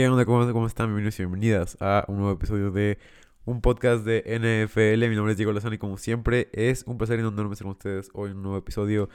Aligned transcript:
¿Qué? 0.00 0.06
¿Cómo, 0.24 0.66
están? 0.66 0.86
Bienvenidos 0.86 1.18
y 1.18 1.24
bienvenidas 1.24 1.76
a 1.78 2.06
un 2.08 2.16
nuevo 2.16 2.32
episodio 2.32 2.70
de 2.70 2.98
un 3.44 3.60
podcast 3.60 4.02
de 4.02 4.22
NFL. 4.24 5.06
Mi 5.10 5.14
nombre 5.14 5.32
es 5.32 5.36
Diego 5.36 5.52
Lozano 5.52 5.74
y 5.74 5.78
como 5.78 5.98
siempre 5.98 6.48
es 6.54 6.84
un 6.86 6.96
placer 6.96 7.18
enorme 7.20 7.52
estar 7.52 7.66
con 7.66 7.72
ustedes 7.72 8.08
hoy 8.14 8.30
en 8.30 8.38
un 8.38 8.44
nuevo 8.44 8.56
episodio. 8.56 9.10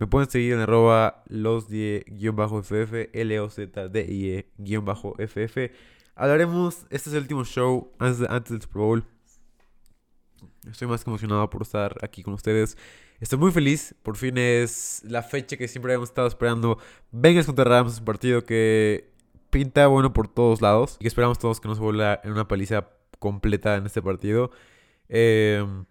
Me 0.00 0.08
pueden 0.08 0.28
seguir 0.28 0.54
en 0.54 0.58
arroba 0.58 1.22
los-ff, 1.28 2.92
l 3.12 3.40
o 3.40 3.50
z 3.50 3.88
d 3.88 4.00
i 4.04 4.32
e 4.32 5.28
ff 5.28 5.56
Hablaremos, 6.16 6.86
este 6.90 7.10
es 7.10 7.14
el 7.14 7.22
último 7.22 7.44
show 7.44 7.92
antes, 8.00 8.18
del 8.18 8.62
Super 8.62 8.82
Bowl. 8.82 9.04
Estoy 10.68 10.88
más 10.88 11.04
que 11.04 11.10
emocionado 11.10 11.48
por 11.48 11.62
estar 11.62 11.96
aquí 12.02 12.24
con 12.24 12.34
ustedes. 12.34 12.76
Estoy 13.20 13.38
muy 13.38 13.52
feliz. 13.52 13.94
Por 14.02 14.16
fin 14.16 14.38
es 14.38 15.04
la 15.04 15.22
fecha 15.22 15.56
que 15.56 15.68
siempre 15.68 15.94
hemos 15.94 16.08
estado 16.08 16.26
esperando. 16.26 16.78
Vengas 17.12 17.46
contra 17.46 17.64
Rams, 17.64 18.00
un 18.00 18.04
partido 18.04 18.44
que 18.44 19.14
pinta 19.56 19.86
bueno 19.86 20.12
por 20.12 20.28
todos 20.28 20.60
lados. 20.60 20.98
Y 21.00 21.06
esperamos 21.06 21.38
todos 21.38 21.60
que 21.60 21.68
no 21.68 21.74
se 21.74 21.80
vuelva 21.80 22.20
en 22.22 22.32
una 22.32 22.46
paliza 22.46 22.90
completa 23.18 23.76
en 23.76 23.86
este 23.86 24.02
partido. 24.02 24.50
Em, 25.08 25.86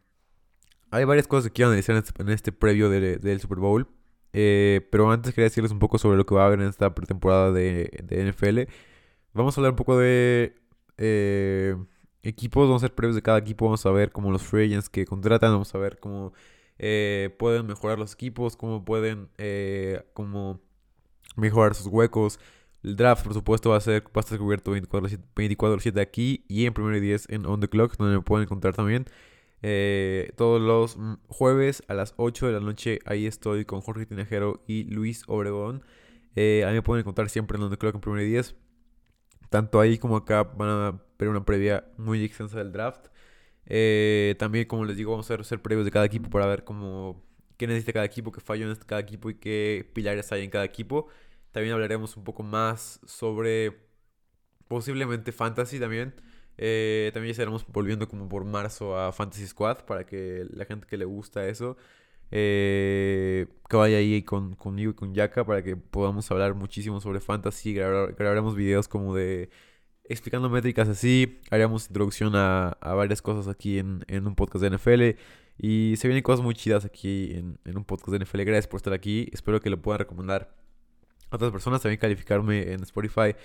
hay 0.92 1.04
varias 1.04 1.26
cosas 1.28 1.46
que 1.46 1.54
quiero 1.54 1.70
analizar 1.70 1.96
en 1.96 2.04
este, 2.04 2.34
este 2.34 2.52
previo 2.52 2.92
del 2.92 3.40
Super 3.40 3.58
Bowl. 3.58 3.88
Eh, 4.34 4.88
pero 4.92 5.10
antes 5.12 5.34
quería 5.34 5.46
decirles 5.46 5.72
un 5.72 5.80
poco 5.80 5.98
sobre 5.98 6.16
lo 6.16 6.28
que 6.28 6.36
va 6.36 6.44
a 6.44 6.46
haber 6.46 6.62
en 6.62 6.68
esta 6.68 6.94
pretemporada 6.94 7.52
de, 7.52 7.90
NFL. 8.08 8.72
Vamos 9.34 9.58
a 9.58 9.62
hablar 9.62 9.72
un 9.72 9.78
poco 9.78 9.98
de 9.98 10.56
eh, 10.98 11.76
equipos, 12.22 12.68
vamos 12.68 12.84
a 12.84 12.86
hacer 12.86 12.96
previos 12.96 13.16
de 13.16 13.24
cada 13.24 13.40
equipo, 13.40 13.66
vamos 13.66 13.84
a 13.86 13.92
ver 13.92 14.12
cómo 14.12 14.32
los 14.32 14.44
free 14.44 14.66
agents 14.66 14.90
que 14.90 15.06
contratan, 15.06 15.54
vamos 15.54 15.74
a 15.74 15.80
ver 15.80 16.00
cómo 16.00 16.34
eh, 16.78 17.36
pueden 17.40 17.66
mejorar 17.66 17.98
los 17.98 18.14
equipos, 18.14 18.56
cómo 18.58 18.86
pueden 18.86 19.30
cómo 20.14 20.62
mejorar 21.36 21.74
sus 21.74 21.88
huecos, 21.88 22.40
el 22.86 22.96
draft, 22.96 23.24
por 23.24 23.34
supuesto, 23.34 23.72
va 23.72 23.78
a, 23.78 23.82
ser, 23.82 24.04
va 24.04 24.12
a 24.18 24.20
estar 24.20 24.38
cubierto 24.38 24.76
24-7 24.76 26.00
aquí 26.00 26.46
y 26.48 26.68
en 26.68 26.74
primero 26.74 26.96
y 26.96 27.00
10 27.00 27.30
en 27.30 27.46
On 27.48 27.60
The 27.60 27.68
Clock, 27.68 27.98
donde 27.98 28.18
me 28.18 28.22
pueden 28.22 28.44
encontrar 28.44 28.76
también. 28.76 29.06
Eh, 29.64 30.32
todos 30.36 30.62
los 30.62 30.98
jueves 31.28 31.82
a 31.88 31.96
las 31.96 32.14
8 32.18 32.46
de 32.46 32.54
la 32.54 32.60
noche, 32.60 33.00
ahí 33.06 33.26
estoy 33.26 33.66
con 33.66 33.82
Jorge 33.82 34.06
Tinajero 34.06 34.64
y 34.68 34.84
Luis 34.84 35.24
Obregón. 35.26 35.82
Eh, 36.36 36.64
ahí 36.68 36.76
me 36.76 36.84
pueden 36.84 37.02
encontrar 37.02 37.30
siempre 37.30 37.58
en 37.58 37.64
On 37.64 37.72
The 37.72 37.78
Clock 37.78 37.96
en 37.96 38.02
primero 38.02 38.22
y 38.22 38.30
10. 38.30 38.56
Tanto 39.50 39.80
ahí 39.80 39.98
como 39.98 40.18
acá 40.18 40.44
van 40.44 40.70
a 40.70 41.02
ver 41.18 41.30
una 41.30 41.44
previa 41.44 41.86
muy 41.98 42.24
extensa 42.24 42.60
del 42.60 42.72
draft. 42.72 43.08
Eh, 43.66 44.36
también, 44.38 44.66
como 44.68 44.86
les 44.86 44.96
digo, 44.96 45.12
vamos 45.12 45.32
a 45.32 45.36
hacer 45.36 45.62
previos 45.62 45.86
de 45.86 45.92
cada 45.92 46.06
equipo 46.06 46.30
para 46.30 46.46
ver 46.46 46.64
cómo, 46.64 47.24
qué 47.58 47.66
necesita 47.66 47.94
cada 47.94 48.06
equipo, 48.06 48.32
qué 48.32 48.42
falló 48.42 48.70
en 48.70 48.76
cada 48.76 49.02
equipo 49.02 49.32
y 49.32 49.36
qué 49.36 49.90
pilares 49.94 50.32
hay 50.32 50.44
en 50.44 50.52
cada 50.52 50.66
equipo. 50.66 51.08
También 51.56 51.74
hablaremos 51.74 52.18
un 52.18 52.26
poco 52.26 52.44
más 52.44 53.00
sobre 53.06 53.78
posiblemente 54.68 55.32
Fantasy 55.32 55.80
también. 55.80 56.14
Eh, 56.58 57.12
también 57.14 57.32
estaremos 57.32 57.66
volviendo 57.66 58.10
como 58.10 58.28
por 58.28 58.44
marzo 58.44 59.00
a 59.00 59.14
Fantasy 59.14 59.48
Squad 59.48 59.86
para 59.86 60.06
que 60.06 60.46
la 60.50 60.66
gente 60.66 60.86
que 60.86 60.98
le 60.98 61.06
gusta 61.06 61.48
eso 61.48 61.78
eh, 62.30 63.48
vaya 63.72 64.00
ahí 64.00 64.22
con, 64.24 64.56
conmigo 64.56 64.92
y 64.92 64.96
con 64.96 65.14
Yaka 65.14 65.46
para 65.46 65.64
que 65.64 65.78
podamos 65.78 66.30
hablar 66.30 66.56
muchísimo 66.56 67.00
sobre 67.00 67.22
Fantasy. 67.22 67.74
grabaremos 67.74 68.54
videos 68.58 68.90
como 68.90 69.16
de 69.16 69.50
explicando 70.04 70.50
métricas 70.50 70.90
así. 70.90 71.40
Haremos 71.52 71.88
introducción 71.88 72.36
a, 72.36 72.72
a 72.82 72.96
varias 72.96 73.22
cosas 73.22 73.48
aquí 73.48 73.80
en, 73.80 74.04
en, 74.10 74.28
un 74.28 74.36
podcast 74.36 74.62
de 74.62 74.72
NFL. 74.72 75.20
Y 75.58 75.96
se 75.96 76.10
vienen 76.10 76.22
cosas 76.22 76.44
muy 76.44 76.54
chidas 76.54 76.84
aquí 76.84 77.32
en, 77.32 77.60
en 77.64 77.78
un 77.78 77.86
podcast 77.86 78.10
de 78.10 78.26
NFL. 78.26 78.42
Gracias 78.42 78.68
por 78.68 78.80
estar 78.80 78.92
aquí. 78.92 79.30
Espero 79.32 79.62
que 79.62 79.70
lo 79.70 79.82
puedan 79.82 80.00
recomendar 80.00 80.65
otras 81.32 81.52
personas, 81.52 81.82
también 81.82 82.00
calificarme 82.00 82.74
en 82.74 82.84
Spotify 82.84 83.36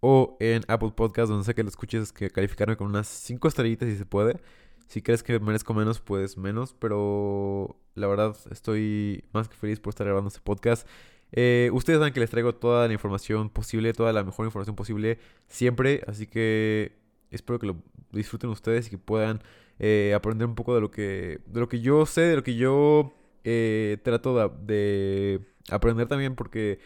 o 0.00 0.36
en 0.40 0.62
Apple 0.68 0.92
Podcast, 0.94 1.30
donde 1.30 1.44
sé 1.44 1.54
que 1.54 1.62
lo 1.62 1.68
escuches, 1.68 2.12
que 2.12 2.30
calificarme 2.30 2.76
con 2.76 2.88
unas 2.88 3.06
5 3.06 3.48
estrellitas 3.48 3.88
si 3.88 3.96
se 3.96 4.06
puede. 4.06 4.40
Si 4.86 5.02
crees 5.02 5.22
que 5.22 5.38
merezco 5.38 5.72
menos, 5.72 6.00
pues 6.00 6.36
menos, 6.36 6.74
pero 6.78 7.76
la 7.94 8.08
verdad 8.08 8.36
estoy 8.50 9.24
más 9.32 9.48
que 9.48 9.56
feliz 9.56 9.78
por 9.78 9.90
estar 9.92 10.04
grabando 10.04 10.28
este 10.28 10.40
podcast. 10.40 10.86
Eh, 11.32 11.70
ustedes 11.72 12.00
saben 12.00 12.12
que 12.12 12.18
les 12.20 12.30
traigo 12.30 12.54
toda 12.56 12.88
la 12.88 12.92
información 12.92 13.50
posible, 13.50 13.92
toda 13.92 14.12
la 14.12 14.24
mejor 14.24 14.46
información 14.46 14.74
posible 14.74 15.18
siempre, 15.46 16.02
así 16.08 16.26
que 16.26 16.96
espero 17.30 17.60
que 17.60 17.66
lo 17.68 17.76
disfruten 18.10 18.50
ustedes 18.50 18.88
y 18.88 18.90
que 18.90 18.98
puedan 18.98 19.40
eh, 19.78 20.12
aprender 20.16 20.48
un 20.48 20.56
poco 20.56 20.74
de 20.74 20.80
lo 20.80 20.90
que 20.90 21.40
de 21.46 21.60
lo 21.60 21.68
que 21.68 21.80
yo 21.80 22.04
sé, 22.04 22.22
de 22.22 22.36
lo 22.36 22.42
que 22.42 22.56
yo 22.56 23.12
eh, 23.44 23.98
trato 24.02 24.48
de 24.48 25.40
aprender 25.70 26.08
también, 26.08 26.34
porque 26.34 26.80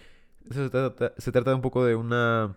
se 0.51 0.71
trata, 0.71 1.13
se 1.17 1.33
trata 1.33 1.55
un 1.55 1.63
poco 1.63 1.85
de 1.85 1.95
una 1.95 2.57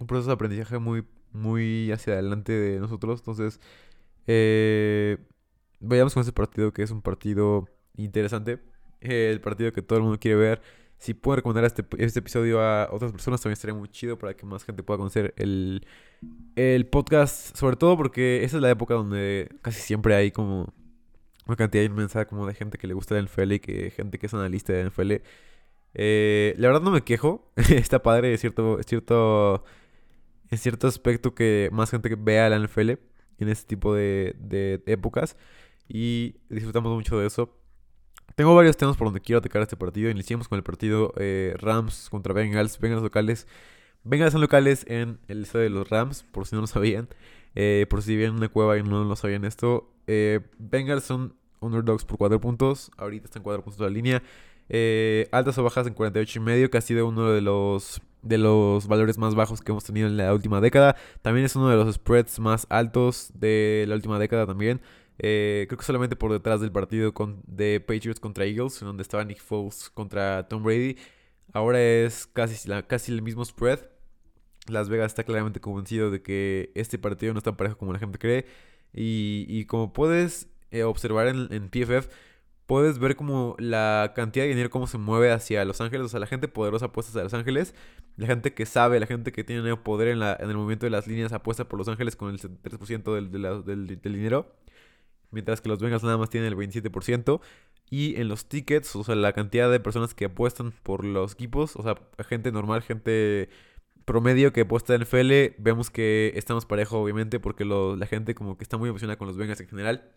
un 0.00 0.06
proceso 0.06 0.28
de 0.28 0.34
aprendizaje 0.34 0.78
muy, 0.78 1.04
muy 1.32 1.92
hacia 1.92 2.14
adelante 2.14 2.52
de 2.52 2.80
nosotros. 2.80 3.20
Entonces, 3.20 3.60
eh, 4.26 5.18
vayamos 5.78 6.14
con 6.14 6.22
este 6.22 6.32
partido 6.32 6.72
que 6.72 6.82
es 6.82 6.90
un 6.90 7.02
partido 7.02 7.68
interesante. 7.96 8.60
el 9.00 9.40
partido 9.40 9.72
que 9.72 9.82
todo 9.82 9.98
el 9.98 10.04
mundo 10.04 10.18
quiere 10.18 10.36
ver. 10.36 10.62
Si 10.98 11.14
puedo 11.14 11.36
recomendar 11.36 11.64
este, 11.64 11.84
este 11.98 12.18
episodio 12.18 12.60
a 12.60 12.88
otras 12.92 13.12
personas, 13.12 13.40
también 13.40 13.54
estaría 13.54 13.74
muy 13.74 13.88
chido 13.88 14.18
para 14.18 14.34
que 14.34 14.44
más 14.44 14.64
gente 14.64 14.82
pueda 14.82 14.98
conocer 14.98 15.32
el, 15.36 15.86
el 16.56 16.86
podcast. 16.86 17.56
Sobre 17.56 17.76
todo 17.76 17.96
porque 17.96 18.44
esa 18.44 18.56
es 18.56 18.62
la 18.62 18.70
época 18.70 18.94
donde 18.94 19.50
casi 19.62 19.80
siempre 19.80 20.14
hay 20.14 20.30
como 20.30 20.72
una 21.46 21.56
cantidad 21.56 21.84
inmensa 21.84 22.26
como 22.26 22.46
de 22.46 22.54
gente 22.54 22.78
que 22.78 22.86
le 22.86 22.94
gusta 22.94 23.18
el 23.18 23.26
NFL 23.26 23.52
y 23.52 23.60
que 23.60 23.90
gente 23.90 24.18
que 24.18 24.26
es 24.26 24.34
analista 24.34 24.72
de 24.72 24.84
NFL. 24.90 25.12
Eh, 25.94 26.54
la 26.58 26.68
verdad 26.68 26.82
no 26.82 26.90
me 26.90 27.02
quejo. 27.02 27.52
Está 27.56 28.02
padre, 28.02 28.32
es 28.32 28.40
cierto, 28.40 28.78
es 28.78 28.86
cierto, 28.86 29.64
en 30.50 30.58
cierto 30.58 30.86
aspecto 30.86 31.34
que 31.34 31.68
más 31.72 31.90
gente 31.90 32.14
vea 32.16 32.48
la 32.48 32.58
NFL 32.58 32.90
en 33.38 33.48
este 33.48 33.66
tipo 33.66 33.94
de, 33.94 34.82
épocas. 34.86 35.36
Y 35.88 36.36
disfrutamos 36.48 36.94
mucho 36.94 37.18
de 37.18 37.26
eso. 37.26 37.56
Tengo 38.36 38.54
varios 38.54 38.76
temas 38.76 38.96
por 38.96 39.08
donde 39.08 39.20
quiero 39.20 39.38
atacar 39.38 39.62
este 39.62 39.76
partido. 39.76 40.08
Iniciamos 40.10 40.48
con 40.48 40.56
el 40.56 40.62
partido 40.62 41.12
eh, 41.16 41.54
Rams 41.58 42.08
contra 42.10 42.32
Bengals. 42.32 42.78
Bengals 42.78 43.02
locales. 43.02 43.46
Bengals 44.04 44.32
son 44.32 44.40
locales 44.40 44.86
en 44.88 45.18
el 45.28 45.42
estadio 45.42 45.64
de 45.64 45.70
los 45.70 45.90
Rams, 45.90 46.22
por 46.22 46.46
si 46.46 46.54
no 46.54 46.62
lo 46.62 46.66
sabían. 46.66 47.08
Eh, 47.56 47.86
por 47.90 48.02
si 48.02 48.16
vienen 48.16 48.36
una 48.36 48.48
cueva 48.48 48.78
y 48.78 48.82
no 48.82 49.04
lo 49.04 49.16
sabían 49.16 49.44
esto. 49.44 49.92
Bengals 50.06 51.04
son 51.04 51.34
underdogs 51.60 52.04
por 52.04 52.18
4 52.18 52.40
puntos. 52.40 52.90
Ahorita 52.96 53.26
están 53.26 53.42
4 53.42 53.62
puntos 53.62 53.78
de 53.78 53.84
la 53.84 53.90
línea. 53.90 54.22
Eh, 54.72 55.28
altas 55.32 55.58
o 55.58 55.64
bajas 55.64 55.88
en 55.88 55.94
48 55.94 56.38
y 56.38 56.42
medio, 56.42 56.70
que 56.70 56.78
ha 56.78 56.80
sido 56.80 57.06
uno 57.08 57.28
de 57.32 57.40
los, 57.40 58.00
de 58.22 58.38
los 58.38 58.86
valores 58.86 59.18
más 59.18 59.34
bajos 59.34 59.60
que 59.60 59.72
hemos 59.72 59.82
tenido 59.82 60.06
en 60.06 60.16
la 60.16 60.32
última 60.32 60.60
década. 60.60 60.94
También 61.22 61.44
es 61.44 61.56
uno 61.56 61.68
de 61.68 61.76
los 61.76 61.92
spreads 61.92 62.38
más 62.38 62.66
altos 62.70 63.32
de 63.34 63.84
la 63.88 63.96
última 63.96 64.20
década 64.20 64.46
también. 64.46 64.80
Eh, 65.18 65.66
creo 65.68 65.76
que 65.76 65.84
solamente 65.84 66.14
por 66.14 66.32
detrás 66.32 66.60
del 66.60 66.70
partido 66.70 67.12
con, 67.12 67.42
de 67.46 67.80
Patriots 67.80 68.20
contra 68.20 68.44
Eagles, 68.44 68.80
en 68.80 68.86
donde 68.86 69.02
estaba 69.02 69.24
Nick 69.24 69.40
Foles 69.40 69.90
contra 69.90 70.46
Tom 70.48 70.62
Brady. 70.62 70.96
Ahora 71.52 71.82
es 71.82 72.28
casi, 72.28 72.70
casi 72.86 73.12
el 73.12 73.22
mismo 73.22 73.44
spread. 73.44 73.80
Las 74.68 74.88
Vegas 74.88 75.10
está 75.12 75.24
claramente 75.24 75.60
convencido 75.60 76.12
de 76.12 76.22
que 76.22 76.70
este 76.76 76.96
partido 76.96 77.32
no 77.32 77.38
es 77.38 77.44
tan 77.44 77.56
parejo 77.56 77.76
como 77.76 77.92
la 77.92 77.98
gente 77.98 78.18
cree. 78.18 78.46
Y, 78.92 79.64
como 79.66 79.92
puedes 79.92 80.48
eh, 80.70 80.84
observar 80.84 81.28
en, 81.28 81.48
en 81.52 81.68
PFF, 81.70 82.08
puedes 82.70 83.00
ver 83.00 83.16
como 83.16 83.56
la 83.58 84.12
cantidad 84.14 84.44
de 84.44 84.50
dinero 84.50 84.70
cómo 84.70 84.86
se 84.86 84.96
mueve 84.96 85.32
hacia 85.32 85.64
Los 85.64 85.80
Ángeles, 85.80 86.06
o 86.06 86.08
sea, 86.08 86.20
la 86.20 86.28
gente 86.28 86.46
poderosa 86.46 86.86
apuesta 86.86 87.10
hacia 87.10 87.24
Los 87.24 87.34
Ángeles, 87.34 87.74
la 88.16 88.28
gente 88.28 88.54
que 88.54 88.64
sabe, 88.64 89.00
la 89.00 89.08
gente 89.08 89.32
que 89.32 89.42
tiene 89.42 89.76
poder 89.78 90.06
en, 90.06 90.20
la, 90.20 90.36
en 90.38 90.48
el 90.50 90.56
movimiento 90.56 90.86
de 90.86 90.90
las 90.90 91.08
líneas 91.08 91.32
apuesta 91.32 91.64
por 91.64 91.80
Los 91.80 91.88
Ángeles 91.88 92.14
con 92.14 92.30
el 92.30 92.38
73% 92.38 93.12
del, 93.12 93.98
del, 94.00 94.12
dinero, 94.14 94.54
mientras 95.32 95.60
que 95.60 95.68
los 95.68 95.80
Bengals 95.80 96.04
nada 96.04 96.16
más 96.16 96.30
tienen 96.30 96.52
el 96.52 96.56
27%. 96.56 97.40
Y 97.90 98.14
en 98.20 98.28
los 98.28 98.46
tickets, 98.46 98.94
o 98.94 99.02
sea, 99.02 99.16
la 99.16 99.32
cantidad 99.32 99.68
de 99.68 99.80
personas 99.80 100.14
que 100.14 100.26
apuestan 100.26 100.70
por 100.70 101.04
los 101.04 101.32
equipos, 101.32 101.74
o 101.74 101.82
sea, 101.82 101.96
gente 102.28 102.52
normal, 102.52 102.82
gente 102.82 103.48
promedio 104.04 104.52
que 104.52 104.60
apuesta 104.60 104.94
en 104.94 105.02
NFL, 105.02 105.56
vemos 105.58 105.90
que 105.90 106.34
estamos 106.36 106.66
parejo, 106.66 107.00
obviamente, 107.00 107.40
porque 107.40 107.64
la 107.64 108.06
gente 108.06 108.36
como 108.36 108.56
que 108.56 108.62
está 108.62 108.76
muy 108.76 108.90
emocionada 108.90 109.18
con 109.18 109.26
los 109.26 109.36
Bengals 109.36 109.60
en 109.60 109.68
general. 109.68 110.12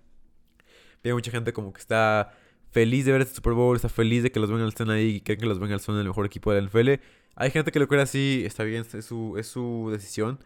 Hay 1.04 1.14
mucha 1.14 1.32
gente 1.32 1.52
como 1.52 1.74
que 1.74 1.82
está 1.82 2.32
feliz 2.74 3.06
de 3.06 3.12
ver 3.12 3.22
este 3.22 3.36
Super 3.36 3.54
Bowl, 3.54 3.76
está 3.76 3.88
feliz 3.88 4.24
de 4.24 4.32
que 4.32 4.40
los 4.40 4.50
Bengals 4.50 4.70
estén 4.74 4.90
ahí 4.90 5.18
y 5.18 5.22
creen 5.22 5.40
que 5.40 5.46
los 5.46 5.60
Bengals 5.60 5.84
son 5.84 5.98
el 6.00 6.08
mejor 6.08 6.26
equipo 6.26 6.52
de 6.52 6.62
la 6.62 6.68
NFL. 6.68 7.04
Hay 7.36 7.52
gente 7.52 7.72
que 7.72 7.80
lo 7.80 7.88
cree 7.88 8.02
así, 8.02 8.44
está 8.46 8.64
bien, 8.64 8.86
es 8.94 9.06
su, 9.06 9.36
es 9.38 9.48
su 9.48 9.90
decisión. 9.92 10.40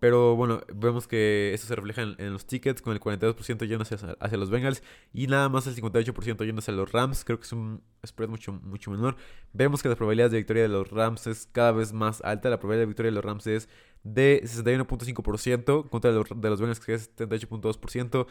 Pero 0.00 0.34
bueno, 0.34 0.62
vemos 0.74 1.06
que 1.06 1.52
eso 1.52 1.66
se 1.66 1.76
refleja 1.76 2.02
en, 2.02 2.32
los 2.32 2.46
tickets, 2.46 2.80
con 2.80 2.94
el 2.94 3.00
42% 3.00 3.68
yendo 3.68 3.82
hacia, 3.82 3.98
hacia, 4.18 4.38
los 4.38 4.48
Bengals 4.48 4.82
y 5.12 5.26
nada 5.26 5.50
más 5.50 5.66
el 5.66 5.76
58% 5.76 6.44
yendo 6.46 6.60
hacia 6.60 6.72
los 6.72 6.90
Rams. 6.90 7.22
Creo 7.22 7.38
que 7.38 7.44
es 7.44 7.52
un 7.52 7.82
spread 8.06 8.30
mucho, 8.30 8.52
mucho 8.52 8.90
menor. 8.90 9.16
Vemos 9.52 9.82
que 9.82 9.90
la 9.90 9.96
probabilidad 9.96 10.30
de 10.30 10.38
victoria 10.38 10.62
de 10.62 10.70
los 10.70 10.90
Rams 10.90 11.26
es 11.26 11.48
cada 11.52 11.72
vez 11.72 11.92
más 11.92 12.22
alta. 12.22 12.48
La 12.48 12.58
probabilidad 12.58 12.84
de 12.84 12.86
victoria 12.86 13.10
de 13.10 13.14
los 13.14 13.24
Rams 13.24 13.46
es 13.46 13.68
de 14.02 14.40
61.5% 14.44 15.90
contra 15.90 16.10
los, 16.12 16.26
de 16.34 16.48
los 16.48 16.60
Bengals 16.60 16.80
que 16.80 16.94
es 16.94 17.14
78.2%. 17.16 18.26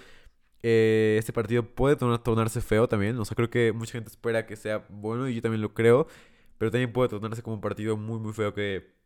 Eh, 0.64 1.16
este 1.20 1.34
partido 1.34 1.64
puede 1.64 1.96
tornarse 1.96 2.62
feo 2.62 2.88
también. 2.88 3.18
O 3.20 3.26
sea, 3.26 3.36
creo 3.36 3.50
que 3.50 3.72
mucha 3.74 3.94
gente 3.94 4.10
espera 4.10 4.46
que 4.46 4.56
sea 4.56 4.86
bueno 4.90 5.28
y 5.30 5.36
yo 5.36 5.42
también 5.42 5.62
lo 5.62 5.74
creo. 5.74 6.08
Pero 6.58 6.72
también 6.72 6.92
puede 6.92 7.10
tornarse 7.10 7.42
como 7.42 7.56
un 7.56 7.62
partido 7.62 7.98
muy, 7.98 8.20
muy 8.20 8.34
feo 8.34 8.54
que 8.54 9.00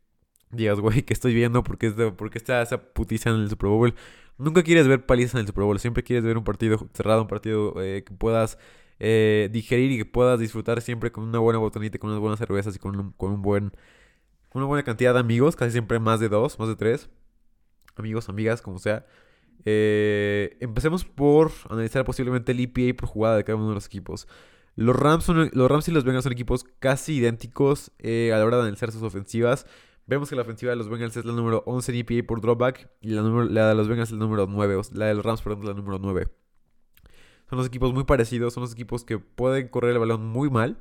digas, 0.50 0.80
güey, 0.80 1.02
¿qué 1.02 1.12
estoy 1.12 1.34
viendo? 1.34 1.62
¿Por 1.64 1.78
qué, 1.78 1.86
está 2.34 2.62
esa 2.62 2.92
putiza 2.92 3.30
en 3.30 3.36
el 3.36 3.50
Super 3.50 3.68
Bowl? 3.68 3.94
Nunca 4.38 4.62
quieres 4.62 4.88
ver 4.88 5.06
palizas 5.06 5.34
en 5.34 5.40
el 5.40 5.46
Super 5.46 5.64
Bowl, 5.64 5.78
siempre 5.78 6.02
quieres 6.02 6.24
ver 6.24 6.36
un 6.36 6.44
partido 6.44 6.88
cerrado, 6.92 7.22
un 7.22 7.28
partido 7.28 7.74
eh, 7.82 8.02
que 8.04 8.12
puedas 8.14 8.58
eh, 8.98 9.48
digerir 9.52 9.92
y 9.92 9.98
que 9.98 10.04
puedas 10.04 10.40
disfrutar 10.40 10.80
siempre 10.80 11.12
con 11.12 11.24
una 11.24 11.38
buena 11.38 11.58
botonita, 11.58 11.98
con 11.98 12.10
unas 12.10 12.20
buenas 12.20 12.38
cervezas 12.38 12.74
y 12.76 12.78
con 12.78 12.98
un, 12.98 13.12
con 13.12 13.32
un 13.32 13.42
buen, 13.42 13.72
una 14.52 14.66
buena 14.66 14.84
cantidad 14.84 15.14
de 15.14 15.20
amigos, 15.20 15.56
casi 15.56 15.72
siempre 15.72 15.98
más 16.00 16.20
de 16.20 16.28
dos, 16.28 16.58
más 16.58 16.68
de 16.68 16.76
tres, 16.76 17.08
amigos, 17.96 18.28
amigas, 18.28 18.62
como 18.62 18.78
sea. 18.78 19.06
Eh, 19.64 20.56
empecemos 20.60 21.04
por 21.04 21.50
analizar 21.70 22.04
posiblemente 22.04 22.52
el 22.52 22.60
EPA 22.60 22.96
por 22.96 23.08
jugada 23.08 23.36
de 23.36 23.44
cada 23.44 23.56
uno 23.56 23.68
de 23.68 23.74
los 23.74 23.86
equipos. 23.86 24.28
Los 24.76 24.96
Rams, 24.96 25.24
son, 25.24 25.50
los 25.52 25.70
Rams 25.70 25.88
y 25.88 25.92
los 25.92 26.04
Bengals 26.04 26.24
son 26.24 26.32
equipos 26.32 26.64
casi 26.80 27.16
idénticos 27.16 27.92
eh, 27.98 28.32
a 28.32 28.38
la 28.38 28.44
hora 28.44 28.56
de 28.56 28.62
analizar 28.62 28.90
sus 28.90 29.02
ofensivas. 29.02 29.66
Vemos 30.06 30.28
que 30.28 30.36
la 30.36 30.42
ofensiva 30.42 30.70
de 30.70 30.76
los 30.76 30.88
Bengals 30.88 31.16
es 31.16 31.24
la 31.24 31.32
número 31.32 31.62
11 31.66 31.92
en 31.92 31.98
EPA 31.98 32.26
por 32.26 32.40
dropback 32.40 32.90
y 33.00 33.10
la, 33.10 33.22
la 33.22 33.68
de 33.68 33.74
los 33.74 33.88
Bengals 33.88 34.10
es 34.10 34.18
la 34.18 34.24
número 34.24 34.46
9, 34.46 34.80
la 34.92 35.06
de 35.06 35.14
los 35.14 35.24
Rams, 35.24 35.42
perdón, 35.42 35.60
es 35.60 35.68
la 35.68 35.74
número 35.74 35.98
9. 35.98 36.26
Son 37.48 37.58
dos 37.58 37.66
equipos 37.66 37.92
muy 37.92 38.04
parecidos, 38.04 38.54
son 38.54 38.64
dos 38.64 38.72
equipos 38.72 39.04
que 39.04 39.18
pueden 39.18 39.68
correr 39.68 39.92
el 39.92 39.98
balón 39.98 40.26
muy 40.26 40.50
mal, 40.50 40.78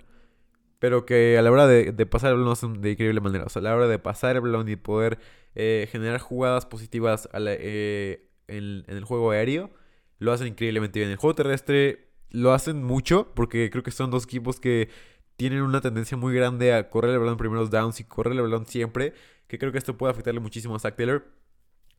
pero 0.79 1.05
que 1.05 1.37
a 1.37 1.41
la 1.41 1.51
hora 1.51 1.67
de, 1.67 1.93
pasar 2.05 2.29
el 2.29 2.35
balón 2.35 2.45
lo 2.45 2.51
hacen 2.53 2.81
de 2.81 2.91
increíble 2.91 3.21
manera. 3.21 3.45
O 3.45 3.49
sea, 3.49 3.59
a 3.59 3.63
la 3.63 3.75
hora 3.75 3.87
de 3.87 3.99
pasar 3.99 4.35
el 4.35 4.41
balón 4.41 4.67
y 4.67 4.75
poder 4.75 5.19
eh, 5.55 5.87
generar 5.91 6.19
jugadas 6.19 6.65
positivas 6.65 7.29
eh, 7.33 8.29
en, 8.57 8.83
el 8.88 9.03
juego 9.03 9.31
aéreo, 9.31 9.71
lo 10.19 10.31
hacen 10.31 10.47
increíblemente 10.47 11.00
bien. 11.00 11.07
En 11.09 11.13
el 11.13 11.17
juego 11.17 11.35
terrestre 11.35 12.07
lo 12.29 12.53
hacen 12.53 12.83
mucho, 12.83 13.31
porque 13.35 13.69
creo 13.69 13.83
que 13.83 13.91
son 13.91 14.11
dos 14.11 14.25
equipos 14.25 14.59
que 14.59 14.89
tienen 15.35 15.61
una 15.61 15.81
tendencia 15.81 16.17
muy 16.17 16.33
grande 16.33 16.73
a 16.73 16.89
correr 16.89 17.11
el 17.11 17.19
balón 17.19 17.33
en 17.33 17.38
primeros 17.38 17.69
downs 17.69 18.00
y 18.00 18.03
correr 18.03 18.33
el 18.33 18.41
balón 18.41 18.65
siempre, 18.65 19.13
que 19.47 19.57
creo 19.57 19.71
que 19.71 19.77
esto 19.77 19.97
puede 19.97 20.11
afectarle 20.11 20.39
muchísimo 20.39 20.75
a 20.75 20.79
Zach 20.79 20.95
Taylor. 20.95 21.25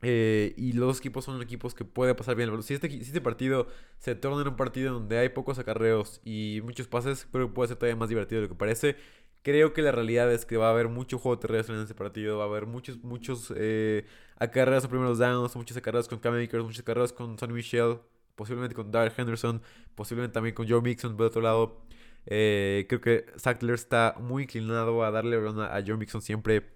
Eh, 0.06 0.53
y 0.59 0.75
los 0.75 0.99
equipos 0.99 1.25
son 1.25 1.41
equipos 1.41 1.75
que 1.75 1.87
puede 1.87 2.15
pasar 2.15 2.37
bien. 2.37 2.62
Si 2.62 2.75
este, 2.75 2.91
si 2.91 3.01
este 3.01 3.23
partido 3.23 3.69
se 3.99 4.15
torna 4.15 4.43
en 4.43 4.49
un 4.49 4.56
partido 4.56 4.93
donde 4.93 5.17
hay 5.17 5.31
pocos 5.31 5.59
acarreos 5.59 6.21
y 6.25 6.61
muchos 6.62 6.87
pases, 6.89 7.27
creo 7.33 7.49
que 7.49 7.55
puede 7.55 7.69
ser 7.69 7.79
todavía 7.79 7.97
más 7.97 8.11
divertido 8.11 8.43
de 8.43 8.49
lo 8.49 8.53
que 8.53 8.59
parece. 8.59 8.97
Creo 9.43 9.73
que 9.73 9.81
la 9.81 9.93
realidad 9.93 10.31
es 10.31 10.45
que 10.45 10.59
va 10.59 10.69
a 10.69 10.71
haber 10.73 10.89
mucho 10.89 11.19
juego 11.19 11.39
terrestre 11.39 11.75
en 11.75 11.83
ese 11.83 11.95
partido. 11.95 12.37
Va 12.37 12.45
a 12.45 12.49
haber 12.49 12.67
muchos, 12.67 13.03
muchos 13.03 13.51
eh, 13.56 14.05
acarreos 14.37 14.85
en 14.85 14.91
primeros 14.91 15.19
downs, 15.19 15.56
muchos 15.56 15.77
acarreos 15.77 16.06
con 16.06 16.19
Cam 16.19 16.35
Akers, 16.35 16.65
muchos 16.65 16.81
acarreos 16.81 17.12
con 17.15 17.39
Sonny 17.39 17.55
Michel, 17.55 17.99
posiblemente 18.35 18.75
con 18.75 18.91
Darrell 18.91 19.12
Henderson, 19.17 19.62
posiblemente 19.95 20.35
también 20.35 20.55
con 20.55 20.69
Joe 20.69 20.83
Mixon 20.83 21.17
por 21.17 21.27
otro 21.27 21.41
lado. 21.41 21.81
Eh, 22.27 22.85
creo 22.91 23.01
que 23.01 23.27
Sackler 23.37 23.75
está 23.75 24.17
muy 24.21 24.43
inclinado 24.43 25.03
a 25.03 25.11
darle 25.11 25.37
a, 25.37 25.77
a 25.77 25.83
Joe 25.87 25.97
Mixon 25.97 26.21
siempre 26.21 26.71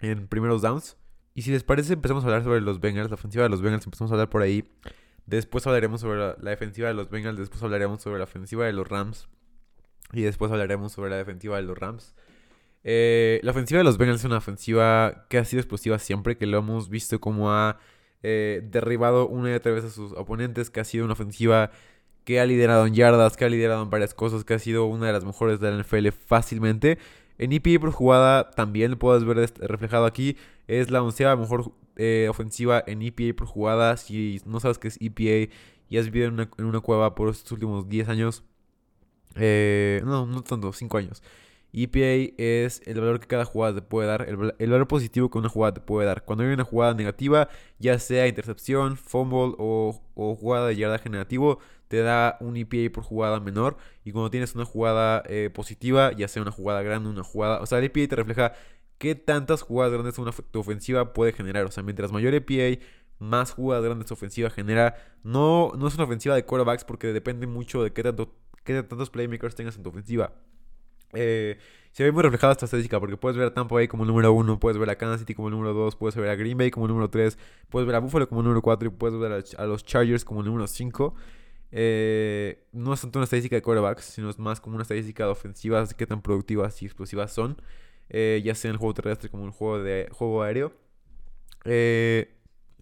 en 0.00 0.26
primeros 0.26 0.62
downs. 0.62 0.96
Y 1.36 1.42
si 1.42 1.50
les 1.50 1.62
parece, 1.64 1.92
empezamos 1.92 2.24
a 2.24 2.28
hablar 2.28 2.44
sobre 2.44 2.62
los 2.62 2.80
Bengals, 2.80 3.10
la 3.10 3.14
ofensiva 3.16 3.44
de 3.44 3.50
los 3.50 3.60
Bengals, 3.60 3.84
empezamos 3.84 4.10
a 4.10 4.14
hablar 4.14 4.30
por 4.30 4.40
ahí. 4.40 4.64
Después 5.26 5.66
hablaremos 5.66 6.00
sobre 6.00 6.18
la, 6.18 6.34
defensiva 6.50 6.88
de 6.88 6.94
los 6.94 7.10
Bengals, 7.10 7.38
después 7.38 7.62
hablaremos 7.62 8.00
sobre 8.00 8.16
la 8.16 8.24
ofensiva 8.24 8.64
de 8.64 8.72
los 8.72 8.88
Rams. 8.88 9.28
Y 10.14 10.22
después 10.22 10.50
hablaremos 10.50 10.92
sobre 10.92 11.10
la 11.10 11.16
defensiva 11.16 11.56
de 11.56 11.62
los 11.62 11.76
Rams. 11.76 12.14
Eh, 12.84 13.38
la 13.42 13.50
ofensiva 13.50 13.76
de 13.76 13.84
los 13.84 13.98
Bengals 13.98 14.20
es 14.20 14.24
una 14.24 14.38
ofensiva 14.38 15.26
que 15.28 15.36
ha 15.36 15.44
sido 15.44 15.60
explosiva 15.60 15.98
siempre, 15.98 16.38
que 16.38 16.46
lo 16.46 16.56
hemos 16.56 16.88
visto 16.88 17.20
como 17.20 17.52
ha 17.52 17.80
eh, 18.22 18.62
derribado 18.70 19.28
una 19.28 19.50
y 19.50 19.54
otra 19.54 19.72
vez 19.72 19.84
a 19.84 19.90
sus 19.90 20.12
oponentes, 20.12 20.70
que 20.70 20.80
ha 20.80 20.84
sido 20.84 21.04
una 21.04 21.12
ofensiva 21.12 21.70
que 22.24 22.40
ha 22.40 22.46
liderado 22.46 22.86
en 22.86 22.94
yardas, 22.94 23.36
que 23.36 23.44
ha 23.44 23.50
liderado 23.50 23.82
en 23.82 23.90
varias 23.90 24.14
cosas, 24.14 24.42
que 24.42 24.54
ha 24.54 24.58
sido 24.58 24.86
una 24.86 25.08
de 25.08 25.12
las 25.12 25.26
mejores 25.26 25.60
de 25.60 25.70
la 25.70 25.82
NFL 25.82 26.08
fácilmente. 26.12 26.96
En 27.36 27.52
EPA 27.52 27.78
por 27.78 27.90
jugada 27.90 28.50
también 28.52 28.92
lo 28.92 28.98
puedes 28.98 29.24
ver 29.24 29.52
reflejado 29.60 30.06
aquí. 30.06 30.38
Es 30.66 30.90
la 30.90 31.02
onceava 31.02 31.36
mejor 31.36 31.72
eh, 31.96 32.26
ofensiva 32.28 32.82
en 32.86 33.02
EPA 33.02 33.36
por 33.36 33.46
jugada. 33.46 33.96
Si 33.96 34.40
no 34.46 34.60
sabes 34.60 34.78
qué 34.78 34.88
es 34.88 34.98
EPA 35.00 35.52
y 35.88 35.98
has 35.98 36.06
vivido 36.06 36.28
en 36.28 36.64
una, 36.64 36.80
cueva 36.80 37.14
por 37.14 37.28
estos 37.28 37.52
últimos 37.52 37.88
10 37.88 38.08
años. 38.08 38.44
Eh, 39.36 40.02
no, 40.04 40.26
no 40.26 40.42
tanto, 40.42 40.72
5 40.72 40.98
años. 40.98 41.22
EPA 41.72 42.32
es 42.38 42.80
el 42.86 43.00
valor 43.00 43.20
que 43.20 43.26
cada 43.26 43.44
jugada 43.44 43.74
te 43.74 43.82
puede 43.82 44.08
dar, 44.08 44.26
el, 44.28 44.36
valor 44.36 44.88
positivo 44.88 45.30
que 45.30 45.38
una 45.38 45.50
jugada 45.50 45.74
te 45.74 45.80
puede 45.80 46.06
dar. 46.06 46.24
Cuando 46.24 46.44
hay 46.44 46.50
una 46.52 46.64
jugada 46.64 46.94
negativa, 46.94 47.48
ya 47.78 47.98
sea 47.98 48.26
intercepción, 48.26 48.96
fumble 48.96 49.54
o, 49.58 50.00
o 50.14 50.34
jugada 50.36 50.68
de 50.68 50.76
yardaje 50.76 51.10
negativo, 51.10 51.58
te 51.88 52.02
da 52.02 52.36
un 52.40 52.56
EPA 52.56 52.92
por 52.92 53.04
jugada 53.04 53.40
menor. 53.40 53.76
Y 54.04 54.12
cuando 54.12 54.30
tienes 54.30 54.54
una 54.54 54.64
jugada 54.64 55.22
eh, 55.26 55.50
positiva, 55.52 56.12
ya 56.12 56.28
sea 56.28 56.42
una 56.42 56.50
jugada 56.50 56.82
grande, 56.82 57.10
una 57.10 57.22
jugada. 57.22 57.60
O 57.60 57.66
sea, 57.66 57.78
el 57.78 57.84
EPA 57.84 58.08
te 58.08 58.16
refleja 58.16 58.52
qué 58.98 59.14
tantas 59.14 59.62
jugadas 59.62 59.92
grandes 59.92 60.18
una 60.18 60.32
tu 60.32 60.60
ofensiva 60.60 61.12
puede 61.12 61.32
generar. 61.32 61.64
O 61.66 61.70
sea, 61.70 61.82
mientras 61.82 62.12
mayor 62.12 62.34
EPA, 62.34 62.80
más 63.18 63.52
jugadas 63.52 63.84
grandes 63.84 64.10
ofensiva 64.12 64.50
genera. 64.50 64.96
No, 65.22 65.72
no 65.76 65.88
es 65.88 65.94
una 65.94 66.04
ofensiva 66.04 66.34
de 66.34 66.44
quarterbacks 66.44 66.84
porque 66.84 67.08
depende 67.08 67.46
mucho 67.46 67.82
de 67.82 67.92
qué, 67.92 68.02
tanto, 68.02 68.34
qué 68.64 68.82
tantos 68.82 69.10
playmakers 69.10 69.54
tengas 69.54 69.76
en 69.76 69.82
tu 69.82 69.90
ofensiva. 69.90 70.32
Eh, 71.12 71.58
se 71.92 72.04
ve 72.04 72.12
muy 72.12 72.22
reflejada 72.22 72.52
esta 72.52 72.66
estadística 72.66 73.00
porque 73.00 73.16
puedes 73.16 73.38
ver 73.38 73.46
a 73.46 73.54
Tampa 73.54 73.74
Bay 73.74 73.88
como 73.88 74.02
el 74.02 74.08
número 74.08 74.32
1, 74.32 74.60
puedes 74.60 74.76
ver 74.76 74.90
a 74.90 74.96
Kansas 74.96 75.20
City 75.20 75.34
como 75.34 75.48
el 75.48 75.52
número 75.54 75.72
2, 75.72 75.96
puedes 75.96 76.14
ver 76.14 76.28
a 76.28 76.36
Green 76.36 76.58
Bay 76.58 76.70
como 76.70 76.84
el 76.84 76.90
número 76.90 77.08
3, 77.08 77.38
puedes 77.70 77.86
ver 77.86 77.96
a 77.96 78.00
Buffalo 78.00 78.28
como 78.28 78.42
el 78.42 78.44
número 78.44 78.60
4 78.60 78.88
y 78.88 78.90
puedes 78.90 79.18
ver 79.18 79.44
a, 79.56 79.66
los 79.66 79.84
Chargers 79.84 80.24
como 80.24 80.40
el 80.40 80.46
número 80.46 80.66
5. 80.66 81.14
Eh, 81.72 82.66
no 82.72 82.92
es 82.92 83.00
tanto 83.00 83.18
una 83.18 83.24
estadística 83.24 83.56
de 83.56 83.62
quarterbacks, 83.62 84.04
sino 84.04 84.28
es 84.28 84.38
más 84.38 84.60
como 84.60 84.76
una 84.76 84.82
estadística 84.82 85.24
de 85.24 85.30
ofensivas, 85.30 85.94
qué 85.94 86.06
tan 86.06 86.20
productivas 86.20 86.82
y 86.82 86.84
explosivas 86.84 87.32
son, 87.32 87.56
eh, 88.08 88.40
ya 88.44 88.54
sea 88.54 88.70
en 88.70 88.74
el 88.74 88.78
juego 88.78 88.94
terrestre 88.94 89.30
como 89.30 89.44
en 89.44 89.48
el 89.48 89.54
juego, 89.54 89.82
de, 89.82 90.08
juego 90.12 90.42
aéreo. 90.42 90.72
Eh, 91.64 92.34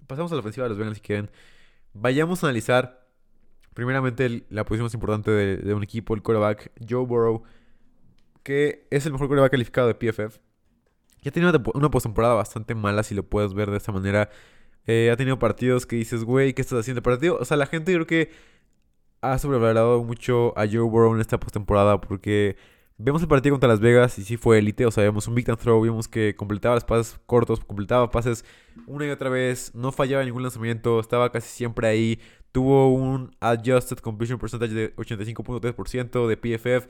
pasamos 0.07 0.31
a 0.33 0.35
la 0.35 0.41
ofensiva 0.41 0.65
de 0.65 0.71
los 0.71 0.79
Bengals 0.79 0.99
si 0.99 1.03
quieren. 1.03 1.31
Vayamos 1.93 2.43
a 2.43 2.49
analizar 2.49 3.09
primeramente 3.73 4.45
la 4.51 4.65
posición 4.65 4.85
más 4.85 4.95
importante 4.95 5.31
de, 5.31 5.75
un 5.75 5.83
equipo, 5.83 6.15
el 6.15 6.23
quarterback, 6.23 6.71
Joe 6.89 7.05
Burrow, 7.05 7.43
que 8.43 8.87
es 8.91 9.07
el 9.07 9.13
mejor 9.13 9.29
quarterback 9.29 9.53
calificado 9.53 9.89
de 9.89 9.95
PFF. 9.95 10.39
Ya 11.23 11.31
tenido 11.31 11.51
una, 11.51 11.63
una 11.75 11.91
postemporada 11.91 12.35
bastante 12.35 12.75
mala, 12.75 13.03
si 13.03 13.15
lo 13.15 13.23
puedes 13.23 13.55
ver 13.55 13.71
de 13.71 13.79
esta 13.79 13.93
manera. 13.93 14.31
ha 14.87 15.17
tenido 15.17 15.39
partidos 15.39 15.87
que 15.87 15.97
dices, 15.97 16.25
güey, 16.25 16.53
¿qué 16.53 16.63
estás 16.63 16.81
haciendo? 16.81 17.03
Partido, 17.03 17.39
o 17.41 17.45
sea, 17.45 17.57
la 17.57 17.67
gente 17.67 17.93
creo 17.95 18.07
que 18.07 18.31
ha 19.33 19.39
sobrevalorado 19.39 20.05
mucho 20.05 20.57
a 20.59 20.67
Joe 20.67 20.81
Burrow 20.81 21.15
en 21.15 21.21
esta 21.21 21.41
postemporada 21.41 22.01
porque 22.01 22.57
vemos 22.97 23.23
el 23.23 23.29
partido 23.29 23.55
contra 23.55 23.69
Las 23.69 23.81
Vegas 23.81 24.19
y 24.19 24.25
sí 24.25 24.37
fue 24.37 24.59
élite, 24.59 24.87
o 24.87 24.91
sea, 24.91 25.05
vemos 25.05 25.27
un 25.27 25.35
big 25.35 25.45
time 25.45 25.57
throw, 25.57 25.81
vimos 25.81 26.09
que 26.09 26.37
completaba 26.37 26.77
los 26.77 26.85
pases 26.85 27.19
cortos, 27.27 27.61
completaba 27.65 28.11
pases 28.11 28.45
una 28.87 29.07
y 29.07 29.11
otra 29.11 29.31
vez, 29.31 29.75
no 29.75 29.93
fallaba 29.93 30.25
ningún 30.25 30.43
lanzamiento, 30.43 31.01
estaba 31.01 31.33
casi 31.33 31.49
siempre 31.49 31.89
ahí, 31.89 32.21
tuvo 32.53 32.93
un 32.93 33.35
adjusted 33.41 33.99
completion 33.99 34.39
percentage 34.39 34.73
de 34.73 34.97
85.3% 34.97 36.29
de 36.29 36.37
PFF. 36.37 36.89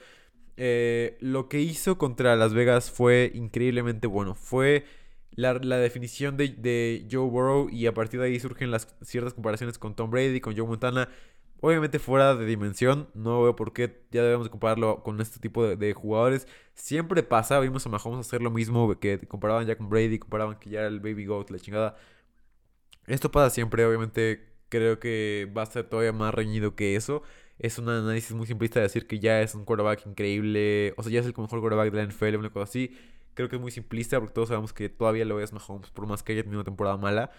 Eh, 0.56 1.16
lo 1.20 1.48
que 1.48 1.60
hizo 1.60 1.98
contra 1.98 2.36
Las 2.36 2.54
Vegas 2.54 2.90
fue 2.90 3.30
increíblemente 3.34 4.06
bueno, 4.06 4.34
fue... 4.34 4.84
La, 5.36 5.58
definición 5.58 6.36
de, 6.36 6.50
de, 6.50 7.08
Joe 7.10 7.28
Burrow 7.28 7.68
y 7.68 7.86
a 7.86 7.92
partir 7.92 8.20
de 8.20 8.26
ahí 8.26 8.38
surgen 8.38 8.70
las 8.70 8.94
ciertas 9.02 9.34
comparaciones 9.34 9.78
con 9.78 9.96
Tom 9.96 10.08
Brady, 10.08 10.40
con 10.40 10.56
Joe 10.56 10.64
Montana. 10.64 11.08
Obviamente 11.66 11.98
fuera 11.98 12.34
de 12.34 12.44
dimensión, 12.44 13.08
no 13.14 13.42
veo 13.42 13.56
por 13.56 13.72
qué 13.72 14.02
ya 14.10 14.22
debemos 14.22 14.44
de 14.44 14.50
compararlo 14.50 15.02
con 15.02 15.18
este 15.22 15.40
tipo 15.40 15.66
de, 15.66 15.94
jugadores. 15.94 16.46
Siempre 16.74 17.22
pasa, 17.22 17.58
vimos 17.58 17.86
a 17.86 17.88
Mahomes 17.88 18.26
hacer 18.26 18.42
lo 18.42 18.50
mismo 18.50 19.00
que 19.00 19.18
comparaban 19.26 19.66
ya 19.66 19.74
con 19.78 19.88
Brady, 19.88 20.18
comparaban 20.18 20.58
que 20.58 20.68
ya 20.68 20.80
era 20.80 20.88
el 20.88 21.00
baby 21.00 21.24
goat, 21.24 21.48
la 21.48 21.58
chingada. 21.58 21.96
Esto 23.06 23.30
pasa 23.30 23.48
siempre, 23.48 23.86
obviamente 23.86 24.46
creo 24.68 25.00
que 25.00 25.50
va 25.56 25.62
a 25.62 25.66
ser 25.66 25.84
todavía 25.88 26.12
más 26.12 26.34
reñido 26.34 26.76
que 26.76 26.96
eso. 26.96 27.22
Es 27.58 27.78
un 27.78 27.88
análisis 27.88 28.32
muy 28.32 28.46
simplista 28.46 28.80
de 28.80 28.84
decir 28.84 29.06
que 29.06 29.18
ya 29.18 29.40
es 29.40 29.54
un 29.54 29.64
quarterback 29.64 30.06
increíble, 30.06 30.92
o 30.98 31.02
sea, 31.02 31.12
ya 31.12 31.20
es 31.20 31.26
el 31.26 31.32
mejor 31.34 31.60
quarterback 31.60 31.90
de 31.90 31.96
la 31.96 32.02
NFL, 32.04 32.36
una 32.36 32.50
cosa 32.50 32.64
así. 32.64 32.94
Creo 33.32 33.48
que 33.48 33.56
es 33.56 33.62
muy 33.62 33.70
simplista 33.70 34.20
porque 34.20 34.34
todos 34.34 34.48
sabemos 34.48 34.74
que 34.74 34.90
todavía 34.90 35.24
lo 35.24 35.40
es 35.40 35.54
Mahomes, 35.54 35.88
por 35.90 36.06
más 36.06 36.22
que 36.22 36.34
haya 36.34 36.42
tenido 36.42 36.60
una 36.60 36.64
temporada 36.64 36.98
mala. 36.98 37.30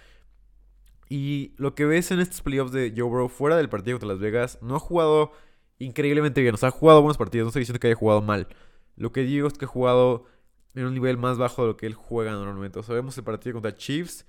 Y 1.09 1.53
lo 1.57 1.75
que 1.75 1.85
ves 1.85 2.11
en 2.11 2.19
estos 2.19 2.41
playoffs 2.41 2.71
de 2.71 2.93
Joe 2.95 3.07
Burrow 3.07 3.29
fuera 3.29 3.57
del 3.57 3.69
partido 3.69 3.97
contra 3.97 4.13
Las 4.13 4.19
Vegas, 4.19 4.59
no 4.61 4.75
ha 4.75 4.79
jugado 4.79 5.31
increíblemente 5.79 6.41
bien. 6.41 6.55
O 6.55 6.57
sea, 6.57 6.69
ha 6.69 6.71
jugado 6.71 7.01
buenos 7.01 7.17
partidos, 7.17 7.45
no 7.45 7.49
estoy 7.49 7.61
diciendo 7.61 7.79
que 7.79 7.87
haya 7.87 7.95
jugado 7.95 8.21
mal. 8.21 8.47
Lo 8.95 9.11
que 9.11 9.21
digo 9.21 9.47
es 9.47 9.57
que 9.57 9.65
ha 9.65 9.67
jugado 9.67 10.25
en 10.73 10.85
un 10.85 10.93
nivel 10.93 11.17
más 11.17 11.37
bajo 11.37 11.61
de 11.63 11.69
lo 11.69 11.77
que 11.77 11.85
él 11.85 11.93
juega 11.93 12.31
normalmente. 12.31 12.79
O 12.79 12.83
sea, 12.83 12.95
vemos 12.95 13.17
el 13.17 13.23
partido 13.23 13.53
contra 13.53 13.75
Chiefs. 13.75 14.25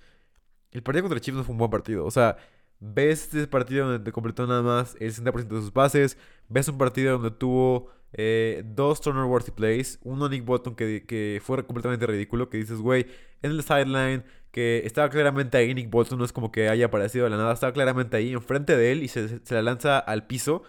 El 0.70 0.82
partido 0.82 1.04
contra 1.04 1.20
Chiefs 1.20 1.38
no 1.38 1.44
fue 1.44 1.52
un 1.52 1.58
buen 1.58 1.70
partido. 1.70 2.04
O 2.04 2.10
sea, 2.10 2.36
ves 2.78 3.34
ese 3.34 3.46
partido 3.48 3.86
donde 3.86 4.04
te 4.04 4.12
completó 4.12 4.46
nada 4.46 4.62
más 4.62 4.96
el 5.00 5.12
60% 5.12 5.48
de 5.48 5.60
sus 5.60 5.70
pases. 5.70 6.18
Ves 6.48 6.68
un 6.68 6.78
partido 6.78 7.14
donde 7.14 7.30
tuvo 7.30 7.90
eh, 8.18 8.64
dos 8.66 9.00
turner 9.00 9.24
worthy 9.24 9.52
plays. 9.52 9.98
Uno 10.02 10.28
Nick 10.28 10.44
Button 10.44 10.74
que, 10.74 11.04
que 11.06 11.40
fue 11.44 11.64
completamente 11.64 12.06
ridículo. 12.06 12.50
Que 12.50 12.56
dices, 12.56 12.80
güey, 12.80 13.06
en 13.42 13.52
el 13.52 13.62
sideline 13.62 14.24
que 14.56 14.86
estaba 14.86 15.10
claramente 15.10 15.58
ahí. 15.58 15.74
Nick 15.74 15.90
Bolton 15.90 16.18
no 16.18 16.24
es 16.24 16.32
como 16.32 16.50
que 16.50 16.70
haya 16.70 16.86
aparecido 16.86 17.24
de 17.24 17.30
la 17.30 17.36
nada, 17.36 17.52
estaba 17.52 17.74
claramente 17.74 18.16
ahí 18.16 18.32
enfrente 18.32 18.74
de 18.74 18.90
él 18.90 19.02
y 19.02 19.08
se, 19.08 19.38
la 19.50 19.60
lanza 19.60 19.98
al 19.98 20.26
piso. 20.26 20.62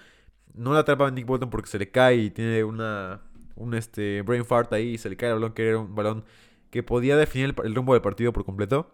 No 0.54 0.74
la 0.74 0.80
atrapa 0.80 1.10
Nick 1.10 1.26
Bolton 1.26 1.50
porque 1.50 1.70
se 1.70 1.80
le 1.80 1.90
cae 1.90 2.18
y 2.18 2.30
tiene 2.30 2.66
una, 2.66 3.22
un 3.56 3.74
este, 3.76 4.24
brain 4.24 4.44
fart 4.44 4.74
ahí 4.74 4.96
y 4.96 4.98
se 4.98 5.10
le 5.10 5.16
cae 5.16 5.30
el 5.30 5.36
balón, 5.36 5.54
que 5.54 5.70
era 5.70 5.80
un 5.80 5.96
balón 5.96 6.26
que 6.70 6.84
podía 6.84 7.16
definir 7.16 7.56
el, 7.64 7.76
rumbo 7.76 7.94
del 7.94 8.02
partido 8.02 8.34
por 8.34 8.44
completo. 8.44 8.94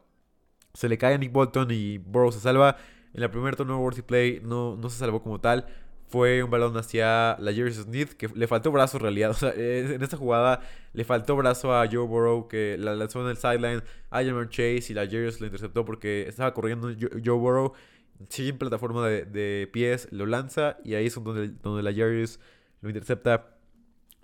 Se 0.75 0.87
le 0.87 0.99
cae 0.99 1.15
a 1.15 1.17
Nick 1.17 1.31
Bolton 1.31 1.71
y 1.71 1.97
Burrow 1.97 2.31
se 2.31 2.39
salva. 2.39 2.77
En 3.15 3.21
la 3.21 3.31
primera 3.31 3.57
turno 3.57 3.79
worthy 3.79 4.03
play 4.03 4.41
no, 4.43 4.75
no 4.75 4.91
se 4.91 4.99
salvó 4.99 5.23
como 5.23 5.39
tal. 5.41 5.65
Fue 6.13 6.43
un 6.43 6.51
balón 6.51 6.77
hacia 6.77 7.35
la 7.39 7.51
Jerry 7.51 7.73
Smith 7.73 8.13
que 8.13 8.27
le 8.27 8.45
faltó 8.45 8.71
brazo 8.71 8.97
en 8.97 9.01
realidad. 9.01 9.35
En 9.57 10.03
esta 10.03 10.15
jugada 10.15 10.61
le 10.93 11.03
faltó 11.05 11.35
brazo 11.35 11.73
a 11.73 11.87
Joe 11.87 12.05
Burrow 12.05 12.47
que 12.47 12.77
la 12.77 12.93
lanzó 12.93 13.23
en 13.23 13.31
el 13.31 13.37
sideline 13.37 13.81
a 14.11 14.23
Jamar 14.23 14.47
Chase 14.47 14.85
y 14.89 14.93
la 14.93 15.07
Jerry 15.07 15.35
lo 15.39 15.47
interceptó 15.47 15.85
porque 15.85 16.27
estaba 16.27 16.53
corriendo 16.53 16.89
Joe 16.99 17.35
Burrow 17.35 17.73
sin 18.29 18.59
plataforma 18.59 19.07
de, 19.07 19.25
de, 19.25 19.67
pies, 19.73 20.07
lo 20.11 20.27
lanza 20.27 20.77
y 20.83 20.93
ahí 20.93 21.07
es 21.07 21.15
donde, 21.15 21.49
donde 21.63 21.81
la 21.81 21.91
Jarvis 21.91 22.39
lo 22.81 22.89
intercepta. 22.89 23.49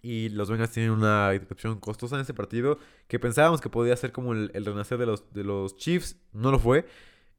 Y 0.04 0.30
los 0.30 0.48
Bengals 0.48 0.70
tienen 0.70 0.92
una 0.92 1.32
intercepción 1.34 1.80
costosa 1.80 2.18
en 2.18 2.22
ese 2.22 2.36
partido 2.36 2.78
que 3.08 3.18
pensábamos 3.18 3.62
que 3.62 3.70
podía 3.70 3.96
ser 3.96 4.12
como 4.12 4.34
el, 4.34 4.52
renacer 4.54 5.00
de 5.00 5.08
los, 5.08 5.34
de 5.34 5.44
los 5.44 5.76
Chiefs. 5.76 6.18
No 6.34 6.52
lo 6.52 6.60
fue. 6.60 6.86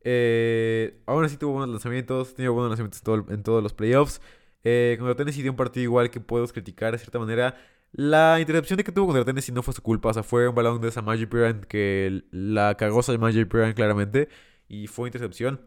Eh, 0.02 1.00
aún 1.06 1.24
así 1.24 1.36
tuvo 1.36 1.52
buenos 1.52 1.70
lanzamientos, 1.70 2.34
tuvo 2.34 2.52
buenos 2.52 2.76
lanzamientos 2.76 3.30
en 3.30 3.44
todos 3.44 3.62
los 3.62 3.74
playoffs. 3.74 4.20
Eh, 4.64 4.96
contra 4.98 5.14
Tennessee 5.16 5.42
dio 5.42 5.50
un 5.52 5.56
partido 5.56 5.84
igual 5.84 6.10
que 6.10 6.20
puedo 6.20 6.46
criticar 6.48 6.92
de 6.92 6.98
cierta 6.98 7.18
manera. 7.18 7.56
La 7.92 8.38
intercepción 8.40 8.76
de 8.76 8.84
que 8.84 8.92
tuvo 8.92 9.06
contra 9.06 9.24
Tennessee 9.24 9.52
no 9.52 9.62
fue 9.62 9.74
su 9.74 9.82
culpa, 9.82 10.10
o 10.10 10.14
sea, 10.14 10.22
fue 10.22 10.48
un 10.48 10.54
balón 10.54 10.80
de 10.80 10.92
Samaje 10.92 11.26
Piran 11.26 11.62
que 11.68 12.22
la 12.30 12.76
cagó 12.76 13.02
Samaje 13.02 13.46
Piran 13.46 13.72
claramente 13.72 14.28
y 14.68 14.86
fue 14.86 15.08
intercepción. 15.08 15.60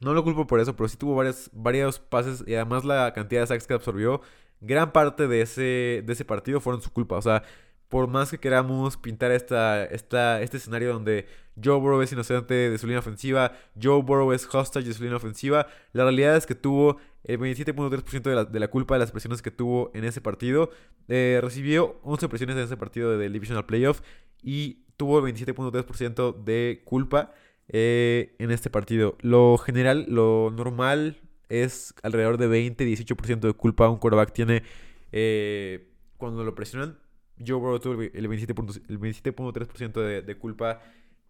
No 0.00 0.12
lo 0.12 0.24
culpo 0.24 0.46
por 0.46 0.60
eso, 0.60 0.76
pero 0.76 0.88
sí 0.88 0.96
tuvo 0.96 1.14
varias, 1.14 1.50
varios 1.52 1.98
pases 2.00 2.44
y 2.46 2.54
además 2.54 2.84
la 2.84 3.12
cantidad 3.14 3.42
de 3.42 3.46
sacks 3.46 3.66
que 3.66 3.74
absorbió. 3.74 4.20
Gran 4.60 4.92
parte 4.92 5.28
de 5.28 5.42
ese, 5.42 6.02
de 6.04 6.12
ese 6.12 6.24
partido 6.24 6.60
fueron 6.60 6.82
su 6.82 6.92
culpa. 6.92 7.16
O 7.16 7.22
sea, 7.22 7.42
por 7.88 8.08
más 8.08 8.30
que 8.30 8.38
queramos 8.38 8.96
pintar 8.96 9.30
esta, 9.30 9.84
esta, 9.84 10.42
este 10.42 10.56
escenario 10.56 10.92
donde 10.92 11.26
Joe 11.62 11.78
Burrow 11.78 12.02
es 12.02 12.12
inocente 12.12 12.54
de 12.54 12.78
su 12.78 12.86
línea 12.86 12.98
ofensiva, 12.98 13.52
Joe 13.80 14.02
Burrow 14.02 14.32
es 14.32 14.46
hostage 14.52 14.86
de 14.86 14.94
su 14.94 15.02
línea 15.02 15.16
ofensiva, 15.16 15.68
la 15.92 16.04
realidad 16.04 16.36
es 16.36 16.46
que 16.46 16.54
tuvo 16.54 16.98
el 17.26 17.38
27.3% 17.38 18.22
de 18.22 18.34
la, 18.34 18.44
de 18.44 18.60
la 18.60 18.68
culpa 18.68 18.94
de 18.94 19.00
las 19.00 19.10
presiones 19.10 19.42
que 19.42 19.50
tuvo 19.50 19.90
en 19.94 20.04
ese 20.04 20.20
partido. 20.20 20.70
Eh, 21.08 21.40
recibió 21.42 21.98
11 22.02 22.28
presiones 22.28 22.56
en 22.56 22.62
ese 22.62 22.76
partido 22.76 23.18
del 23.18 23.32
Divisional 23.32 23.66
Playoff 23.66 24.00
y 24.42 24.84
tuvo 24.96 25.18
el 25.18 25.34
27.3% 25.34 26.44
de 26.44 26.82
culpa. 26.84 27.32
Eh, 27.68 28.36
en 28.38 28.52
este 28.52 28.70
partido. 28.70 29.16
Lo 29.22 29.58
general, 29.58 30.06
lo 30.08 30.52
normal 30.54 31.18
es 31.48 31.94
alrededor 32.04 32.38
de 32.38 32.48
20-18% 32.48 33.40
de 33.40 33.52
culpa 33.54 33.88
un 33.88 33.98
quarterback 33.98 34.32
tiene 34.32 34.62
eh, 35.10 35.88
cuando 36.16 36.44
lo 36.44 36.54
presionan. 36.54 36.96
Joe 37.44 37.58
Burrow 37.58 37.80
tuvo 37.80 38.02
el 38.02 38.28
27.3% 38.28 39.92
de, 40.00 40.22
de 40.22 40.38
culpa 40.38 40.80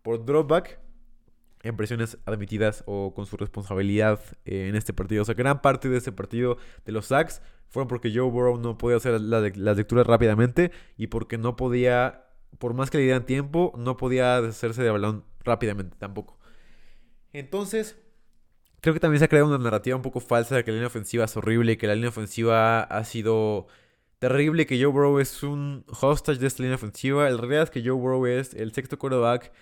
por 0.03 0.25
dropback 0.27 0.79
en 1.67 1.77
presiones 1.77 2.19
admitidas 2.25 2.85
o 2.87 3.13
con 3.15 3.27
su 3.27 3.37
responsabilidad 3.37 4.21
eh, 4.45 4.69
en 4.69 4.77
este 4.77 4.93
partido. 4.93 5.23
O 5.23 5.25
sea, 5.25 5.35
gran 5.35 5.61
parte 5.63 5.89
de 5.89 5.99
ese 5.99 6.13
partido 6.13 6.59
de 6.85 6.93
los 6.93 7.07
sacks 7.07 7.43
fueron 7.69 7.89
porque 7.89 8.13
Joe 8.15 8.31
Burrow 8.31 8.59
no 8.59 8.79
podía 8.79 8.97
hacer 8.97 9.21
las 9.21 9.77
lecturas 9.77 10.07
rápidamente 10.07 10.71
y 10.97 11.09
porque 11.09 11.39
no 11.39 11.57
podía, 11.57 12.27
por 12.59 12.75
más 12.75 12.91
que 12.91 12.99
le 12.99 13.05
dieran 13.05 13.27
tiempo, 13.27 13.73
no 13.77 13.97
podía 13.97 14.41
deshacerse 14.41 14.83
de 14.83 14.91
balón 14.91 15.25
rápidamente 15.45 15.97
tampoco. 15.99 16.39
Entonces, 17.33 17.99
creo 18.81 18.95
que 18.95 19.01
también 19.01 19.19
se 19.19 19.25
ha 19.25 19.29
creado 19.29 19.49
una 19.49 19.59
narrativa 19.59 19.97
un 19.97 20.03
poco 20.03 20.21
falsa 20.21 20.57
de 20.57 20.65
que 20.65 20.71
la 20.71 20.77
línea 20.77 20.87
ofensiva 20.87 21.25
es 21.25 21.37
horrible, 21.37 21.77
que 21.77 21.89
la 21.89 21.95
línea 21.95 22.11
ofensiva 22.11 22.83
ha 22.83 23.05
sido 23.05 23.67
terrible, 24.19 24.67
que 24.67 24.81
Joe 24.81 24.93
Burrow 24.93 25.19
es 25.19 25.43
un 25.43 25.85
hostage 26.01 26.39
de 26.39 26.47
esta 26.47 26.63
línea 26.63 26.77
ofensiva. 26.77 27.29
La 27.29 27.37
realidad 27.37 27.65
es 27.65 27.71
que 27.71 27.83
Joe 27.83 27.93
Burrow 27.93 28.27
es 28.27 28.55
el 28.55 28.73
sexto 28.73 28.99
quarterback 28.99 29.53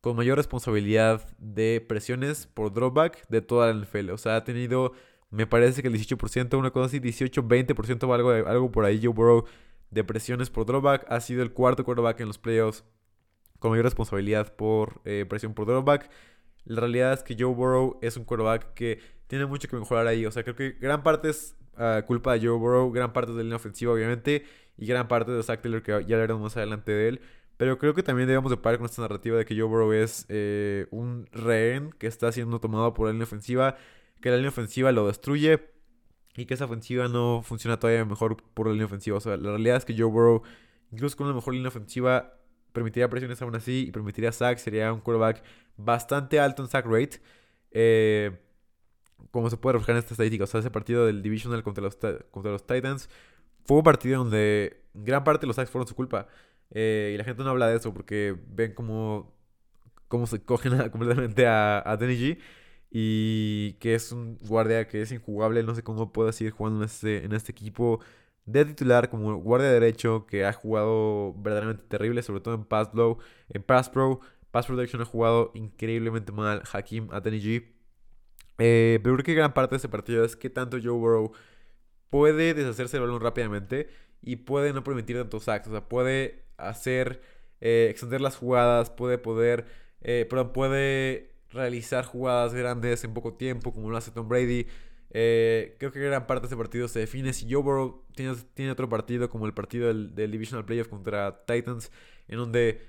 con 0.00 0.16
mayor 0.16 0.38
responsabilidad 0.38 1.28
de 1.38 1.84
presiones 1.86 2.46
por 2.46 2.72
dropback 2.72 3.26
de 3.28 3.42
toda 3.42 3.72
la 3.72 3.80
NFL. 3.80 4.10
O 4.10 4.18
sea, 4.18 4.36
ha 4.36 4.44
tenido, 4.44 4.92
me 5.30 5.46
parece 5.46 5.82
que 5.82 5.88
el 5.88 5.94
18%, 5.94 6.58
una 6.58 6.70
cosa 6.70 6.86
así, 6.86 7.00
18, 7.00 7.42
20% 7.42 8.08
o 8.08 8.14
algo, 8.14 8.30
algo 8.30 8.72
por 8.72 8.84
ahí 8.84 9.00
Joe 9.02 9.12
Burrow 9.12 9.44
de 9.90 10.04
presiones 10.04 10.50
por 10.50 10.66
dropback. 10.66 11.06
Ha 11.10 11.20
sido 11.20 11.42
el 11.42 11.52
cuarto 11.52 11.84
quarterback 11.84 12.20
en 12.20 12.28
los 12.28 12.38
playoffs 12.38 12.84
con 13.58 13.70
mayor 13.70 13.84
responsabilidad 13.84 14.54
por 14.56 15.02
eh, 15.04 15.26
presión 15.28 15.54
por 15.54 15.66
dropback. 15.66 16.10
La 16.64 16.80
realidad 16.80 17.12
es 17.12 17.22
que 17.22 17.36
Joe 17.38 17.54
Burrow 17.54 17.98
es 18.00 18.16
un 18.16 18.24
quarterback 18.24 18.74
que 18.74 19.00
tiene 19.26 19.46
mucho 19.46 19.68
que 19.68 19.76
mejorar 19.76 20.06
ahí. 20.06 20.24
O 20.24 20.30
sea, 20.30 20.42
creo 20.42 20.56
que 20.56 20.72
gran 20.72 21.02
parte 21.02 21.28
es 21.30 21.56
ah, 21.76 22.02
culpa 22.06 22.32
de 22.32 22.46
Joe 22.46 22.56
Burrow, 22.56 22.90
gran 22.90 23.12
parte 23.12 23.32
es 23.32 23.36
de 23.36 23.42
la 23.42 23.44
línea 23.44 23.56
ofensiva, 23.56 23.92
obviamente, 23.92 24.44
y 24.76 24.86
gran 24.86 25.08
parte 25.08 25.30
de 25.30 25.42
Zach 25.42 25.60
Taylor, 25.60 25.82
que 25.82 25.90
ya 25.90 26.16
hablaremos 26.16 26.40
más 26.42 26.56
adelante 26.56 26.92
de 26.92 27.08
él. 27.08 27.20
Pero 27.60 27.76
creo 27.76 27.92
que 27.92 28.02
también 28.02 28.26
debemos 28.26 28.50
de 28.50 28.56
parar 28.56 28.78
con 28.78 28.86
esta 28.86 29.02
narrativa 29.02 29.36
de 29.36 29.44
que 29.44 29.54
Joe 29.54 29.64
Burrow 29.64 29.92
es 29.92 30.24
eh, 30.30 30.86
un 30.90 31.26
rehén 31.30 31.92
que 31.98 32.06
está 32.06 32.32
siendo 32.32 32.58
tomado 32.58 32.94
por 32.94 33.04
la 33.04 33.12
línea 33.12 33.26
ofensiva, 33.26 33.76
que 34.22 34.30
la 34.30 34.36
línea 34.36 34.48
ofensiva 34.48 34.90
lo 34.92 35.06
destruye 35.06 35.68
y 36.34 36.46
que 36.46 36.54
esa 36.54 36.64
ofensiva 36.64 37.08
no 37.08 37.42
funciona 37.44 37.78
todavía 37.78 38.02
mejor 38.06 38.42
por 38.54 38.68
la 38.68 38.72
línea 38.72 38.86
ofensiva. 38.86 39.18
O 39.18 39.20
sea, 39.20 39.36
la 39.36 39.50
realidad 39.50 39.76
es 39.76 39.84
que 39.84 39.94
Joe 39.94 40.06
Burrow, 40.06 40.42
incluso 40.90 41.18
con 41.18 41.26
una 41.26 41.36
mejor 41.36 41.52
línea 41.52 41.68
ofensiva, 41.68 42.32
permitiría 42.72 43.10
presiones 43.10 43.42
aún 43.42 43.54
así 43.54 43.84
y 43.88 43.90
permitiría 43.90 44.32
sacks. 44.32 44.62
Sería 44.62 44.90
un 44.90 45.02
quarterback 45.02 45.42
bastante 45.76 46.40
alto 46.40 46.62
en 46.62 46.68
sack 46.70 46.86
rate. 46.86 47.20
Eh, 47.72 48.40
como 49.32 49.50
se 49.50 49.58
puede 49.58 49.74
reflejar 49.74 49.96
en 49.96 49.98
esta 49.98 50.14
estadística. 50.14 50.44
O 50.44 50.46
sea, 50.46 50.60
ese 50.60 50.70
partido 50.70 51.04
del 51.04 51.20
Divisional 51.20 51.62
contra 51.62 51.84
los, 51.84 51.98
contra 52.30 52.52
los 52.52 52.66
Titans 52.66 53.10
fue 53.66 53.76
un 53.76 53.84
partido 53.84 54.20
donde 54.24 54.82
gran 54.94 55.24
parte 55.24 55.42
de 55.42 55.48
los 55.48 55.56
sacks 55.56 55.70
fueron 55.70 55.86
su 55.86 55.94
culpa. 55.94 56.26
Eh, 56.70 57.12
y 57.14 57.18
la 57.18 57.24
gente 57.24 57.42
no 57.42 57.50
habla 57.50 57.68
de 57.68 57.76
eso 57.76 57.92
porque 57.92 58.36
ven 58.48 58.74
cómo, 58.74 59.34
cómo 60.08 60.26
se 60.26 60.42
cogen 60.42 60.76
completamente 60.90 61.46
a, 61.46 61.78
a 61.78 61.98
G. 61.98 62.38
Y 62.90 63.74
que 63.74 63.94
es 63.94 64.12
un 64.12 64.36
guardia 64.38 64.88
que 64.88 65.02
es 65.02 65.12
injugable. 65.12 65.62
No 65.62 65.74
sé 65.74 65.82
cómo 65.82 66.12
puede 66.12 66.32
seguir 66.32 66.52
jugando 66.52 66.80
en 66.80 66.86
este, 66.86 67.24
en 67.24 67.32
este 67.32 67.52
equipo 67.52 68.00
de 68.46 68.64
titular 68.64 69.10
como 69.10 69.36
guardia 69.36 69.70
derecho 69.70 70.26
que 70.26 70.44
ha 70.44 70.52
jugado 70.52 71.34
verdaderamente 71.34 71.84
terrible, 71.88 72.22
sobre 72.22 72.40
todo 72.40 72.54
en 72.54 72.64
Pass 72.64 72.92
Blow, 72.92 73.18
en 73.48 73.62
Pass 73.62 73.90
Pro. 73.90 74.20
Pass 74.50 74.66
Protection 74.66 75.02
ha 75.02 75.04
jugado 75.04 75.52
increíblemente 75.54 76.32
mal 76.32 76.62
Hakim 76.72 77.08
Ateniji. 77.12 77.76
Eh, 78.58 78.98
pero 79.02 79.14
creo 79.16 79.24
que 79.24 79.34
gran 79.34 79.54
parte 79.54 79.74
de 79.74 79.76
este 79.76 79.88
partido 79.88 80.24
es 80.24 80.36
que 80.36 80.50
tanto 80.50 80.78
Joe 80.82 80.92
Burrow 80.92 81.32
puede 82.10 82.54
deshacerse 82.54 82.96
del 82.98 83.06
balón 83.06 83.22
rápidamente 83.22 83.88
y 84.22 84.36
puede 84.36 84.72
no 84.72 84.84
permitir 84.84 85.16
tantos 85.16 85.44
sacks. 85.44 85.68
O 85.68 85.70
sea, 85.70 85.88
puede 85.88 86.44
hacer, 86.68 87.22
eh, 87.60 87.88
extender 87.90 88.20
las 88.20 88.36
jugadas, 88.36 88.90
puede 88.90 89.18
poder, 89.18 89.66
eh, 90.02 90.26
perdón, 90.28 90.52
puede 90.52 91.30
realizar 91.50 92.04
jugadas 92.04 92.54
grandes 92.54 93.04
en 93.04 93.14
poco 93.14 93.34
tiempo, 93.34 93.72
como 93.72 93.90
lo 93.90 93.96
hace 93.96 94.10
Tom 94.10 94.28
Brady. 94.28 94.66
Eh, 95.12 95.76
creo 95.78 95.90
que 95.90 96.00
gran 96.00 96.26
parte 96.26 96.42
de 96.42 96.46
este 96.46 96.56
partido 96.56 96.86
se 96.86 97.00
define 97.00 97.32
si 97.32 97.52
Joe 97.52 97.62
Burrow 97.62 98.04
tiene, 98.14 98.34
tiene 98.54 98.70
otro 98.70 98.88
partido 98.88 99.28
como 99.28 99.46
el 99.46 99.54
partido 99.54 99.88
del, 99.88 100.30
Divisional 100.30 100.64
Playoff 100.64 100.88
contra 100.88 101.44
Titans, 101.46 101.90
en 102.28 102.38
donde 102.38 102.80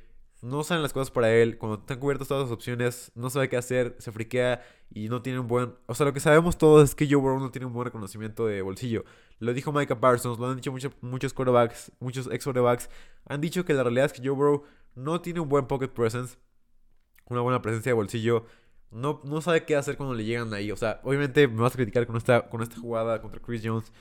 no 0.41 0.63
salen 0.63 0.83
las 0.83 0.93
cosas 0.93 1.11
para 1.11 1.33
él, 1.33 1.57
cuando 1.57 1.79
están 1.79 1.99
cubiertas 1.99 2.27
todas 2.27 2.43
las 2.43 2.51
opciones, 2.51 3.11
no 3.15 3.29
sabe 3.29 3.49
qué 3.49 3.57
hacer, 3.57 3.95
se 3.99 4.11
friquea 4.11 4.63
y 4.93 5.09
no 5.09 5.21
tiene 5.21 5.39
un 5.39 5.47
buen... 5.47 5.75
O 5.85 5.95
sea, 5.95 6.05
lo 6.05 6.13
que 6.13 6.19
sabemos 6.19 6.57
todos 6.57 6.89
es 6.89 6.95
que 6.95 7.07
Joe 7.07 7.17
Burrow 7.17 7.39
no 7.39 7.51
tiene 7.51 7.67
un 7.67 7.73
buen 7.73 7.85
reconocimiento 7.85 8.45
de 8.47 8.61
bolsillo. 8.61 9.03
Lo 9.41 9.53
dijo 9.53 9.73
Micah 9.73 9.99
Parsons, 9.99 10.39
lo 10.39 10.49
han 10.49 10.55
dicho 10.55 10.71
muchos, 10.71 10.93
muchos 11.01 11.33
quarterbacks, 11.33 11.91
muchos 11.99 12.27
ex 12.31 12.45
quarterbacks. 12.45 12.89
Han 13.25 13.41
dicho 13.41 13.65
que 13.65 13.73
la 13.73 13.83
realidad 13.83 14.05
es 14.05 14.13
que 14.13 14.25
Joe 14.25 14.35
Burrow 14.35 14.63
no 14.95 15.19
tiene 15.19 15.41
un 15.41 15.49
buen 15.49 15.67
pocket 15.67 15.89
presence, 15.89 16.37
una 17.27 17.41
buena 17.41 17.61
presencia 17.61 17.89
de 17.89 17.93
bolsillo 17.93 18.45
no, 18.91 19.21
no 19.23 19.41
sabe 19.41 19.65
qué 19.65 19.75
hacer 19.75 19.97
cuando 19.97 20.13
le 20.15 20.25
llegan 20.25 20.53
ahí. 20.53 20.71
O 20.71 20.75
sea, 20.75 20.99
obviamente 21.03 21.47
me 21.47 21.61
vas 21.61 21.73
a 21.73 21.77
criticar 21.77 22.05
con 22.05 22.17
esta, 22.17 22.49
con 22.49 22.61
esta 22.61 22.77
jugada 22.77 23.21
contra 23.21 23.41
Chris 23.41 23.61
Jones 23.63 23.91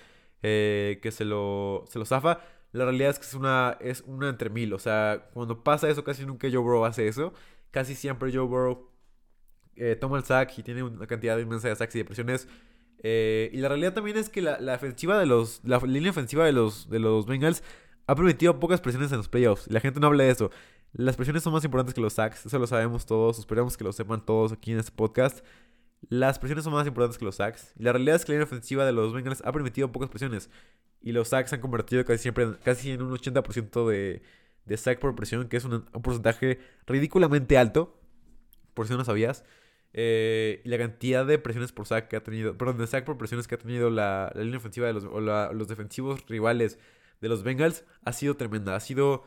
eh, 0.42 0.99
que 1.02 1.11
se 1.12 1.25
lo, 1.25 1.85
se 1.88 1.99
lo 1.99 2.04
zafa. 2.04 2.40
La 2.73 2.85
realidad 2.85 3.11
es 3.11 3.18
que 3.18 3.26
es 3.26 3.35
una, 3.35 3.76
es 3.80 4.02
una 4.06 4.28
entre 4.28 4.50
mil. 4.50 4.73
O 4.75 4.78
sea, 4.78 5.28
cuando 5.32 5.62
pasa 5.64 5.88
eso, 5.88 6.04
casi 6.04 6.26
nunca 6.26 6.49
Joe 6.50 6.59
Burrow 6.59 6.85
hace 6.85 7.09
eso. 7.09 7.32
Casi 7.70 7.94
siempre 7.94 8.32
Joe 8.32 8.47
Burrow 8.47 8.90
eh, 9.76 9.97
toma 9.97 10.18
el 10.18 10.25
sack 10.25 10.59
y 10.59 10.62
tiene 10.62 10.82
una 10.82 11.06
cantidad 11.06 11.38
inmensa 11.38 11.68
de 11.68 11.76
sacks 11.76 11.94
y 11.94 11.99
de 11.99 12.04
presiones. 12.04 12.49
Eh, 13.02 13.50
y 13.52 13.59
la 13.59 13.69
realidad 13.69 13.95
también 13.95 14.16
es 14.16 14.28
que 14.28 14.42
la, 14.42 14.61
la, 14.61 14.75
ofensiva 14.75 15.19
de 15.19 15.26
los. 15.26 15.61
La 15.64 15.78
línea 15.78 16.11
ofensiva 16.11 16.45
de 16.45 16.52
los, 16.52 16.88
de 16.90 16.99
los 16.99 17.26
Bengals 17.26 17.62
ha 18.07 18.14
permitido 18.14 18.59
pocas 18.61 18.80
presiones 18.80 19.11
en 19.12 19.19
los 19.19 19.28
playoffs. 19.28 19.66
Y 19.69 19.73
la 19.73 19.80
gente 19.80 20.00
no 20.00 20.09
habla 20.09 20.25
de 20.25 20.30
eso. 20.30 20.50
Las 20.92 21.16
presiones 21.16 21.42
son 21.42 21.52
más 21.52 21.64
importantes 21.64 21.95
que 21.95 22.00
los 22.00 22.14
sacks, 22.14 22.47
eso 22.47 22.59
lo 22.59 22.66
sabemos 22.66 23.07
todos, 23.07 23.38
esperamos 23.38 23.76
que 23.76 23.85
lo 23.85 23.92
sepan 23.92 24.25
todos 24.25 24.52
aquí 24.52 24.73
en 24.73 24.80
este 24.80 24.90
podcast. 24.90 25.45
Las 26.09 26.38
presiones 26.38 26.64
son 26.64 26.73
más 26.73 26.87
importantes 26.87 27.16
que 27.16 27.25
los 27.25 27.37
sacks. 27.37 27.73
Y 27.78 27.85
la 27.85 27.92
realidad 27.92 28.16
es 28.16 28.25
que 28.25 28.33
la 28.33 28.38
línea 28.38 28.47
ofensiva 28.47 28.85
de 28.85 28.92
los 28.92 29.12
Bengals 29.12 29.42
ha 29.45 29.52
permitido 29.52 29.92
pocas 29.92 30.09
presiones. 30.09 30.50
Y 31.00 31.12
los 31.12 31.28
sacks 31.28 31.50
se 31.50 31.57
han 31.57 31.62
convertido 31.62 32.04
casi 32.04 32.23
siempre 32.23 32.59
casi 32.64 32.90
en 32.90 33.02
un 33.02 33.12
80% 33.12 33.88
de, 33.88 34.23
de 34.64 34.76
sack 34.76 34.99
por 34.99 35.14
presión, 35.14 35.49
que 35.49 35.57
es 35.57 35.64
un, 35.64 35.83
porcentaje 35.83 36.59
ridículamente 36.87 37.57
alto, 37.57 37.97
por 38.75 38.87
si 38.87 38.92
no 38.92 38.99
lo 38.99 39.04
sabías. 39.04 39.45
Eh, 39.92 40.61
la 40.64 40.78
cantidad 40.78 41.26
de 41.26 41.38
presiones 41.38 41.73
por 41.73 41.87
sack 41.87 42.09
que 42.09 42.16
ha 42.16 42.23
tenido, 42.23 42.56
perdón, 42.56 42.78
de 42.78 42.87
sack 42.87 43.04
por 43.04 43.18
presiones 43.18 43.49
que 43.49 43.56
ha 43.56 43.59
tenido 43.59 43.90
la, 43.90 44.32
línea 44.37 44.59
ofensiva 44.59 44.87
de 44.87 44.92
los, 44.92 45.04
o 45.04 45.20
los 45.20 45.68
defensivos 45.68 46.25
rivales 46.28 46.78
de 47.20 47.28
los 47.28 47.42
Bengals 47.42 47.85
ha 48.04 48.12
sido 48.12 48.37
tremenda. 48.37 48.76
Ha 48.76 48.80
sido 48.80 49.25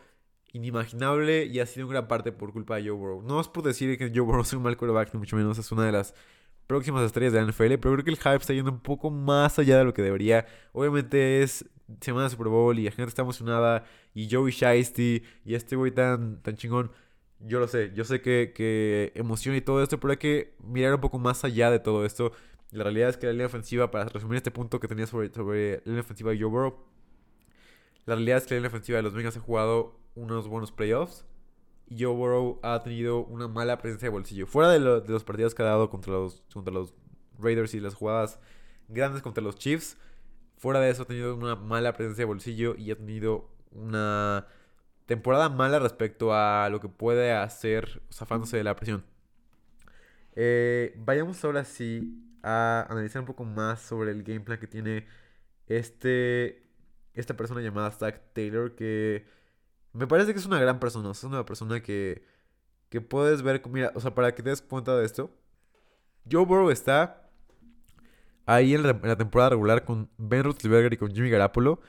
inimaginable 0.54 1.46
y 1.46 1.60
ha 1.60 1.66
sido 1.66 1.88
en 1.88 1.92
gran 1.92 2.08
parte 2.08 2.32
por 2.32 2.54
culpa 2.54 2.78
de 2.78 2.84
Joe 2.84 2.92
Burrow. 2.92 3.22
No 3.24 3.42
es 3.42 3.48
por 3.48 3.64
decir 3.64 3.98
que 3.98 4.10
Joe 4.10 4.22
Burrow 4.22 4.44
es 4.44 4.54
un 4.54 4.64
mal 4.64 4.78
quarterback, 4.78 5.14
ni 5.14 5.20
mucho 5.20 5.36
menos 5.36 5.58
es 5.58 5.72
una 5.72 5.86
de 5.86 5.92
las 5.92 6.14
próximas 6.68 7.04
estrellas 7.04 7.34
de 7.34 7.42
la 7.42 7.52
NFL, 7.52 7.76
pero 7.80 7.94
creo 7.94 8.04
que 8.04 8.12
el 8.12 8.18
hype 8.18 8.36
está 8.36 8.54
yendo 8.54 8.72
un 8.72 8.80
poco 8.80 9.10
más 9.10 9.60
allá 9.60 9.78
de 9.78 9.84
lo 9.84 9.94
que 9.94 10.02
debería. 10.02 10.46
Obviamente 10.72 11.42
es 11.44 11.66
semana 12.02 12.26
de 12.26 12.30
Super 12.30 12.48
Bowl 12.48 12.78
y 12.80 12.86
la 12.86 12.92
gente 12.92 13.10
está 13.10 13.24
emocionada 13.24 13.84
y 14.14 14.30
Joey 14.30 14.52
Shiesty 14.52 15.24
y 15.44 15.56
este 15.56 15.76
güey 15.76 15.92
tan, 15.92 16.42
tan 16.42 16.56
chingón. 16.56 16.92
Yo 17.46 17.60
lo 17.60 17.68
sé, 17.68 17.92
yo 17.94 18.06
sé 18.06 18.22
que, 18.22 18.54
que 18.56 19.12
emociona 19.16 19.58
y 19.58 19.62
todo 19.62 19.84
esto, 19.84 20.00
pero 20.00 20.12
hay 20.12 20.18
que 20.18 20.56
mirar 20.64 20.96
un 20.96 21.02
poco 21.02 21.20
más 21.20 21.44
allá 21.44 21.70
de 21.72 21.80
todo 21.80 22.06
esto. 22.06 22.32
La 22.72 22.84
realidad 22.84 23.10
es 23.10 23.18
que 23.18 23.28
la 23.28 23.34
línea 23.34 23.48
ofensiva, 23.48 23.92
para 23.92 24.06
resumir 24.06 24.38
este 24.38 24.50
punto 24.50 24.80
que 24.80 24.88
tenía 24.88 25.06
sobre, 25.06 25.32
sobre 25.34 25.78
la 25.78 25.82
línea 25.86 26.02
ofensiva 26.02 26.32
de 26.32 26.40
Joe 26.40 26.50
Burrow, 26.50 26.76
la 28.06 28.16
realidad 28.16 28.38
es 28.38 28.48
que 28.48 28.56
la 28.56 28.60
línea 28.60 28.70
ofensiva 28.70 28.98
de 28.98 29.04
los 29.04 29.14
Bengals 29.14 29.38
ha 29.38 29.42
jugado 29.42 30.00
unos 30.16 30.48
buenos 30.48 30.72
playoffs. 30.72 31.26
Y 31.88 32.04
Joe 32.04 32.14
Burrow 32.14 32.60
ha 32.64 32.82
tenido 32.82 33.24
una 33.26 33.48
mala 33.48 33.78
presencia 33.78 34.08
de 34.08 34.12
bolsillo. 34.12 34.48
Fuera 34.48 34.72
de, 34.72 34.80
los 34.80 35.24
partidos 35.24 35.54
que 35.54 35.62
ha 35.62 35.66
dado 35.66 35.90
contra 35.90 36.14
los, 36.14 36.44
contra 36.54 36.74
los 36.74 36.94
Raiders 37.40 37.74
y 37.74 37.80
las 37.80 37.94
jugadas 37.94 38.40
grandes 38.88 39.22
contra 39.22 39.44
los 39.44 39.56
Chiefs. 39.56 39.98
Fuera 40.58 40.80
de 40.80 40.90
eso 40.90 41.04
ha 41.04 41.06
tenido 41.06 41.36
una 41.36 41.56
mala 41.56 41.94
presencia 41.94 42.24
de 42.24 42.26
bolsillo 42.26 42.76
y 42.78 42.92
ha 42.92 42.96
tenido 42.96 43.50
una 43.72 44.48
temporada 45.06 45.50
mala 45.50 45.80
respecto 45.80 46.34
a 46.34 46.70
lo 46.70 46.80
que 46.80 46.90
puede 46.90 47.32
hacer 47.34 48.02
zafándose 48.12 48.58
de 48.58 48.64
la 48.64 48.76
presión. 48.76 49.04
Eh, 50.36 50.96
vayamos 50.98 51.44
ahora 51.44 51.64
sí 51.64 52.24
a 52.42 52.86
analizar 52.90 53.22
un 53.22 53.28
poco 53.28 53.46
más 53.46 53.82
sobre 53.82 54.12
el 54.12 54.24
game 54.24 54.42
plan 54.42 54.60
que 54.60 54.68
tiene 54.68 55.06
este, 55.68 56.64
esta 57.14 57.36
persona 57.38 57.62
llamada 57.62 57.92
Zach 57.92 58.20
Taylor 58.34 58.76
que 58.76 59.26
me 59.94 60.08
parece 60.08 60.34
que 60.34 60.40
es 60.40 60.46
una 60.46 60.60
gran 60.60 60.80
persona, 60.80 61.12
es 61.12 61.24
una 61.24 61.46
persona 61.46 61.82
que, 61.82 62.26
que 62.90 63.00
puedes 63.02 63.44
ver, 63.44 63.62
mira, 63.70 63.92
o 63.96 64.02
sea, 64.02 64.14
para 64.16 64.34
que 64.34 64.44
te 64.44 64.50
des 64.50 64.62
cuenta 64.62 64.98
de 64.98 65.06
esto, 65.06 65.30
Joe 66.30 66.46
Burrow 66.46 66.72
está 66.72 67.30
ahí 68.46 68.74
en 68.74 68.84
la, 68.84 69.18
temporada 69.18 69.52
regular 69.52 69.86
con 69.86 70.10
Ben 70.18 70.44
Roethlisberger 70.44 70.94
y 70.94 70.98
con 70.98 71.14
Jimmy 71.14 71.30
Garapolo 71.30 71.80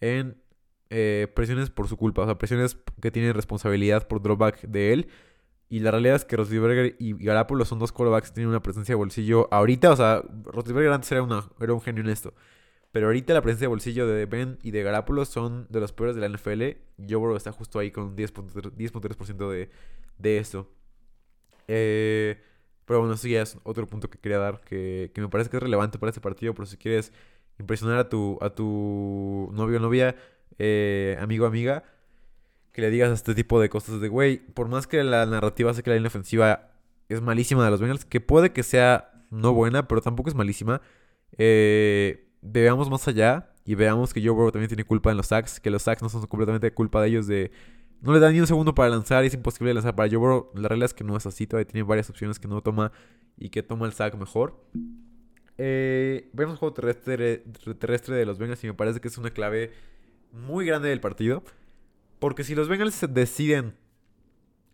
en 0.00 0.40
eh, 0.90 1.28
presiones 1.34 1.70
por 1.70 1.88
su 1.88 1.96
culpa, 1.96 2.22
o 2.22 2.24
sea, 2.26 2.38
presiones 2.38 2.78
que 3.00 3.10
tienen 3.10 3.34
responsabilidad 3.34 4.08
por 4.08 4.22
drawback 4.22 4.62
de 4.62 4.92
él. 4.92 5.08
Y 5.70 5.80
la 5.80 5.90
realidad 5.90 6.16
es 6.16 6.24
que 6.24 6.36
Roethlisberger 6.36 6.96
y 6.98 7.12
Garapolo 7.22 7.64
son 7.66 7.78
dos 7.78 7.92
quarterbacks 7.92 8.30
que 8.30 8.36
tienen 8.36 8.48
una 8.48 8.62
presencia 8.62 8.94
de 8.94 8.96
bolsillo 8.96 9.48
ahorita. 9.52 9.92
O 9.92 9.96
sea, 9.96 10.22
Roethlisberger 10.44 10.92
antes 10.92 11.12
era, 11.12 11.22
una, 11.22 11.44
era 11.60 11.74
un 11.74 11.80
genio 11.82 12.02
en 12.02 12.08
esto. 12.08 12.32
Pero 12.90 13.06
ahorita 13.08 13.34
la 13.34 13.42
presencia 13.42 13.66
de 13.66 13.68
bolsillo 13.68 14.06
de 14.06 14.24
Ben 14.24 14.58
y 14.62 14.70
de 14.70 14.82
Garapolo 14.82 15.24
son 15.26 15.66
de 15.68 15.80
los 15.80 15.92
peores 15.92 16.16
de 16.16 16.22
la 16.22 16.28
NFL. 16.28 16.62
Joe 17.06 17.16
Burrow 17.16 17.36
está 17.36 17.52
justo 17.52 17.78
ahí 17.78 17.90
con 17.90 18.16
10.3% 18.16 19.50
de, 19.50 19.68
de 20.16 20.38
esto. 20.38 20.70
Eh, 21.68 22.40
pero 22.86 23.00
bueno, 23.00 23.14
eso 23.14 23.28
ya 23.28 23.42
es 23.42 23.58
otro 23.64 23.86
punto 23.86 24.08
que 24.08 24.18
quería 24.18 24.38
dar. 24.38 24.62
Que, 24.62 25.10
que 25.14 25.20
me 25.20 25.28
parece 25.28 25.50
que 25.50 25.58
es 25.58 25.62
relevante 25.62 25.98
para 25.98 26.08
este 26.10 26.22
partido. 26.22 26.54
Pero 26.54 26.64
si 26.64 26.78
quieres 26.78 27.12
impresionar 27.58 27.98
a 27.98 28.08
tu, 28.08 28.38
a 28.40 28.50
tu 28.50 29.50
novio 29.52 29.76
o 29.76 29.80
novia, 29.80 30.16
eh, 30.58 31.16
amigo 31.20 31.46
amiga 31.46 31.84
que 32.72 32.82
le 32.82 32.90
digas 32.90 33.10
este 33.10 33.34
tipo 33.34 33.60
de 33.60 33.68
cosas 33.68 34.00
de, 34.00 34.08
güey, 34.08 34.38
por 34.38 34.68
más 34.68 34.86
que 34.86 35.02
la 35.02 35.26
narrativa 35.26 35.74
sea 35.74 35.82
que 35.82 35.90
la 35.90 35.96
línea 35.96 36.08
ofensiva 36.08 36.70
es 37.08 37.20
malísima 37.20 37.64
de 37.64 37.70
los 37.70 37.80
Bengals, 37.80 38.04
que 38.04 38.20
puede 38.20 38.52
que 38.52 38.62
sea 38.62 39.24
no 39.30 39.52
buena, 39.52 39.88
pero 39.88 40.00
tampoco 40.00 40.28
es 40.28 40.34
malísima, 40.34 40.80
eh, 41.36 42.28
veamos 42.40 42.88
más 42.88 43.08
allá 43.08 43.52
y 43.64 43.74
veamos 43.74 44.14
que 44.14 44.22
Joe 44.22 44.30
Burrow 44.30 44.52
también 44.52 44.68
tiene 44.68 44.84
culpa 44.84 45.10
en 45.10 45.16
los 45.16 45.26
sacks, 45.26 45.60
que 45.60 45.70
los 45.70 45.82
sacks 45.82 46.02
no 46.02 46.08
son 46.08 46.24
completamente 46.26 46.72
culpa 46.72 47.02
de 47.02 47.08
ellos 47.08 47.26
de... 47.26 47.50
No 48.00 48.12
le 48.12 48.20
dan 48.20 48.32
ni 48.32 48.40
un 48.40 48.46
segundo 48.46 48.76
para 48.76 48.90
lanzar 48.90 49.24
es 49.24 49.34
imposible 49.34 49.74
lanzar 49.74 49.96
para 49.96 50.08
Joe 50.08 50.18
Burrow. 50.18 50.52
La 50.54 50.68
realidad 50.68 50.86
es 50.86 50.94
que 50.94 51.02
no 51.02 51.16
es 51.16 51.26
así, 51.26 51.48
todavía 51.48 51.66
tiene 51.66 51.82
varias 51.82 52.08
opciones 52.08 52.38
que 52.38 52.46
no 52.46 52.62
toma 52.62 52.92
y 53.36 53.50
que 53.50 53.64
toma 53.64 53.86
el 53.86 53.92
sack 53.92 54.14
mejor. 54.14 54.64
Eh, 55.58 56.30
vemos 56.32 56.52
el 56.52 56.58
juego 56.58 56.74
terrestre, 56.74 57.38
terrestre 57.78 58.14
de 58.14 58.24
los 58.24 58.38
Bengals 58.38 58.62
y 58.62 58.68
me 58.68 58.74
parece 58.74 59.00
que 59.00 59.08
es 59.08 59.18
una 59.18 59.30
clave 59.30 59.72
muy 60.32 60.66
grande 60.66 60.88
del 60.88 61.00
partido. 61.00 61.42
Porque 62.18 62.44
si 62.44 62.54
los 62.54 62.68
Bengals 62.68 63.06
deciden 63.10 63.76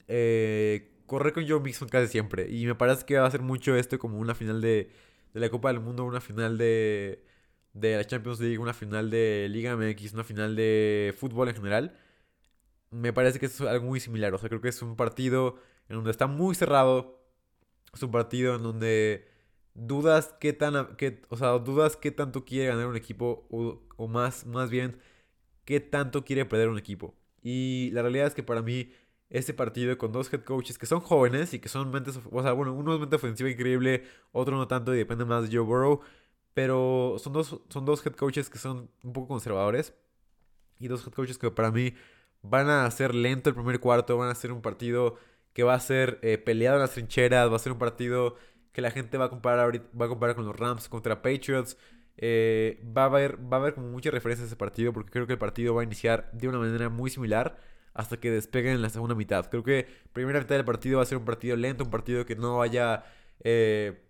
eh, 0.09 0.93
correr 1.07 1.33
con 1.33 1.47
Joe 1.49 1.61
Mixon 1.61 1.89
casi 1.89 2.09
siempre, 2.09 2.51
y 2.51 2.67
me 2.67 2.75
parece 2.75 3.05
que 3.05 3.19
va 3.19 3.27
a 3.27 3.31
ser 3.31 3.43
mucho 3.43 3.77
esto 3.77 3.99
como 3.99 4.19
una 4.19 4.35
final 4.35 4.61
de, 4.61 4.91
de 5.35 5.41
la 5.41 5.51
Copa 5.51 5.69
del 5.69 5.81
Mundo, 5.81 6.05
una 6.05 6.21
final 6.21 6.57
de, 6.59 7.25
de 7.75 7.97
la 7.97 8.05
Champions 8.05 8.41
League, 8.41 8.59
una 8.59 8.75
final 8.75 9.11
de 9.11 9.49
Liga 9.51 9.77
MX, 9.77 10.15
una 10.15 10.25
final 10.25 10.57
de 10.57 11.15
fútbol 11.19 11.49
en 11.49 11.57
general, 11.57 11.99
me 12.91 13.13
parece 13.13 13.39
que 13.41 13.47
es 13.47 13.61
algo 13.61 13.87
muy 13.87 14.01
similar. 14.01 14.33
O 14.35 14.39
sea, 14.39 14.49
creo 14.49 14.61
que 14.61 14.69
es 14.69 14.83
un 14.83 14.97
partido 14.97 15.57
en 15.89 15.97
donde 15.97 16.11
está 16.11 16.27
muy 16.27 16.55
cerrado. 16.55 17.21
Es 17.93 18.03
un 18.03 18.11
partido 18.11 18.57
en 18.57 18.63
donde 18.63 19.29
dudas 19.75 20.35
qué 20.41 20.53
tan, 20.53 20.97
qué, 20.97 21.23
o 21.29 21.37
sea, 21.37 21.59
dudas 21.59 21.97
qué 21.97 22.11
tanto 22.13 22.45
quiere 22.45 22.69
ganar 22.69 22.87
un 22.87 22.97
equipo 22.97 23.47
o, 23.51 23.83
o 23.97 24.09
más, 24.09 24.47
más 24.47 24.71
bien 24.71 24.99
qué 25.65 25.81
tanto 25.81 26.25
quiere 26.25 26.45
perder 26.45 26.69
un 26.69 26.79
equipo. 26.79 27.15
Y 27.43 27.91
la 27.93 28.03
realidad 28.03 28.27
es 28.27 28.35
que 28.35 28.43
para 28.43 28.63
mí, 28.63 28.93
este 29.31 29.55
partido 29.55 29.97
con 29.99 30.13
dos 30.13 30.33
head 30.33 30.45
coaches 30.45 30.79
que 30.79 30.87
son 30.87 31.01
jóvenes 31.01 31.55
y 31.55 31.59
que 31.59 31.69
son 31.69 31.91
mentes, 31.91 32.19
o 32.31 32.43
sea, 32.43 32.53
bueno, 32.53 32.73
uno 32.73 32.95
es 32.95 33.01
mente 33.01 33.17
ofensiva 33.17 33.51
increíble, 33.51 34.05
otro 34.33 34.57
no 34.57 34.69
tanto 34.69 34.95
y 34.95 34.99
depende 34.99 35.25
más 35.25 35.49
de 35.49 35.57
Joe 35.57 35.67
Burrow, 35.67 36.01
pero 36.55 37.17
son 37.19 37.33
dos, 37.33 37.61
son 37.69 37.85
dos 37.85 38.05
head 38.07 38.15
coaches 38.15 38.49
que 38.51 38.59
son 38.59 38.91
un 39.03 39.13
poco 39.13 39.29
conservadores 39.29 39.95
y 40.79 40.89
dos 40.89 41.07
head 41.07 41.13
coaches 41.13 41.39
que 41.39 41.51
para 41.51 41.71
mí 41.71 41.95
van 42.43 42.69
a 42.69 42.87
hacer 42.87 43.15
lento 43.15 43.51
el 43.51 43.57
primer 43.57 43.81
cuarto, 43.81 44.17
van 44.17 44.31
a 44.31 44.35
ser 44.35 44.53
un 44.53 44.63
partido 44.63 45.17
que 45.53 45.63
va 45.63 45.75
a 45.75 45.81
ser 45.81 46.19
eh, 46.23 46.39
peleado 46.39 46.77
en 46.77 46.83
las 46.83 46.93
trincheras, 46.93 47.51
va 47.51 47.57
a 47.57 47.59
ser 47.59 47.73
un 47.73 47.79
partido 47.79 48.37
que 48.73 48.83
la 48.83 48.91
gente 48.91 49.17
va 49.19 49.27
a 49.27 49.31
comparar 49.31 49.81
va 49.99 50.07
a 50.07 50.09
comparar 50.09 50.37
con 50.37 50.45
los 50.45 50.57
Rams 50.57 50.89
contra 50.89 51.23
Patriots. 51.23 51.79
Eh, 52.17 52.83
va, 52.97 53.03
a 53.03 53.07
haber, 53.07 53.39
va 53.41 53.57
a 53.57 53.61
haber 53.61 53.75
como 53.75 53.89
muchas 53.89 54.15
referencias 54.15 54.45
a 54.45 54.47
ese 54.47 54.57
partido 54.57 54.93
porque 54.93 55.11
creo 55.11 55.27
que 55.27 55.33
el 55.33 55.39
partido 55.39 55.75
va 55.75 55.83
a 55.83 55.85
iniciar 55.85 56.31
de 56.33 56.49
una 56.49 56.59
manera 56.59 56.89
muy 56.89 57.11
similar 57.11 57.59
hasta 57.93 58.19
que 58.19 58.31
despeguen 58.31 58.75
en 58.75 58.83
la 58.83 58.91
segunda 58.91 59.15
mitad. 59.15 59.47
Creo 59.51 59.63
que 59.63 59.87
primera 60.13 60.41
mitad 60.41 60.57
del 60.57 60.65
partido 60.65 60.99
va 60.99 61.03
a 61.05 61.07
ser 61.07 61.19
un 61.19 61.25
partido 61.25 61.57
lento, 61.57 61.85
un 61.85 61.91
partido 61.91 62.27
que 62.27 62.37
no 62.37 62.61
haya 62.63 63.05
eh, 63.43 64.01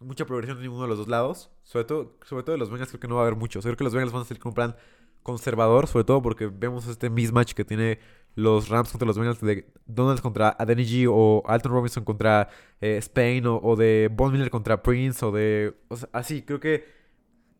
mucha 0.00 0.26
progresión 0.26 0.58
en 0.58 0.64
ninguno 0.64 0.82
de 0.82 0.88
los 0.88 0.98
dos 0.98 1.08
lados. 1.08 1.50
Sobre 1.62 1.84
todo, 1.84 2.16
sobre 2.24 2.42
todo 2.42 2.52
de 2.52 2.58
los 2.58 2.70
Bengals 2.70 2.90
creo 2.90 3.00
que 3.00 3.08
no 3.08 3.16
va 3.16 3.22
a 3.22 3.26
haber 3.26 3.36
mucho. 3.38 3.60
creo 3.60 3.76
que 3.76 3.84
los 3.84 3.92
Bengals 3.92 4.12
van 4.12 4.22
a 4.22 4.24
ser 4.24 4.38
con 4.38 4.50
un 4.50 4.54
plan 4.54 4.76
conservador, 5.22 5.88
sobre 5.88 6.04
todo 6.04 6.22
porque 6.22 6.46
vemos 6.46 6.86
este 6.86 7.10
mismatch 7.10 7.52
que 7.54 7.64
tiene 7.64 7.98
los 8.36 8.68
Rams 8.68 8.90
contra 8.90 9.06
los 9.06 9.18
Bengals 9.18 9.40
de 9.40 9.72
Donald 9.86 10.20
contra 10.20 10.50
Adeniji 10.58 11.06
o 11.08 11.42
Alton 11.46 11.72
Robinson 11.72 12.04
contra 12.04 12.48
eh, 12.80 12.98
Spain 12.98 13.44
o, 13.46 13.76
de 13.76 14.10
Von 14.12 14.32
Miller 14.32 14.50
contra 14.50 14.82
Prince 14.82 15.24
o 15.24 15.32
de... 15.32 15.74
así, 16.12 16.42
creo 16.42 16.60
que 16.60 16.95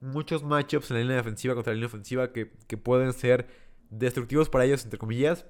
muchos 0.06 0.42
matchups 0.42 0.90
en 0.90 0.96
la 0.96 1.02
línea 1.02 1.16
defensiva 1.16 1.54
contra 1.54 1.72
la 1.72 1.74
línea 1.74 1.88
ofensiva 1.88 2.32
que, 2.32 2.46
pueden 2.76 3.12
ser 3.12 3.46
destructivos 3.90 4.48
para 4.48 4.64
ellos, 4.64 4.84
entre 4.84 4.98
comillas. 4.98 5.46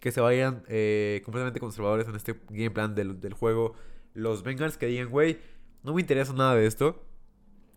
Que 0.00 0.12
se 0.12 0.20
vayan 0.20 0.62
eh, 0.68 1.22
completamente 1.24 1.58
conservadores 1.60 2.06
en 2.06 2.14
este 2.14 2.40
game 2.50 2.70
plan 2.70 2.94
del, 2.94 3.20
del 3.20 3.34
juego. 3.34 3.74
Los 4.14 4.42
Bengals 4.42 4.76
que 4.76 4.86
digan, 4.86 5.10
güey, 5.10 5.38
no 5.82 5.94
me 5.94 6.00
interesa 6.00 6.32
nada 6.32 6.54
de 6.54 6.66
esto. 6.66 7.04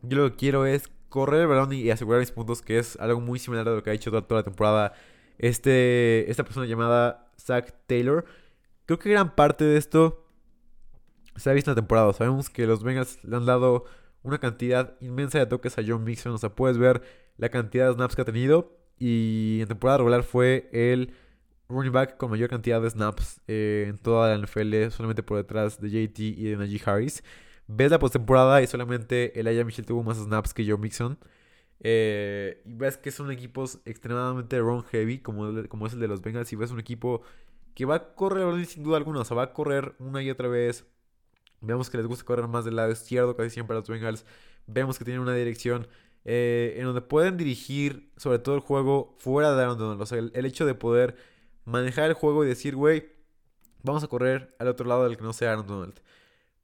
Yo 0.02 0.18
lo 0.18 0.32
que 0.32 0.38
quiero 0.38 0.66
es 0.66 0.90
correr 1.10 1.42
el 1.42 1.48
balón 1.48 1.74
y 1.74 1.90
asegurar 1.92 2.22
mis 2.22 2.32
puntos, 2.32 2.62
que 2.62 2.80
es 2.80 2.96
algo 2.98 3.20
muy 3.20 3.38
similar 3.38 3.68
a 3.68 3.76
lo 3.76 3.84
que 3.84 3.90
ha 3.90 3.94
hecho 3.94 4.12
toda, 4.12 4.40
la 4.40 4.44
temporada 4.44 4.94
este, 5.38 6.30
esta 6.32 6.44
persona 6.44 6.66
llamada 6.66 7.32
Zach 7.38 7.74
Taylor. 7.88 8.26
Creo 8.86 8.98
que 8.98 9.10
gran 9.10 9.36
parte 9.36 9.66
de 9.66 9.78
esto 9.78 10.26
se 11.36 11.50
ha 11.50 11.54
visto 11.54 11.70
en 11.70 11.76
la 11.76 11.82
temporada. 11.82 12.14
Sabemos 12.14 12.50
que 12.50 12.66
los 12.66 12.84
Bengals 12.84 13.24
le 13.24 13.36
han 13.36 13.46
dado 13.46 13.86
una 14.24 14.40
cantidad 14.40 14.96
inmensa 15.02 15.40
de 15.40 15.46
toques 15.46 15.78
a 15.78 15.84
John 15.86 16.04
Mixon. 16.04 16.34
O 16.34 16.38
sea, 16.38 16.56
puedes 16.56 16.78
ver 16.78 17.02
la 17.38 17.50
cantidad 17.50 17.88
de 17.88 17.94
snaps 17.96 18.16
que 18.16 18.22
ha 18.22 18.26
tenido. 18.26 18.78
Y 18.98 19.60
en 19.62 19.68
temporada 19.68 19.98
regular 20.00 20.24
fue 20.24 20.70
el 20.72 21.14
running 21.70 21.92
back 21.92 22.18
con 22.18 22.30
mayor 22.30 22.50
cantidad 22.50 22.82
de 22.82 22.90
snaps 22.90 23.42
eh, 23.48 23.86
en 23.88 23.98
toda 23.98 24.30
la 24.30 24.46
NFL, 24.46 24.90
solamente 24.92 25.24
por 25.24 25.38
detrás 25.38 25.80
de 25.80 25.90
JT 25.90 26.20
y 26.20 26.44
de 26.44 26.58
Najee 26.58 26.82
Harris. 26.86 27.24
Ves 27.68 27.90
la 27.90 28.00
postemporada 28.00 28.62
y 28.62 28.68
solamente 28.68 29.40
el 29.40 29.48
Aya 29.48 29.64
Michel 29.64 29.86
tuvo 29.86 30.04
más 30.04 30.18
snaps 30.18 30.54
que 30.54 30.66
Joe 30.66 30.78
Mixon. 30.78 31.18
Eh, 31.84 32.62
y 32.66 32.74
ves 32.74 32.98
que 32.98 33.10
son 33.10 33.32
equipos 33.32 33.80
extremadamente 33.86 34.60
run 34.60 34.84
heavy, 34.84 35.20
como, 35.20 35.68
como 35.68 35.88
es 35.88 35.94
el 35.94 36.00
de 36.00 36.08
los 36.08 36.22
Bengals. 36.22 36.52
Y 36.54 36.56
ves 36.56 36.72
un 36.72 36.80
equipo 36.80 37.22
que 37.74 37.86
va 37.86 37.96
a 37.96 38.14
correr 38.16 38.66
sin 38.66 38.84
duda 38.84 38.98
alguna. 38.98 39.22
O 39.22 39.26
sea, 39.26 39.38
va 39.38 39.44
a 39.44 39.54
correr 39.54 39.96
una 40.00 40.22
y 40.22 40.30
otra 40.30 40.48
vez 40.48 40.86
Vemos 41.62 41.90
que 41.90 41.98
les 41.98 42.08
gusta 42.08 42.26
correr 42.26 42.48
más 42.48 42.66
del 42.66 42.76
lado 42.76 42.92
izquierdo 42.92 43.36
casi 43.36 43.50
siempre 43.52 43.76
a 43.76 43.80
los 43.80 43.88
Bengals. 43.88 44.26
Vemos 44.68 44.98
que 44.98 45.06
tienen 45.06 45.22
una 45.22 45.34
dirección 45.34 45.88
eh, 46.26 46.76
en 46.78 46.86
donde 46.86 47.02
pueden 47.02 47.38
dirigir 47.38 48.12
sobre 48.18 48.40
todo 48.40 48.56
el 48.56 48.62
juego 48.62 49.16
fuera 49.20 49.56
de 49.56 49.62
Aaron 49.62 49.78
Donald. 49.78 50.02
O 50.02 50.06
sea, 50.06 50.20
el, 50.20 50.46
hecho 50.46 50.66
de 50.66 50.76
poder 50.76 51.16
manejar 51.66 52.10
el 52.10 52.14
juego 52.14 52.44
y 52.44 52.48
decir, 52.48 52.76
güey, 52.76 53.10
vamos 53.84 54.04
a 54.04 54.08
correr 54.08 54.56
al 54.60 54.68
otro 54.68 54.88
lado 54.88 55.04
del 55.06 55.18
que 55.18 55.24
no 55.24 55.34
sea 55.34 55.52
Aaron 55.54 55.68
Donald. 55.68 56.02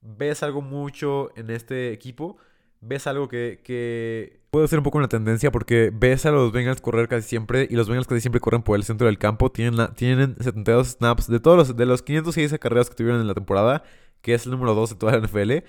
Ves 0.02 0.44
algo 0.44 0.62
mucho 0.62 1.32
en 1.36 1.50
este 1.50 1.92
equipo 1.94 2.38
ves 2.82 3.08
algo 3.08 3.28
que, 3.28 3.60
que 3.64 4.40
puede 4.52 4.68
ser 4.68 4.80
un 4.80 4.84
poco 4.84 4.98
una 4.98 5.08
tendencia 5.08 5.52
porque 5.52 5.92
ves 5.94 6.26
a 6.26 6.32
los 6.32 6.52
Bengals 6.52 6.82
correr 6.82 7.08
casi 7.08 7.28
siempre 7.28 7.68
y 7.70 7.76
los 7.76 7.88
Bengals 7.88 8.08
casi 8.08 8.22
siempre 8.22 8.40
corren 8.40 8.64
por 8.64 8.78
el 8.78 8.84
centro 8.84 9.08
del 9.08 9.18
campo. 9.18 9.52
Tienen, 9.52 9.94
tienen 9.96 10.36
72 10.40 10.98
snaps 10.98 11.28
de 11.28 11.40
todos 11.40 11.58
los, 11.58 11.76
de 11.76 11.86
los 11.86 12.02
506 12.02 12.54
acarreos 12.54 12.90
que 12.90 12.96
tuvieron 12.96 13.22
en 13.22 13.28
la 13.28 13.34
temporada, 13.34 13.84
que 14.21 14.34
es 14.34 14.45
el 14.45 14.51
número 14.51 14.75
2 14.75 14.91
de 14.91 14.95
toda 14.95 15.12
la 15.13 15.19
NFL. 15.19 15.63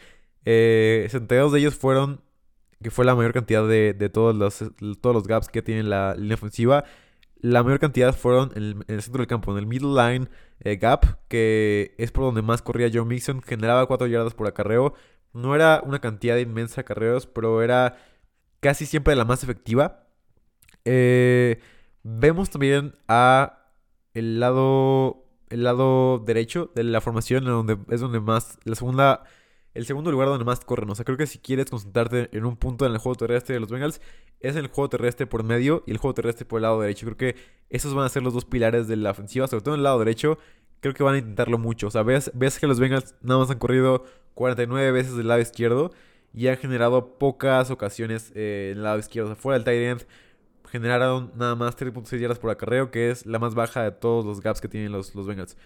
Eh, 0.44 1.06
72 1.10 1.52
de 1.52 1.58
ellos 1.60 1.74
fueron, 1.74 2.22
que 2.82 2.90
fue 2.90 3.04
la 3.04 3.14
mayor 3.14 3.32
cantidad 3.32 3.66
de, 3.66 3.94
de 3.94 4.08
todos, 4.08 4.34
los, 4.34 4.64
todos 5.00 5.14
los 5.14 5.26
gaps 5.26 5.48
que 5.48 5.62
tiene 5.62 5.82
la 5.82 6.14
línea 6.14 6.34
ofensiva. 6.34 6.84
La 7.40 7.62
mayor 7.62 7.78
cantidad 7.78 8.14
fueron 8.14 8.50
en 8.56 8.84
el, 8.88 9.02
centro 9.02 9.20
del 9.20 9.28
campo, 9.28 9.52
en 9.52 9.58
el 9.58 9.66
middle 9.66 9.90
line 9.94 10.28
eh, 10.60 10.76
gap, 10.76 11.18
que 11.28 11.94
es 11.96 12.10
por 12.10 12.24
donde 12.24 12.42
más 12.42 12.62
corría 12.62 12.90
Joe 12.92 13.04
Mixon, 13.04 13.42
generaba 13.42 13.86
4 13.86 14.08
yardas 14.08 14.34
por 14.34 14.48
acarreo. 14.48 14.94
No 15.32 15.54
era 15.54 15.82
una 15.84 16.00
cantidad 16.00 16.36
inmensa 16.36 16.76
de 16.76 16.80
acarreos, 16.80 17.26
pero 17.26 17.62
era 17.62 17.96
casi 18.60 18.86
siempre 18.86 19.14
la 19.14 19.24
más 19.24 19.44
efectiva. 19.44 20.08
Eh, 20.84 21.60
vemos 22.02 22.50
también 22.50 22.94
a 23.06 23.70
el 24.14 24.40
lado, 24.40 25.24
el 25.50 25.64
lado 25.64 26.18
derecho 26.18 26.70
de 26.74 26.84
la 26.84 27.00
formación, 27.00 27.44
donde 27.44 27.78
es 27.90 28.00
donde 28.00 28.20
más, 28.20 28.58
la 28.64 28.74
segunda 28.74 29.24
el 29.78 29.86
segundo 29.86 30.10
lugar 30.10 30.28
donde 30.28 30.44
más 30.44 30.60
corren. 30.60 30.90
O 30.90 30.94
sea, 30.94 31.04
creo 31.04 31.16
que 31.16 31.26
si 31.26 31.38
quieres 31.38 31.70
concentrarte 31.70 32.28
en 32.36 32.44
un 32.44 32.56
punto 32.56 32.84
en 32.84 32.92
el 32.92 32.98
juego 32.98 33.14
terrestre 33.16 33.54
de 33.54 33.60
los 33.60 33.70
Bengals, 33.70 34.00
es 34.40 34.56
el 34.56 34.66
juego 34.66 34.88
terrestre 34.88 35.26
por 35.26 35.44
medio 35.44 35.84
y 35.86 35.92
el 35.92 35.98
juego 35.98 36.14
terrestre 36.14 36.44
por 36.46 36.58
el 36.58 36.62
lado 36.62 36.80
derecho. 36.80 37.06
Creo 37.06 37.16
que 37.16 37.36
esos 37.70 37.94
van 37.94 38.04
a 38.04 38.08
ser 38.08 38.22
los 38.22 38.34
dos 38.34 38.44
pilares 38.44 38.88
de 38.88 38.96
la 38.96 39.12
ofensiva, 39.12 39.46
sobre 39.46 39.62
todo 39.62 39.74
en 39.74 39.80
el 39.80 39.84
lado 39.84 39.98
derecho. 40.00 40.38
Creo 40.80 40.94
que 40.94 41.02
van 41.04 41.14
a 41.14 41.18
intentarlo 41.18 41.58
mucho. 41.58 41.88
O 41.88 41.90
sea, 41.90 42.02
ves, 42.02 42.30
ves 42.34 42.58
que 42.58 42.66
los 42.66 42.80
Bengals 42.80 43.14
nada 43.22 43.40
más 43.40 43.50
han 43.50 43.58
corrido 43.58 44.04
49 44.34 44.90
veces 44.90 45.16
del 45.16 45.28
lado 45.28 45.40
izquierdo 45.40 45.92
y 46.34 46.48
han 46.48 46.56
generado 46.56 47.18
pocas 47.18 47.70
ocasiones 47.70 48.32
eh, 48.34 48.70
en 48.72 48.78
el 48.78 48.84
lado 48.84 48.98
izquierdo. 48.98 49.30
O 49.30 49.34
sea, 49.34 49.40
fuera 49.40 49.58
del 49.58 49.64
tight 49.64 49.80
end 49.80 50.06
generaron 50.68 51.32
nada 51.36 51.54
más 51.54 51.76
3.6 51.76 52.18
yardas 52.18 52.38
por 52.38 52.50
acarreo, 52.50 52.90
que 52.90 53.10
es 53.10 53.26
la 53.26 53.38
más 53.38 53.54
baja 53.54 53.82
de 53.82 53.90
todos 53.90 54.24
los 54.24 54.40
gaps 54.40 54.60
que 54.60 54.68
tienen 54.68 54.92
los, 54.92 55.14
los 55.14 55.26
Bengals. 55.26 55.56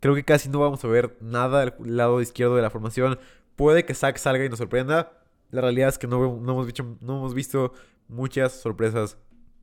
Creo 0.00 0.14
que 0.14 0.24
casi 0.24 0.48
no 0.48 0.60
vamos 0.60 0.84
a 0.84 0.88
ver 0.88 1.16
nada 1.20 1.60
del 1.64 1.96
lado 1.96 2.20
izquierdo 2.20 2.56
de 2.56 2.62
la 2.62 2.70
formación. 2.70 3.18
Puede 3.56 3.84
que 3.84 3.94
Zack 3.94 4.18
salga 4.18 4.44
y 4.44 4.48
nos 4.48 4.58
sorprenda. 4.58 5.12
La 5.50 5.62
realidad 5.62 5.88
es 5.88 5.98
que 5.98 6.06
no, 6.06 6.22
hemos, 6.24 6.66
visto, 6.66 6.96
no 7.00 7.18
hemos 7.18 7.34
visto 7.34 7.72
muchas 8.08 8.52
sorpresas 8.52 9.16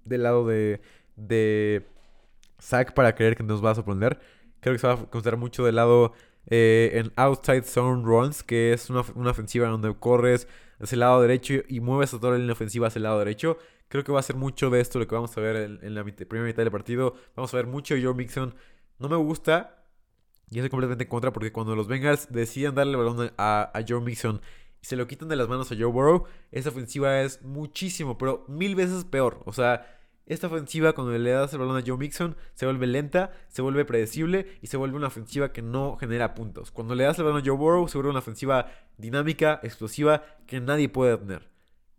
del 0.06 0.24
lado 0.24 0.48
de, 0.48 0.82
de 1.16 1.86
Zack 2.60 2.94
para 2.94 3.14
creer 3.16 3.36
que 3.36 3.44
nos 3.44 3.64
va 3.64 3.72
a 3.72 3.76
sorprender. 3.76 4.20
Creo 4.62 4.74
que 4.74 4.80
se 4.80 4.88
va 4.88 4.94
a 4.94 5.06
considerar 5.06 5.40
mucho 5.40 5.66
del 5.66 5.76
lado 5.76 6.14
eh, 6.48 6.92
en 6.94 7.12
outside 7.16 7.64
zone 7.64 8.04
runs, 8.04 8.44
que 8.44 8.74
es 8.74 8.90
una, 8.90 9.02
ofensiva 9.02 9.68
donde 9.68 9.94
corres 9.96 10.48
hacia 10.80 10.96
el 10.96 11.02
lado 11.02 11.22
derecho 11.22 11.56
y 11.68 11.80
mueves 11.80 12.14
a 12.14 12.20
toda 12.20 12.34
la 12.34 12.40
línea 12.40 12.54
ofensiva 12.54 12.88
hacia 12.88 13.00
el 13.00 13.04
lado 13.04 13.20
derecho. 13.20 13.58
Creo 13.92 14.06
que 14.06 14.14
va 14.14 14.22
a 14.22 14.24
ser 14.24 14.38
mucho 14.38 14.70
de 14.70 14.80
esto 14.80 15.00
lo 15.00 15.08
que 15.08 15.16
vamos 15.16 15.38
a 15.38 15.42
ver 15.42 15.80
en, 15.82 15.96
la 15.96 16.06
primera 16.06 16.46
mitad 16.46 16.64
del 16.64 16.72
partido. 16.72 17.14
Vamos 17.36 17.54
a 17.54 17.58
ver 17.58 17.68
mucho 17.68 17.94
Joe 18.02 18.14
Mixon. 18.14 18.56
No 19.00 19.10
me 19.10 19.18
gusta, 19.18 19.84
y 20.50 20.60
estoy 20.60 20.70
completamente 20.70 21.04
en 21.04 21.10
contra 21.10 21.34
porque 21.34 21.52
cuando 21.52 21.76
los 21.76 21.90
Bengals 21.90 22.32
deciden 22.32 22.74
darle 22.74 22.94
el 22.94 23.00
balón 23.00 23.34
a, 23.38 23.70
Joe 23.86 24.00
Mixon 24.00 24.40
y 24.82 24.86
se 24.86 24.96
lo 24.96 25.08
quitan 25.08 25.28
de 25.28 25.36
las 25.36 25.50
manos 25.50 25.74
a 25.74 25.76
Joe 25.76 25.92
Burrow, 25.92 26.24
esa 26.54 26.70
ofensiva 26.70 27.20
es 27.20 27.42
muchísimo, 27.42 28.18
pero 28.18 28.46
mil 28.48 28.76
veces 28.76 29.04
peor. 29.04 29.42
O 29.44 29.52
sea, 29.52 29.94
esta 30.26 30.48
ofensiva 30.48 30.94
cuando 30.94 31.12
le 31.18 31.30
das 31.30 31.52
el 31.52 31.60
balón 31.60 31.76
a 31.76 31.84
Joe 31.86 31.98
Mixon 31.98 32.38
se 32.54 32.66
vuelve 32.66 32.88
lenta, 32.88 33.34
se 33.50 33.62
vuelve 33.62 33.84
predecible 33.84 34.58
y 34.62 34.68
se 34.68 34.78
vuelve 34.78 34.96
una 34.96 35.08
ofensiva 35.08 35.52
que 35.52 35.62
no 35.62 35.98
genera 35.98 36.34
puntos. 36.34 36.72
Cuando 36.72 36.96
le 36.96 37.04
das 37.04 37.20
el 37.20 37.26
balón 37.26 37.42
a 37.42 37.46
Joe 37.46 37.58
Burrow 37.58 37.90
se 37.90 37.98
vuelve 37.98 38.12
una 38.12 38.20
ofensiva 38.20 38.72
dinámica, 38.98 39.60
explosiva, 39.64 40.24
que 40.48 40.62
nadie 40.62 40.88
puede 40.88 41.18
tener. 41.18 41.52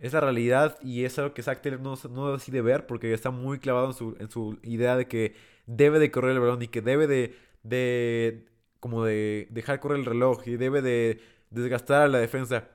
Es 0.03 0.13
la 0.13 0.21
realidad 0.21 0.79
y 0.83 1.05
es 1.05 1.19
algo 1.19 1.33
que 1.33 1.43
Zach 1.43 1.63
Taylor 1.63 1.81
no, 1.81 1.95
no 2.11 2.33
decide 2.33 2.61
ver 2.61 2.87
porque 2.87 3.15
está 3.15 3.31
muy 3.31 3.59
clavado 3.59 3.87
en 3.87 3.95
su, 3.95 4.17
en 4.21 4.31
su 4.31 4.59
idea 4.63 4.97
de 4.97 5.09
que 5.09 5.35
debe 5.67 5.99
de 5.99 6.11
correr 6.11 6.33
el 6.33 6.41
balón 6.41 6.61
y 6.61 6.69
que 6.69 6.83
debe 6.83 7.07
de 7.07 7.35
de 7.63 8.47
como 8.81 9.05
de 9.05 9.47
dejar 9.51 9.81
correr 9.81 10.01
el 10.01 10.07
reloj 10.07 10.47
y 10.47 10.57
debe 10.57 10.83
de 10.83 11.21
desgastar 11.51 12.03
a 12.03 12.09
la 12.09 12.19
defensa. 12.19 12.69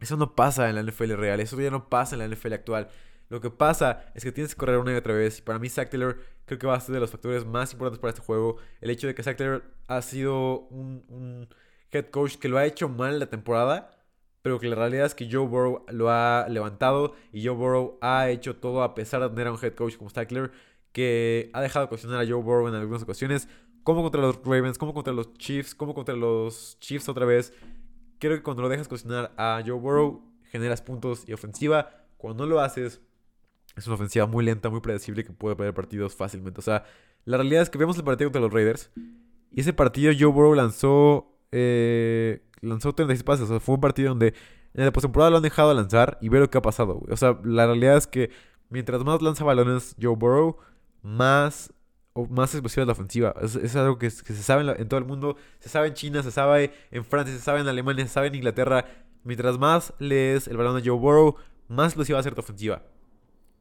Eso 0.00 0.16
no 0.16 0.34
pasa 0.34 0.68
en 0.68 0.76
la 0.76 0.82
NFL 0.82 1.12
real, 1.14 1.40
eso 1.40 1.60
ya 1.60 1.70
no 1.70 1.88
pasa 1.88 2.16
en 2.16 2.20
la 2.20 2.28
NFL 2.28 2.52
actual. 2.54 2.88
Lo 3.28 3.40
que 3.40 3.50
pasa 3.50 4.10
es 4.14 4.24
que 4.24 4.32
tienes 4.32 4.54
que 4.54 4.58
correr 4.58 4.78
una 4.78 4.92
y 4.92 4.96
otra 4.96 5.14
vez. 5.14 5.38
Y 5.38 5.42
para 5.42 5.58
mí, 5.58 5.68
Zach 5.68 5.90
Taylor 5.90 6.18
creo 6.46 6.58
que 6.58 6.66
va 6.66 6.76
a 6.76 6.80
ser 6.80 6.94
de 6.94 7.00
los 7.00 7.10
factores 7.10 7.44
más 7.44 7.72
importantes 7.72 8.00
para 8.00 8.10
este 8.10 8.22
juego. 8.22 8.56
El 8.80 8.90
hecho 8.90 9.06
de 9.06 9.14
que 9.14 9.22
Zach 9.22 9.36
Taylor 9.36 9.64
ha 9.86 10.00
sido 10.02 10.60
un, 10.70 11.04
un 11.08 11.48
head 11.90 12.06
coach 12.06 12.36
que 12.36 12.48
lo 12.48 12.58
ha 12.58 12.64
hecho 12.64 12.88
mal 12.88 13.18
la 13.18 13.26
temporada, 13.26 13.90
pero 14.42 14.58
que 14.58 14.68
la 14.68 14.76
realidad 14.76 15.06
es 15.06 15.14
que 15.14 15.28
Joe 15.30 15.46
Burrow 15.46 15.84
lo 15.88 16.10
ha 16.10 16.46
levantado 16.48 17.14
y 17.32 17.44
Joe 17.44 17.56
Burrow 17.56 17.98
ha 18.00 18.30
hecho 18.30 18.56
todo 18.56 18.82
a 18.82 18.94
pesar 18.94 19.20
de 19.22 19.28
tener 19.30 19.48
a 19.48 19.52
un 19.52 19.58
head 19.62 19.74
coach 19.74 19.96
como 19.96 20.10
Taylor 20.10 20.52
que 20.92 21.50
ha 21.52 21.60
dejado 21.60 21.86
de 21.86 21.88
cuestionar 21.88 22.20
a 22.20 22.26
Joe 22.26 22.42
Burrow 22.42 22.68
en 22.68 22.74
algunas 22.74 23.02
ocasiones 23.02 23.48
como 23.82 24.02
contra 24.02 24.20
los 24.20 24.36
Ravens, 24.44 24.76
como 24.76 24.92
contra 24.92 25.12
los 25.14 25.32
Chiefs, 25.34 25.74
como 25.74 25.94
contra 25.94 26.14
los 26.14 26.78
Chiefs 26.80 27.08
otra 27.08 27.24
vez. 27.24 27.54
Creo 28.18 28.36
que 28.36 28.42
cuando 28.42 28.62
lo 28.62 28.68
dejas 28.68 28.88
cocinar 28.88 29.32
a 29.38 29.62
Joe 29.64 29.78
Burrow, 29.78 30.22
generas 30.50 30.82
puntos 30.82 31.24
y 31.26 31.32
ofensiva. 31.32 31.90
Cuando 32.18 32.44
no 32.44 32.50
lo 32.50 32.60
haces, 32.60 33.00
es 33.76 33.86
una 33.86 33.94
ofensiva 33.94 34.26
muy 34.26 34.44
lenta, 34.44 34.68
muy 34.68 34.80
predecible 34.80 35.24
que 35.24 35.32
puede 35.32 35.56
perder 35.56 35.72
partidos 35.72 36.14
fácilmente. 36.14 36.60
O 36.60 36.62
sea, 36.62 36.84
la 37.24 37.36
realidad 37.38 37.62
es 37.62 37.70
que 37.70 37.78
vemos 37.78 37.96
el 37.96 38.04
partido 38.04 38.28
contra 38.28 38.42
los 38.42 38.52
Raiders. 38.52 38.90
Y 39.52 39.60
ese 39.60 39.72
partido 39.72 40.12
Joe 40.18 40.30
Burrow 40.32 40.54
lanzó, 40.54 41.37
eh, 41.52 42.42
lanzó 42.60 42.92
36 42.94 43.24
pases. 43.24 43.44
O 43.44 43.48
sea, 43.48 43.60
fue 43.60 43.76
un 43.76 43.80
partido 43.80 44.10
donde 44.10 44.34
en 44.74 44.84
la 44.84 44.92
postemporada 44.92 45.30
lo 45.30 45.36
han 45.38 45.42
dejado 45.42 45.74
lanzar 45.74 46.18
y 46.20 46.28
ver 46.28 46.40
lo 46.40 46.50
que 46.50 46.58
ha 46.58 46.62
pasado. 46.62 47.02
O 47.10 47.16
sea, 47.16 47.38
la 47.44 47.66
realidad 47.66 47.96
es 47.96 48.06
que 48.06 48.30
mientras 48.70 49.04
más 49.04 49.22
lanza 49.22 49.44
balones 49.44 49.96
Joe 50.00 50.16
Burrow, 50.16 50.56
más 51.02 51.72
más 52.26 52.52
explosiva 52.54 52.84
la 52.84 52.92
ofensiva. 52.92 53.34
Es, 53.40 53.76
algo 53.76 53.98
que, 53.98 54.10
se 54.10 54.42
sabe 54.42 54.80
en, 54.80 54.88
todo 54.88 54.98
el 54.98 55.06
mundo. 55.06 55.36
Se 55.60 55.68
sabe 55.68 55.88
en 55.88 55.94
China, 55.94 56.22
se 56.22 56.30
sabe 56.30 56.72
en 56.90 57.04
Francia, 57.04 57.34
se 57.34 57.40
sabe 57.40 57.60
en 57.60 57.68
Alemania, 57.68 58.04
se 58.06 58.12
sabe 58.12 58.28
en 58.28 58.34
Inglaterra. 58.34 58.86
Mientras 59.24 59.58
más 59.58 59.92
lees 59.98 60.48
el 60.48 60.56
balón 60.56 60.80
de 60.80 60.88
Joe 60.88 60.98
Burrow, 60.98 61.36
más 61.68 61.88
explosiva 61.88 62.16
va 62.16 62.20
a 62.20 62.22
ser 62.24 62.34
tu 62.34 62.40
ofensiva. 62.40 62.82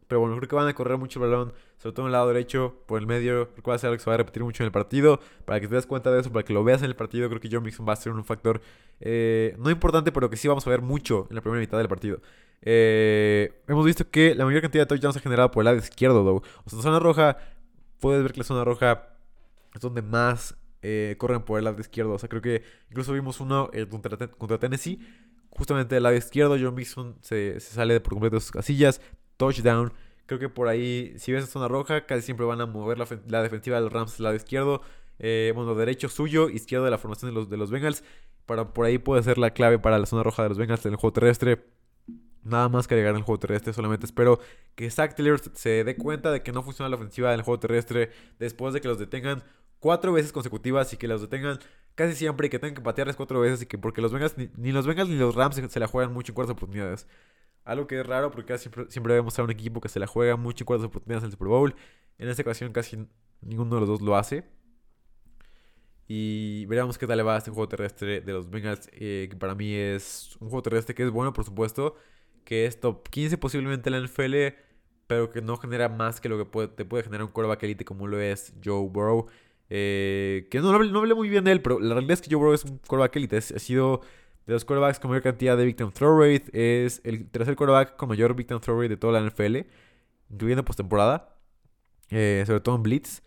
Pero 0.08 0.22
bueno, 0.22 0.36
creo 0.38 0.48
que 0.48 0.56
van 0.56 0.68
a 0.68 0.74
correr 0.74 0.98
mucho 0.98 1.22
el 1.22 1.30
balón, 1.30 1.54
sobre 1.78 1.94
todo 1.94 2.06
en 2.06 2.08
el 2.08 2.14
lado 2.14 2.28
derecho, 2.28 2.76
por 2.86 3.00
el 3.00 3.08
medio. 3.08 3.50
Creo 3.52 3.64
que 3.64 3.70
va 3.70 3.76
a 3.76 3.78
ser 3.78 3.90
algo 3.90 3.98
que 3.98 4.04
se 4.04 4.10
va 4.10 4.14
a 4.14 4.18
repetir 4.18 4.44
mucho 4.44 4.64
en 4.64 4.68
el 4.68 4.72
partido. 4.72 5.20
Para 5.46 5.60
que 5.60 5.68
te 5.68 5.76
des 5.76 5.86
cuenta 5.86 6.12
de 6.12 6.22
eso, 6.22 6.32
para 6.32 6.44
que 6.44 6.54
lo 6.54 6.64
veas 6.64 6.82
en 6.82 6.88
el 6.88 6.96
partido, 6.96 7.28
creo 7.28 7.42
que 7.42 7.50
Joe 7.52 7.62
Mixon 7.62 7.88
va 7.88 7.94
a 7.94 7.98
ser 7.98 8.14
un 8.14 8.24
factor 8.24 8.62
eh, 9.00 9.56
no 9.60 9.70
importante, 9.70 10.12
pero 10.12 10.30
que 10.30 10.38
sí 10.38 10.48
vamos 10.48 10.66
a 10.66 10.70
ver 10.70 10.82
mucho 10.82 11.28
en 11.30 11.36
la 11.36 11.42
primera 11.42 11.60
mitad 11.60 11.78
del 11.78 11.88
partido. 11.88 12.22
Eh, 12.62 13.62
hemos 13.68 13.86
visto 13.86 14.10
que 14.10 14.34
la 14.34 14.46
mayor 14.46 14.62
cantidad 14.62 14.84
de 14.84 14.88
touchdowns 14.88 15.14
se 15.14 15.20
ha 15.20 15.22
generado 15.22 15.52
por 15.52 15.62
el 15.62 15.66
lado 15.66 15.78
izquierdo, 15.78 16.24
O 16.26 16.70
sea, 16.70 16.82
zona 16.82 17.00
roja 17.00 17.38
puedes 18.00 18.22
ver 18.24 18.32
que 18.32 18.40
la 18.40 18.44
zona 18.44 18.64
roja 18.64 19.10
es 19.74 19.82
donde 19.82 20.02
más 20.02 20.56
eh, 20.82 21.16
corren 21.18 21.42
por 21.42 21.60
el 21.60 21.66
lado 21.66 21.80
izquierdo. 21.80 22.14
O 22.14 22.20
sea, 22.20 22.30
creo 22.30 22.42
que 22.42 22.64
incluso 22.90 23.14
vimos 23.14 23.40
uno 23.40 23.70
eh, 23.74 23.88
contra, 23.88 24.60
Tennessee. 24.60 25.00
Justamente 25.50 25.96
del 25.96 26.04
lado 26.04 26.16
izquierdo, 26.16 26.56
John 26.60 26.76
Mixon 26.76 27.16
se, 27.22 27.60
sale 27.60 28.00
por 28.00 28.14
completo 28.14 28.36
de 28.36 28.42
sus 28.42 28.52
casillas. 28.52 29.02
Touchdown. 29.38 29.94
Creo 30.26 30.40
que 30.40 30.50
por 30.50 30.68
ahí, 30.68 31.14
si 31.18 31.32
ves 31.32 31.44
la 31.44 31.48
zona 31.48 31.68
roja, 31.68 32.06
casi 32.06 32.22
siempre 32.22 32.46
van 32.46 32.60
a 32.60 32.66
mover 32.66 32.98
la, 32.98 33.42
defensiva 33.42 33.78
de 33.78 33.84
los 33.84 33.94
Rams 33.94 34.18
del 34.18 34.24
lado 34.26 34.36
izquierdo. 34.36 34.82
Eh, 35.20 35.52
bueno, 35.56 35.74
derecho 35.76 36.10
suyo, 36.10 36.50
izquierdo 36.50 36.86
de 36.86 36.92
la 36.92 36.98
formación 36.98 37.32
de 37.32 37.36
los, 37.36 37.50
de 37.50 37.58
los 37.58 37.72
Bengals. 37.72 38.04
Para, 38.46 38.74
por 38.74 38.86
ahí 38.86 38.98
puede 38.98 39.24
ser 39.24 39.38
la 39.38 39.52
clave 39.52 39.80
para 39.80 39.98
la 40.00 40.06
zona 40.06 40.24
roja 40.24 40.44
de 40.44 40.50
los 40.50 40.58
Bengals 40.58 40.86
en 40.86 40.94
el 40.94 40.98
juego 40.98 41.14
terrestre. 41.14 41.66
Nada 42.44 42.70
más 42.70 42.88
que 42.88 42.96
agregar 42.96 43.12
en 43.12 43.20
el 43.20 43.24
juego 43.24 43.40
terrestre. 43.40 43.74
Solamente 43.74 44.06
espero 44.06 44.40
que 44.76 44.90
Zach 44.90 45.16
Taylor 45.16 45.40
se 45.54 45.84
dé 45.84 45.96
cuenta 45.96 46.32
de 46.32 46.44
que 46.44 46.52
no 46.52 46.64
funciona 46.64 46.90
la 46.90 46.96
ofensiva 46.96 47.32
del 47.32 47.42
juego 47.42 47.60
terrestre 47.60 48.12
después 48.40 48.74
de 48.74 48.82
que 48.82 48.88
los 48.88 49.00
detengan 49.00 49.44
cuatro 49.80 50.14
veces 50.14 50.32
consecutivas 50.32 50.92
y 50.94 50.98
que 50.98 51.08
los 51.08 51.22
detengan 51.22 51.60
casi 51.96 52.16
siempre 52.16 52.48
y 52.48 52.50
que 52.50 52.60
tengan 52.60 52.76
que 52.76 52.82
patearles 52.82 53.16
cuatro 53.16 53.40
veces 53.40 53.64
y 53.64 53.66
que 53.66 53.78
porque 53.78 54.02
los 54.02 54.12
vengas 54.12 54.36
ni, 54.38 54.72
los 54.72 54.86
Bengals 54.86 55.10
ni 55.10 55.18
los 55.18 55.36
Rams 55.36 55.56
se, 55.56 55.80
la 55.80 55.88
juegan 55.88 56.14
mucho 56.14 56.32
en 56.32 56.36
cuartas 56.36 56.54
oportunidades. 56.54 57.08
Algo 57.68 57.88
que 57.88 58.00
es 58.00 58.06
raro 58.06 58.32
porque 58.32 58.58
siempre, 58.58 58.86
siempre 58.90 59.14
vemos 59.14 59.38
a 59.38 59.44
un 59.44 59.52
equipo 59.52 59.82
que 59.82 59.90
se 59.90 60.00
la 60.00 60.08
juega 60.08 60.36
mucho 60.36 60.64
en 60.64 60.66
cuartas 60.66 60.88
oportunidades 60.88 61.24
en 61.24 61.28
el 61.28 61.32
Super 61.32 61.48
Bowl. 61.48 61.76
En 62.18 62.30
esta 62.30 62.42
ocasión 62.42 62.72
casi 62.72 63.08
ninguno 63.42 63.76
de 63.76 63.82
los 63.82 63.90
dos 63.90 64.02
lo 64.02 64.16
hace. 64.16 64.46
Y 66.08 66.66
veremos 66.68 66.98
qué 66.98 67.06
tal 67.06 67.18
le 67.18 67.24
va 67.24 67.36
a 67.36 67.38
este 67.40 67.52
juego 67.52 67.68
terrestre 67.68 68.22
de 68.22 68.32
los 68.32 68.50
Bengals, 68.50 68.90
eh, 68.94 69.28
que 69.30 69.36
para 69.36 69.56
mí 69.56 69.74
es 69.74 70.38
un 70.40 70.48
juego 70.50 70.64
terrestre 70.64 70.96
que 70.96 71.04
es 71.04 71.12
bueno, 71.12 71.34
por 71.34 71.44
supuesto 71.44 71.96
que 72.48 72.66
es 72.66 72.80
top 72.80 73.10
15 73.10 73.38
posiblemente 73.38 73.90
en 73.90 74.02
la 74.02 74.08
NFL, 74.08 74.56
pero 75.06 75.30
que 75.30 75.42
no 75.42 75.58
genera 75.58 75.90
más 75.90 76.22
que 76.22 76.30
lo 76.30 76.38
que 76.38 76.68
te 76.70 76.86
puede 76.86 77.04
generar 77.04 77.26
un 77.26 77.32
quarterback 77.32 77.62
elite 77.64 77.84
como 77.84 78.08
lo 78.08 78.22
es 78.22 78.54
Joe 78.64 78.88
Burrow. 78.88 79.28
Eh, 79.70 80.48
que 80.50 80.62
no, 80.62 80.72
no, 80.72 81.00
hablé 81.00 81.14
muy 81.14 81.28
bien 81.28 81.44
de 81.44 81.52
él, 81.52 81.62
pero 81.62 81.78
la 81.78 81.96
realidad 81.96 82.14
es 82.14 82.22
que 82.22 82.30
Joe 82.30 82.38
Burrow 82.40 82.54
es 82.54 82.64
un 82.64 82.78
quarterback 82.78 83.18
elite. 83.18 83.36
Ha 83.36 83.42
sido 83.42 84.00
de 84.48 84.54
los 84.54 84.66
quarterbacks 84.66 85.00
con 85.00 85.12
mayor 85.12 85.24
cantidad 85.24 85.58
de 85.58 85.66
victim 85.66 85.92
throw 85.92 86.20
rate. 86.20 86.46
Es 86.54 87.02
el 87.04 87.30
tercer 87.30 87.56
quarterback 87.56 87.98
con 87.98 88.10
mayor 88.10 88.34
victim 88.34 88.60
throw 88.60 88.78
rate 88.78 88.90
de 88.90 88.98
toda 88.98 89.20
la 89.20 89.30
NFL, 89.30 89.58
incluyendo 90.30 90.66
postemporada. 90.66 91.36
Eh, 92.10 92.44
sobre 92.48 92.62
todo 92.62 92.76
en 92.76 92.84
Blitz. 92.84 93.22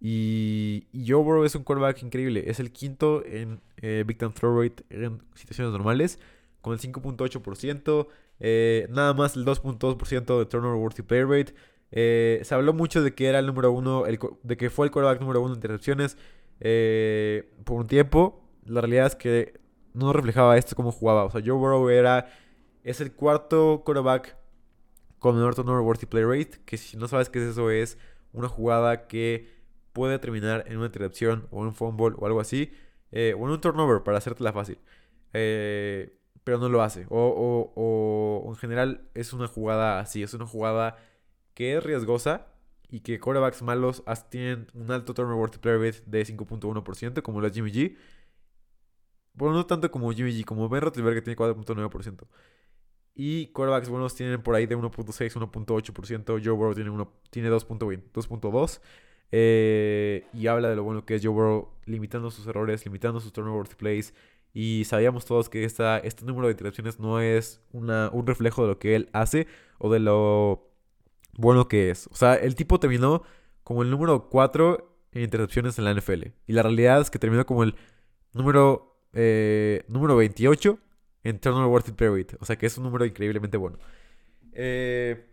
Y, 0.00 0.88
Joe 0.92 1.22
Burrow 1.22 1.44
es 1.44 1.54
un 1.54 1.62
quarterback 1.62 2.02
increíble. 2.02 2.44
Es 2.46 2.60
el 2.60 2.72
quinto 2.72 3.24
en 3.24 3.60
eh, 3.78 4.04
victim 4.06 4.32
throw 4.32 4.60
rate 4.60 4.84
en 4.90 5.22
situaciones 5.34 5.72
normales 5.72 6.18
con 6.60 6.72
el 6.72 6.80
5.8%, 6.80 8.08
eh, 8.40 8.88
nada 8.90 9.14
más 9.14 9.36
el 9.36 9.44
2.2% 9.44 10.38
de 10.38 10.46
turnover 10.46 10.78
worthy 10.80 11.02
player 11.02 11.28
rate. 11.28 11.54
Eh, 11.92 12.40
se 12.42 12.54
habló 12.54 12.72
mucho 12.72 13.02
de 13.02 13.14
que 13.14 13.26
era 13.28 13.38
el 13.38 13.46
número 13.46 13.70
uno, 13.70 14.04
de 14.04 14.56
que 14.56 14.70
fue 14.70 14.86
el 14.86 14.92
quarterback 14.92 15.20
número 15.20 15.40
uno 15.40 15.52
en 15.52 15.58
intercepciones 15.58 16.16
por 17.64 17.80
un 17.80 17.86
tiempo. 17.86 18.42
La 18.64 18.80
realidad 18.80 19.06
es 19.06 19.14
que 19.14 19.60
no 19.96 20.12
reflejaba 20.12 20.56
esto 20.56 20.76
como 20.76 20.92
jugaba. 20.92 21.24
O 21.24 21.30
sea, 21.30 21.40
Joe 21.44 21.56
Burrow 21.56 21.88
era, 21.88 22.28
es 22.84 23.00
el 23.00 23.12
cuarto 23.12 23.82
quarterback 23.84 24.36
con 25.18 25.34
menor 25.34 25.54
turnover 25.54 25.82
worthy 25.82 26.06
player 26.06 26.28
rate, 26.28 26.60
que 26.64 26.76
si 26.76 26.96
no 26.96 27.08
sabes 27.08 27.30
qué 27.30 27.38
es 27.42 27.50
eso, 27.50 27.70
es 27.70 27.98
una 28.32 28.48
jugada 28.48 29.06
que 29.08 29.48
puede 29.92 30.18
terminar 30.18 30.64
en 30.66 30.76
una 30.76 30.86
intercepción 30.86 31.48
o 31.50 31.62
en 31.62 31.68
un 31.68 31.74
fumble 31.74 32.14
o 32.18 32.26
algo 32.26 32.40
así, 32.40 32.70
eh, 33.10 33.34
o 33.36 33.46
en 33.46 33.52
un 33.52 33.60
turnover 33.60 34.02
para 34.02 34.18
hacértela 34.18 34.52
fácil. 34.52 34.78
Eh, 35.32 36.18
pero 36.44 36.58
no 36.58 36.68
lo 36.68 36.82
hace. 36.82 37.06
O, 37.08 37.72
o, 37.74 38.50
en 38.50 38.56
general 38.56 39.08
es 39.14 39.32
una 39.32 39.48
jugada 39.48 39.98
así, 39.98 40.22
es 40.22 40.34
una 40.34 40.46
jugada 40.46 40.96
que 41.54 41.76
es 41.76 41.82
riesgosa 41.82 42.48
y 42.90 43.00
que 43.00 43.18
quarterbacks 43.18 43.62
malos 43.62 44.04
tienen 44.28 44.68
un 44.74 44.90
alto 44.92 45.14
turnover 45.14 45.40
worthy 45.40 45.58
player 45.58 45.80
rate 45.80 46.02
de 46.06 46.24
5.1%, 46.24 47.22
como 47.22 47.40
la 47.40 47.50
Jimmy 47.50 47.72
G. 47.72 47.96
Bueno, 49.36 49.54
no 49.54 49.66
tanto 49.66 49.90
como 49.90 50.10
Jimmy 50.12 50.32
G, 50.32 50.44
como 50.44 50.68
Ben 50.68 50.82
Roethlisberger 50.82 51.22
tiene 51.22 51.36
4.9%. 51.36 52.26
Y 53.14 53.46
quarterbacks 53.48 53.88
buenos 53.88 54.14
tienen 54.14 54.42
por 54.42 54.54
ahí 54.54 54.66
de 54.66 54.76
1.6, 54.76 55.32
1.8%. 55.32 56.44
Joe 56.44 56.52
Burrow 56.52 56.74
tiene, 56.74 56.90
tiene 57.30 57.50
2.2. 57.50 58.80
Eh, 59.32 60.26
y 60.32 60.46
habla 60.46 60.68
de 60.68 60.76
lo 60.76 60.84
bueno 60.84 61.04
que 61.04 61.14
es 61.14 61.22
Joe 61.24 61.32
Burrow, 61.32 61.68
limitando 61.86 62.30
sus 62.30 62.46
errores, 62.46 62.84
limitando 62.84 63.20
sus 63.20 63.32
turnover 63.32 63.68
plays. 63.76 64.12
Y 64.52 64.84
sabíamos 64.84 65.24
todos 65.26 65.48
que 65.48 65.64
esta, 65.64 65.98
este 65.98 66.24
número 66.24 66.46
de 66.46 66.52
intercepciones 66.52 66.98
no 66.98 67.20
es 67.20 67.60
una, 67.72 68.10
un 68.12 68.26
reflejo 68.26 68.62
de 68.62 68.68
lo 68.68 68.78
que 68.78 68.96
él 68.96 69.08
hace 69.12 69.46
o 69.78 69.92
de 69.92 70.00
lo 70.00 70.70
bueno 71.36 71.68
que 71.68 71.90
es. 71.90 72.06
O 72.10 72.14
sea, 72.14 72.34
el 72.36 72.54
tipo 72.54 72.80
terminó 72.80 73.22
como 73.64 73.82
el 73.82 73.90
número 73.90 74.28
4 74.30 74.96
en 75.12 75.22
intercepciones 75.22 75.78
en 75.78 75.84
la 75.84 75.94
NFL. 75.94 76.28
Y 76.46 76.52
la 76.52 76.62
realidad 76.62 77.00
es 77.00 77.10
que 77.10 77.18
terminó 77.18 77.44
como 77.46 77.64
el 77.64 77.74
número, 78.32 78.95
eh, 79.18 79.82
número 79.88 80.14
28 80.14 80.78
en 81.24 81.38
turnover 81.40 81.68
worthy 81.68 81.92
player 81.92 82.36
O 82.38 82.44
sea 82.44 82.56
que 82.56 82.66
es 82.66 82.76
un 82.76 82.84
número 82.84 83.06
increíblemente 83.06 83.56
bueno. 83.56 83.78
Eh, 84.52 85.24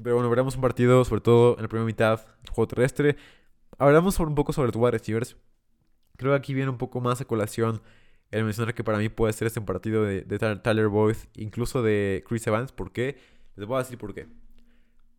pero 0.00 0.14
bueno, 0.14 0.30
veremos 0.30 0.54
un 0.54 0.62
partido, 0.62 1.04
sobre 1.04 1.20
todo 1.20 1.56
en 1.56 1.62
la 1.62 1.68
primera 1.68 1.84
mitad, 1.84 2.20
juego 2.52 2.68
terrestre. 2.68 3.16
Hablamos 3.78 4.18
un 4.20 4.36
poco 4.36 4.52
sobre 4.52 4.70
tu 4.70 4.78
wide 4.78 4.92
receivers. 4.92 5.36
Creo 6.16 6.32
que 6.32 6.36
aquí 6.36 6.54
viene 6.54 6.70
un 6.70 6.78
poco 6.78 7.00
más 7.00 7.20
a 7.20 7.24
colación 7.24 7.82
el 8.30 8.44
mencionar 8.44 8.74
que 8.74 8.84
para 8.84 8.98
mí 8.98 9.08
puede 9.08 9.32
ser 9.32 9.48
este 9.48 9.60
partido 9.60 10.04
de, 10.04 10.22
Tyler 10.62 10.88
Boyd, 10.88 11.16
incluso 11.34 11.82
de 11.82 12.24
Chris 12.28 12.46
Evans. 12.46 12.70
¿Por 12.70 12.92
qué? 12.92 13.18
Les 13.56 13.66
voy 13.66 13.76
a 13.76 13.82
decir 13.82 13.98
por 13.98 14.14
qué. 14.14 14.28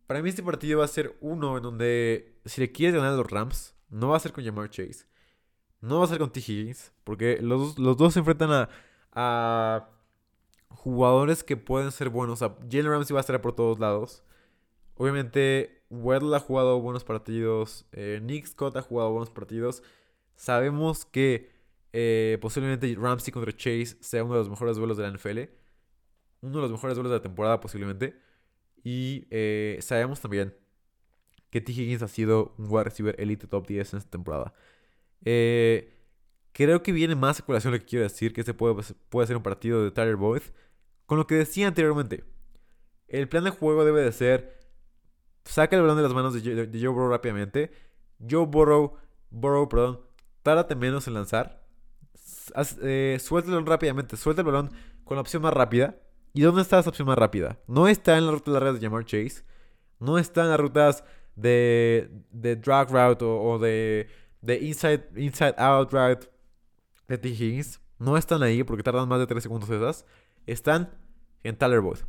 Para 0.07 0.21
mí 0.21 0.29
este 0.29 0.43
partido 0.43 0.79
va 0.79 0.85
a 0.85 0.89
ser 0.89 1.15
uno 1.19 1.57
en 1.57 1.63
donde 1.63 2.37
si 2.45 2.61
le 2.61 2.71
quieres 2.71 2.95
ganar 2.95 3.13
a 3.13 3.17
los 3.17 3.29
Rams, 3.29 3.75
no 3.89 4.09
va 4.09 4.17
a 4.17 4.19
ser 4.21 4.31
con 4.31 4.45
Jamar 4.45 4.69
Chase. 4.69 5.05
No 5.85 5.99
va 5.99 6.05
a 6.05 6.07
ser 6.07 6.19
con 6.19 6.31
T. 6.31 6.39
Higgins, 6.39 6.91
porque 7.03 7.39
los, 7.41 7.79
los 7.79 7.97
dos 7.97 8.13
se 8.13 8.19
enfrentan 8.19 8.51
a 8.51 8.69
a 9.15 9.89
jugadores 10.69 11.43
que 11.43 11.57
pueden 11.57 11.91
ser 11.91 12.09
buenos. 12.09 12.41
O 12.41 12.47
sea, 12.47 12.57
Jalen 12.69 12.91
Ramsey 12.91 13.13
va 13.13 13.21
a 13.21 13.21
estar 13.21 13.41
por 13.41 13.55
todos 13.55 13.79
lados. 13.79 14.23
Obviamente, 14.95 15.83
Weddle 15.89 16.35
ha 16.35 16.39
jugado 16.39 16.79
buenos 16.81 17.03
partidos. 17.03 17.87
Eh, 17.93 18.19
Nick 18.21 18.45
Scott 18.45 18.75
ha 18.75 18.81
jugado 18.81 19.11
buenos 19.11 19.29
partidos. 19.29 19.81
Sabemos 20.35 21.05
que 21.05 21.49
eh, 21.93 22.37
posiblemente 22.41 22.93
Ramsey 22.99 23.31
contra 23.31 23.55
Chase 23.55 23.97
sea 24.01 24.23
uno 24.23 24.33
de 24.33 24.39
los 24.41 24.49
mejores 24.49 24.77
duelos 24.77 24.97
de 24.97 25.03
la 25.03 25.11
NFL. 25.11 25.39
Uno 26.41 26.55
de 26.57 26.61
los 26.61 26.71
mejores 26.71 26.95
duelos 26.95 27.11
de 27.11 27.17
la 27.17 27.23
temporada, 27.23 27.59
posiblemente. 27.59 28.19
Y 28.83 29.27
eh, 29.31 29.79
sabemos 29.81 30.21
también 30.21 30.55
que 31.49 31.61
T. 31.61 31.71
Higgins 31.71 32.03
ha 32.03 32.07
sido 32.07 32.53
un 32.57 32.67
wide 32.69 32.83
receiver 32.83 33.15
elite 33.19 33.47
top 33.47 33.65
10 33.65 33.93
en 33.93 33.97
esta 33.99 34.11
temporada. 34.11 34.53
Eh, 35.25 35.91
Creo 36.55 36.81
que 36.81 36.93
viene 36.93 37.15
más 37.15 37.41
a 37.41 37.45
colación 37.45 37.73
lo 37.73 37.79
que 37.79 37.85
quiero 37.85 38.03
decir, 38.03 38.31
que 38.31 38.39
este 38.39 38.53
puede, 38.53 38.81
puede 39.09 39.27
ser 39.27 39.35
un 39.35 39.43
partido 39.43 39.83
de 39.83 39.91
Tyler 39.91 40.15
Boyd. 40.15 40.41
Con 41.05 41.17
lo 41.17 41.27
que 41.27 41.35
decía 41.35 41.67
anteriormente, 41.67 42.23
el 43.09 43.27
plan 43.27 43.43
de 43.43 43.49
juego 43.49 43.83
debe 43.83 44.01
de 44.01 44.13
ser, 44.13 44.57
saca 45.43 45.75
el 45.75 45.81
balón 45.81 45.97
de 45.97 46.03
las 46.03 46.13
manos 46.13 46.33
de, 46.33 46.69
Joe 46.71 46.87
Burrow 46.87 47.09
rápidamente. 47.09 47.73
Joe 48.19 48.45
Burrow, 48.45 48.93
Burrow, 49.31 49.67
perdón, 49.67 49.99
tárate 50.43 50.75
menos 50.75 51.09
en 51.09 51.15
lanzar. 51.15 51.61
Eh, 52.81 53.17
suelta 53.19 53.49
el 53.49 53.55
balón 53.55 53.67
rápidamente, 53.67 54.15
suelta 54.15 54.41
el 54.41 54.45
balón 54.45 54.71
con 55.03 55.15
la 55.15 55.21
opción 55.21 55.41
más 55.41 55.53
rápida. 55.53 55.97
¿Y 56.33 56.39
dónde 56.39 56.61
está 56.61 56.79
esa 56.79 56.89
opción 56.89 57.09
más 57.09 57.17
rápida? 57.17 57.59
No 57.67 57.89
está 57.89 58.17
en 58.17 58.27
la 58.27 58.31
ruta 58.31 58.51
larga 58.51 58.71
de 58.71 58.79
llamar 58.79 59.03
Chase. 59.03 59.43
No 59.99 60.17
está 60.17 60.43
en 60.43 60.51
las 60.51 60.59
rutas 60.61 61.03
de, 61.35 62.09
de 62.31 62.55
drag 62.55 62.89
route 62.91 63.25
o, 63.25 63.59
de, 63.59 64.07
de 64.45 64.59
inside, 64.59 65.09
inside 65.15 65.55
out 65.57 65.91
de 67.07 67.17
T. 67.17 67.29
Higgins 67.29 67.79
no 67.97 68.17
están 68.17 68.43
ahí 68.43 68.63
porque 68.63 68.83
tardan 68.83 69.07
más 69.07 69.19
de 69.19 69.27
3 69.27 69.41
segundos 69.41 69.69
esas. 69.69 70.05
Están 70.45 70.91
en 71.43 71.57
Tyler 71.57 71.81
Boyd. 71.81 71.99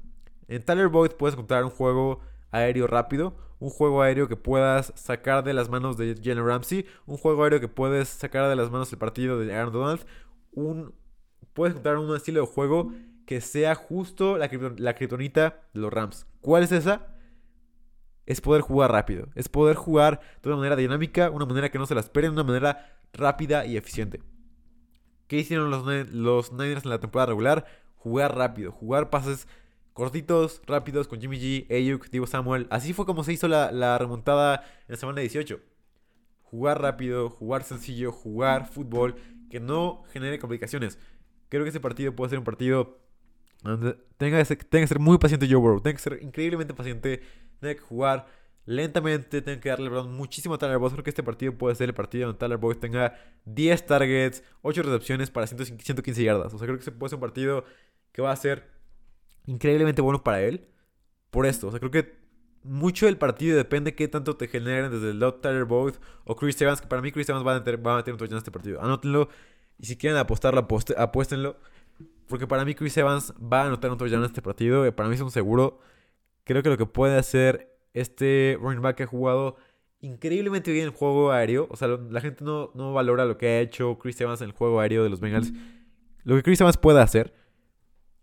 En 0.49 0.63
Tyler 0.63 0.89
Boyd 0.89 1.13
puedes 1.13 1.35
encontrar 1.35 1.65
un 1.65 1.71
juego 1.71 2.21
aéreo 2.51 2.87
rápido, 2.87 3.37
un 3.59 3.71
juego 3.71 4.03
aéreo 4.03 4.29
que 4.29 4.37
puedas 4.37 4.93
sacar 4.97 5.45
de 5.45 5.55
las 5.55 5.69
manos 5.69 5.97
de 5.97 6.15
Jalen 6.23 6.47
Ramsey, 6.47 6.87
un 7.07 7.17
juego 7.17 7.45
aéreo 7.45 7.61
que 7.61 7.69
puedes 7.69 8.09
sacar 8.09 8.49
de 8.49 8.57
las 8.57 8.71
manos 8.71 8.91
del 8.91 8.99
partido 8.99 9.39
de 9.39 9.55
Aaron 9.55 9.73
Donald, 9.73 10.07
un, 10.53 10.95
puedes 11.55 11.73
encontrar 11.73 11.99
un 11.99 12.15
estilo 12.15 12.43
de 12.43 12.47
juego 12.47 12.93
que 13.27 13.41
sea 13.41 13.75
justo 13.75 14.37
la, 14.39 14.49
la 14.77 14.95
criptonita 14.95 15.63
de 15.73 15.81
los 15.81 15.93
Rams. 15.93 16.27
¿Cuál 16.41 16.63
es 16.63 16.73
esa? 16.73 17.16
Es 18.27 18.41
poder 18.41 18.63
jugar 18.63 18.93
rápido, 18.93 19.29
es 19.35 19.49
poder 19.49 19.77
jugar 19.77 20.21
de 20.43 20.49
una 20.49 20.59
manera 20.59 20.77
dinámica, 20.77 21.31
una 21.31 21.47
manera 21.47 21.71
que 21.71 21.79
no 21.79 21.87
se 21.87 21.95
la 21.95 22.01
esperen, 22.01 22.33
una 22.33 22.45
manera 22.45 22.99
rápida 23.13 23.65
y 23.67 23.77
eficiente. 23.77 24.21
¿Qué 25.27 25.39
hicieron 25.39 25.71
los, 25.71 25.85
los 26.13 26.53
Niners 26.53 26.85
en 26.85 26.91
la 26.91 27.01
temporada 27.01 27.27
regular? 27.27 27.67
Jugar 27.97 28.37
rápido, 28.37 28.71
jugar 28.73 29.11
pases 29.11 29.49
cortitos, 29.97 30.61
rápidos 30.67 31.09
con 31.09 31.23
Jimmy 31.23 31.39
G, 31.39 31.75
Ayuk, 31.75 32.11
Divo 32.11 32.27
Samuel. 32.27 32.67
Así 32.69 32.93
fue 32.93 33.07
como 33.07 33.25
se 33.25 33.33
hizo 33.33 33.49
la, 33.49 33.99
remontada 33.99 34.63
en 34.87 34.93
la 34.93 34.97
semana 34.97 35.23
18. 35.23 35.59
Jugar 36.43 36.83
rápido, 36.83 37.31
jugar 37.31 37.65
sencillo, 37.65 38.13
jugar 38.13 38.69
fútbol 38.69 39.17
que 39.49 39.59
no 39.59 40.05
genere 40.13 40.39
complicaciones. 40.39 40.99
Creo 41.49 41.65
que 41.65 41.71
ese 41.71 41.81
partido 41.81 42.15
puede 42.15 42.29
ser 42.29 42.39
un 42.39 42.45
partido 42.45 42.99
donde 43.63 43.95
tenga, 44.19 44.45
tenga 44.45 44.83
que 44.83 44.87
ser 44.87 44.99
muy 44.99 45.17
paciente 45.17 45.49
Joe 45.49 45.57
Burrow. 45.57 45.81
Tenga 45.81 45.97
que 45.97 46.03
ser 46.03 46.23
increíblemente 46.23 46.75
paciente. 46.75 47.23
Tenga 47.61 47.75
que 47.75 47.81
jugar 47.81 48.27
lentamente. 48.65 49.43
Tengo 49.43 49.61
que 49.61 49.69
darle 49.69 49.91
muchísimo 49.91 50.55
a 50.55 50.59
Tyler 50.59 50.79
Boyd. 50.79 50.93
Creo 50.93 51.05
que 51.05 51.11
este 51.11 51.23
partido 51.23 51.57
puede 51.57 51.75
ser 51.75 51.89
el 51.89 51.95
partido 51.95 52.27
donde 52.27 52.39
Tyler 52.39 52.59
Boyd 52.59 52.77
tenga 52.77 53.15
10 53.45 53.87
targets, 53.87 54.43
8 54.63 54.83
recepciones 54.83 55.31
para 55.31 55.47
115 55.47 56.23
yardas. 56.23 56.53
O 56.55 56.59
sea, 56.59 56.67
creo 56.67 56.77
que 56.77 56.83
ese 56.83 56.93
puede 56.93 57.11
ser 57.11 57.17
un 57.17 57.21
partido 57.21 57.65
que 58.13 58.23
va 58.23 58.33
a 58.33 58.37
ser 58.37 58.71
increíblemente 59.47 60.03
bueno 60.03 60.23
para 60.23 60.43
él. 60.43 60.69
Por 61.31 61.47
esto, 61.47 61.69
o 61.69 61.71
sea, 61.71 61.81
creo 61.81 61.91
que 61.91 62.17
mucho 62.63 63.07
del 63.07 63.17
partido 63.19 63.57
depende 63.57 63.91
de 63.91 63.95
qué 63.95 64.09
tanto 64.09 64.37
te 64.37 64.49
generen 64.49 64.91
desde 64.91 65.11
el 65.11 65.21
lado 65.21 65.35
Tyler 65.35 65.65
Boyd 65.65 65.95
o 66.25 66.35
Chris 66.35 66.61
Evans. 66.61 66.81
Que 66.81 66.87
para 66.87 67.03
mí, 67.03 67.13
Chris 67.13 67.29
Evans 67.29 67.47
va 67.47 67.55
a 67.55 67.59
meter, 67.59 67.85
va 67.85 67.95
a 67.95 67.97
meter 67.97 68.13
un 68.13 68.19
touchdown 68.19 68.37
en 68.37 68.39
este 68.39 68.51
partido. 68.51 68.81
Anótenlo. 68.81 69.29
Y 69.79 69.87
si 69.87 69.97
quieren 69.97 70.19
apostarlo, 70.19 70.67
apuéstenlo. 70.97 71.57
Porque 72.27 72.47
para 72.47 72.65
mí, 72.65 72.75
Chris 72.75 72.97
Evans 72.97 73.35
va 73.35 73.63
a 73.63 73.67
anotar 73.67 73.91
un 73.91 73.99
touchdown 73.99 74.23
en 74.23 74.27
este 74.27 74.43
partido. 74.43 74.91
Para 74.97 75.09
mí 75.09 75.15
es 75.15 75.21
un 75.21 75.31
seguro. 75.31 75.81
Creo 76.47 76.63
que 76.63 76.69
lo 76.69 76.79
que 76.79 76.87
puede 76.87 77.19
hacer 77.19 77.77
este 77.93 78.57
running 78.61 78.81
back 78.81 79.01
ha 79.01 79.07
jugado 79.07 79.57
increíblemente 80.01 80.71
bien 80.71 80.85
el 80.85 80.91
juego 80.91 81.33
aéreo. 81.33 81.67
O 81.71 81.77
sea, 81.77 81.89
la 81.89 82.21
gente 82.21 82.45
no, 82.45 82.71
no, 82.75 82.93
valora 82.93 83.25
lo 83.25 83.37
que 83.37 83.49
ha 83.49 83.61
hecho 83.61 83.99
Chris 83.99 84.21
Evans 84.21 84.41
en 84.41 84.51
el 84.51 84.55
juego 84.55 84.79
aéreo 84.79 85.03
de 85.03 85.11
los 85.11 85.19
Bengals. 85.19 85.53
Lo 86.23 86.37
que 86.37 86.45
Chris 86.45 86.61
Evans 86.61 86.77
puede 86.77 87.01
hacer 87.01 87.35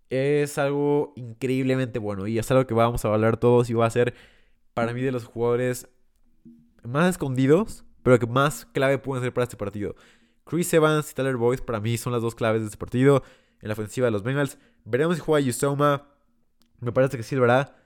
es 0.09 0.57
algo 0.57 1.11
increíblemente 1.17 1.99
bueno. 1.99 2.25
Y 2.25 2.39
es 2.39 2.49
algo 2.49 2.65
que 2.65 2.73
vamos 2.73 3.03
a 3.03 3.13
hablar 3.13 3.35
todos 3.35 3.69
y 3.69 3.73
va 3.73 3.87
a 3.87 3.89
ser 3.89 4.13
para 4.73 4.93
mí 4.93 5.01
de 5.01 5.11
los 5.11 5.25
jugadores 5.25 5.89
más 6.81 7.09
escondidos, 7.09 7.83
pero 8.03 8.19
que 8.19 8.25
más 8.25 8.65
clave 8.67 8.99
pueden 8.99 9.21
ser 9.21 9.33
para 9.33 9.43
este 9.43 9.57
partido. 9.57 9.95
Chris 10.45 10.73
Evans 10.73 11.11
y 11.11 11.13
Tyler 11.13 11.35
Boyd 11.35 11.59
para 11.59 11.81
mí 11.81 11.97
son 11.97 12.13
las 12.13 12.21
dos 12.21 12.35
claves 12.35 12.61
de 12.61 12.67
este 12.67 12.77
partido 12.77 13.21
en 13.59 13.67
la 13.67 13.73
ofensiva 13.73 14.05
de 14.05 14.11
los 14.11 14.23
Bengals. 14.23 14.57
Veremos 14.85 15.17
si 15.17 15.21
juega 15.21 15.45
Yusoma. 15.45 16.07
Me 16.79 16.93
parece 16.93 17.17
que 17.17 17.23
sí, 17.23 17.35
¿verdad? 17.35 17.82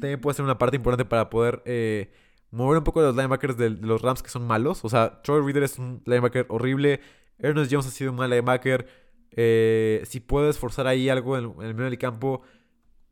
También 0.00 0.20
puede 0.20 0.34
ser 0.34 0.44
una 0.44 0.58
parte 0.58 0.76
importante 0.76 1.04
para 1.04 1.30
poder 1.30 1.62
eh, 1.64 2.10
mover 2.50 2.78
un 2.78 2.84
poco 2.84 3.00
los 3.00 3.14
linebackers 3.14 3.56
de, 3.56 3.70
los 3.70 4.02
Rams 4.02 4.22
que 4.22 4.28
son 4.28 4.46
malos. 4.46 4.84
O 4.84 4.88
sea, 4.88 5.22
Troy 5.22 5.42
Reader 5.42 5.62
es 5.62 5.78
un 5.78 6.02
linebacker 6.06 6.46
horrible. 6.48 7.00
Ernest 7.38 7.72
Jones 7.72 7.86
ha 7.86 7.90
sido 7.90 8.10
un 8.10 8.16
mal 8.16 8.30
linebacker. 8.30 8.86
Eh, 9.32 10.02
si 10.04 10.20
puedes 10.20 10.58
forzar 10.58 10.86
ahí 10.86 11.08
algo 11.08 11.38
en, 11.38 11.44
el 11.62 11.74
medio 11.74 11.90
del 11.90 11.98
campo 11.98 12.42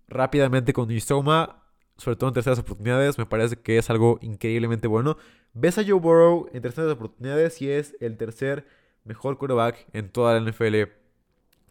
rápidamente 0.09 0.73
con 0.73 0.91
Isoma, 0.91 1.63
sobre 1.97 2.17
todo 2.17 2.29
en 2.29 2.35
terceras 2.35 2.59
oportunidades, 2.59 3.19
me 3.19 3.27
parece 3.27 3.57
que 3.57 3.79
es 3.79 3.91
algo 3.91 4.19
increíblemente 4.23 4.89
bueno. 4.89 5.17
Ves 5.55 5.79
a 5.79 5.85
Joe 5.85 6.01
Burrow 6.01 6.49
en 6.53 6.63
terceras 6.63 6.93
oportunidades 6.93 7.61
y 7.63 7.71
es 7.71 7.97
el 8.01 8.17
tercer 8.17 8.67
mejor 9.05 9.39
quarterback 9.39 9.87
en 9.93 10.11
toda 10.11 10.39
la 10.39 10.51
NFL 10.51 10.91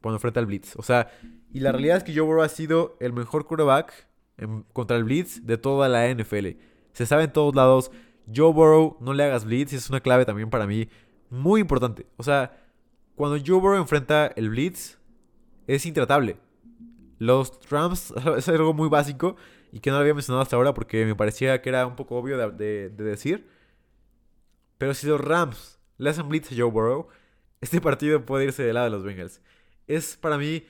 cuando 0.02 0.18
enfrenta 0.18 0.40
al 0.40 0.46
Blitz. 0.46 0.76
O 0.78 0.84
sea, 0.84 1.12
y 1.52 1.60
la 1.60 1.72
realidad 1.72 1.98
es 1.98 2.04
que 2.04 2.14
Joe 2.14 2.26
Burrow 2.26 2.44
ha 2.44 2.50
sido 2.50 2.98
el 3.00 3.14
mejor 3.14 3.46
quarterback 3.46 4.07
contra 4.74 4.98
el 4.98 5.04
Blitz 5.04 5.46
de 5.46 5.58
toda 5.58 5.90
la 5.90 6.08
NFL. 6.14 6.48
Se 6.94 7.06
sabe 7.06 7.26
en 7.26 7.34
todos 7.34 7.56
lados. 7.56 7.92
Joe 8.34 8.52
Burrow, 8.52 8.98
no 9.00 9.14
le 9.14 9.24
hagas 9.24 9.46
Blitz, 9.46 9.74
es 9.74 9.90
una 9.90 10.02
clave 10.02 10.26
también 10.26 10.50
para 10.50 10.68
mí 10.68 10.90
muy 11.30 11.62
importante. 11.62 12.06
O 12.18 12.24
sea, 12.24 12.58
cuando 13.16 13.38
Joe 13.46 13.60
Burrow 13.60 13.78
enfrenta 13.78 14.28
el 14.36 14.50
Blitz, 14.50 14.98
es 15.68 15.86
intratable. 15.86 16.38
Los 17.20 17.60
Rams 17.70 18.14
es 18.38 18.48
algo 18.50 18.74
muy 18.74 18.90
básico 18.90 19.36
y 19.72 19.80
que 19.80 19.90
no 19.90 19.98
lo 19.98 20.02
había 20.02 20.14
mencionado 20.14 20.42
hasta 20.42 20.56
ahora 20.56 20.74
porque 20.74 21.06
me 21.06 21.16
parecía 21.16 21.62
que 21.62 21.70
era 21.70 21.86
un 21.86 21.96
poco 21.96 22.18
obvio 22.18 22.38
de, 22.52 22.90
decir. 22.90 23.48
Pero 24.78 24.94
si 24.94 25.08
los 25.08 25.20
Rams 25.20 25.80
le 25.98 26.10
hacen 26.10 26.30
blitz 26.30 26.52
a 26.52 26.56
Joe 26.56 26.70
Burrow, 26.70 27.08
este 27.62 27.82
partido 27.82 28.26
puede 28.26 28.46
irse 28.46 28.64
del 28.64 28.76
lado 28.76 28.86
de 28.86 28.92
los 28.92 29.04
Bengals. 29.04 29.42
Es 29.88 30.18
para 30.18 30.38
mí, 30.38 30.66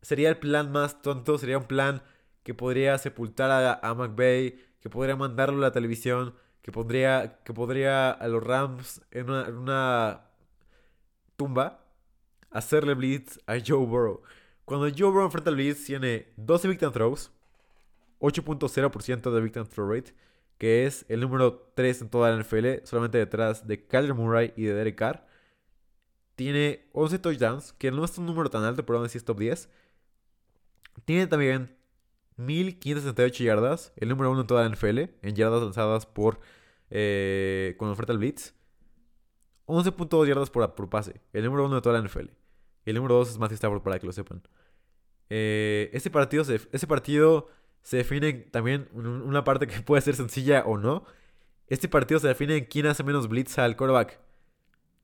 sería 0.00 0.28
el 0.28 0.38
plan 0.38 0.72
más 0.72 1.02
tonto, 1.02 1.38
sería 1.38 1.58
un 1.58 1.64
plan 1.64 2.02
que 2.42 2.54
podría 2.54 2.98
sepultar 2.98 3.50
a, 3.50 3.74
a 3.74 3.94
McVay, 3.94 4.58
que 4.80 4.90
podría 4.90 5.16
mandarlo 5.16 5.58
a 5.58 5.68
la 5.68 5.72
televisión, 5.72 6.34
que 6.62 6.72
podría, 6.72 7.40
que 7.44 7.52
podría 7.52 8.10
a 8.10 8.28
los 8.28 8.42
Rams 8.42 9.02
en 9.10 9.30
una, 9.30 9.46
en 9.46 9.56
una 9.56 10.22
tumba 11.36 11.84
hacerle 12.50 12.94
blitz 12.94 13.38
a 13.46 13.54
Joe 13.64 13.84
Burrow. 13.86 14.22
Cuando 14.64 14.88
Joe 14.88 15.10
Burrow 15.10 15.26
enfrenta 15.26 15.50
al 15.50 15.56
Blitz, 15.56 15.84
tiene 15.84 16.28
12 16.36 16.68
victim 16.68 16.92
throws, 16.92 17.30
8.0% 18.20 19.30
de 19.30 19.40
victim 19.40 19.66
throw 19.66 19.90
rate, 19.90 20.14
que 20.58 20.86
es 20.86 21.04
el 21.08 21.20
número 21.20 21.72
3 21.74 22.02
en 22.02 22.08
toda 22.08 22.30
la 22.30 22.40
NFL, 22.40 22.84
solamente 22.84 23.18
detrás 23.18 23.66
de 23.66 23.84
Kyler 23.84 24.14
Murray 24.14 24.52
y 24.56 24.64
de 24.64 24.74
Derek 24.74 24.96
Carr. 24.96 25.26
Tiene 26.36 26.88
11 26.92 27.18
touchdowns, 27.18 27.72
que 27.74 27.90
no 27.90 28.04
es 28.04 28.16
un 28.16 28.26
número 28.26 28.48
tan 28.48 28.64
alto, 28.64 28.86
pero 28.86 28.98
aún 28.98 29.06
así 29.06 29.18
es 29.18 29.24
top 29.24 29.40
10. 29.40 29.68
Tiene 31.04 31.26
también 31.26 31.76
1568 32.36 33.44
yardas, 33.44 33.92
el 33.96 34.08
número 34.08 34.30
1 34.30 34.40
en 34.42 34.46
toda 34.46 34.62
la 34.62 34.74
NFL, 34.74 34.98
en 35.22 35.34
yardas 35.34 35.62
lanzadas 35.62 36.06
por 36.06 36.40
eh, 36.90 37.74
cuando 37.78 37.92
enfrenta 37.92 38.12
al 38.12 38.18
Blitz. 38.18 38.54
11.2 39.66 40.26
yardas 40.26 40.50
por, 40.50 40.74
por 40.74 40.90
pase, 40.90 41.20
el 41.32 41.44
número 41.44 41.66
1 41.66 41.76
de 41.76 41.80
toda 41.82 41.98
la 41.98 42.06
NFL. 42.06 42.26
El 42.84 42.96
número 42.96 43.14
2 43.16 43.30
es 43.30 43.38
Matthew 43.38 43.56
Stafford, 43.56 43.82
para 43.82 43.98
que 43.98 44.06
lo 44.06 44.12
sepan. 44.12 44.42
Eh, 45.30 45.90
este, 45.92 46.10
partido 46.10 46.44
se, 46.44 46.58
partido 46.86 47.48
se 47.82 47.98
define 47.98 48.32
también 48.34 48.88
una 48.92 49.44
parte 49.44 49.66
que 49.66 49.80
puede 49.82 50.02
ser 50.02 50.14
sencilla 50.14 50.64
o 50.66 50.76
no. 50.76 51.04
Este 51.68 51.88
partido 51.88 52.20
se 52.20 52.28
define 52.28 52.56
en 52.56 52.64
quién 52.66 52.86
hace 52.86 53.02
menos 53.02 53.28
blitz 53.28 53.58
al 53.58 53.76
quarterback. 53.76 54.20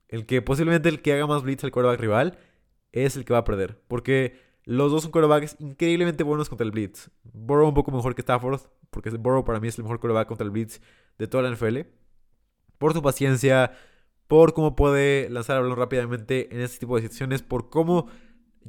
El 0.07 0.25
que 0.25 0.41
posiblemente 0.41 0.89
el 0.89 1.01
que 1.01 1.13
haga 1.13 1.25
más 1.25 1.41
blitz 1.41 1.63
al 1.63 1.71
quarterback 1.71 1.99
rival 1.99 2.37
es 2.91 3.15
el 3.15 3.25
que 3.25 3.33
va 3.33 3.39
a 3.39 3.43
perder. 3.43 3.81
Porque 3.87 4.39
los 4.69 4.91
dos 4.91 5.01
son 5.01 5.11
quarterbacks 5.11 5.55
increíblemente 5.57 6.23
buenos 6.23 6.47
contra 6.47 6.63
el 6.63 6.69
blitz. 6.69 7.09
Burrow 7.23 7.69
un 7.69 7.73
poco 7.73 7.89
mejor 7.89 8.13
que 8.13 8.21
Stafford, 8.21 8.61
porque 8.91 9.09
Burrow 9.09 9.43
para 9.43 9.59
mí 9.59 9.67
es 9.67 9.79
el 9.79 9.83
mejor 9.83 9.99
quarterback 9.99 10.27
contra 10.27 10.45
el 10.45 10.51
blitz 10.51 10.79
de 11.17 11.27
toda 11.27 11.41
la 11.41 11.49
NFL. 11.49 11.79
Por 12.77 12.93
su 12.93 13.01
paciencia, 13.01 13.71
por 14.27 14.53
cómo 14.53 14.75
puede 14.75 15.27
lanzar 15.31 15.57
el 15.57 15.63
balón 15.63 15.79
rápidamente 15.79 16.53
en 16.53 16.61
este 16.61 16.77
tipo 16.77 16.95
de 16.95 17.01
situaciones, 17.01 17.41
por 17.41 17.71
cómo 17.71 18.09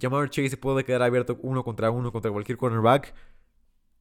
Jamar 0.00 0.30
Chase 0.30 0.48
se 0.48 0.56
puede 0.56 0.84
quedar 0.84 1.02
abierto 1.02 1.38
uno 1.42 1.62
contra 1.64 1.90
uno 1.90 2.10
contra 2.12 2.30
cualquier 2.30 2.56
cornerback. 2.56 3.14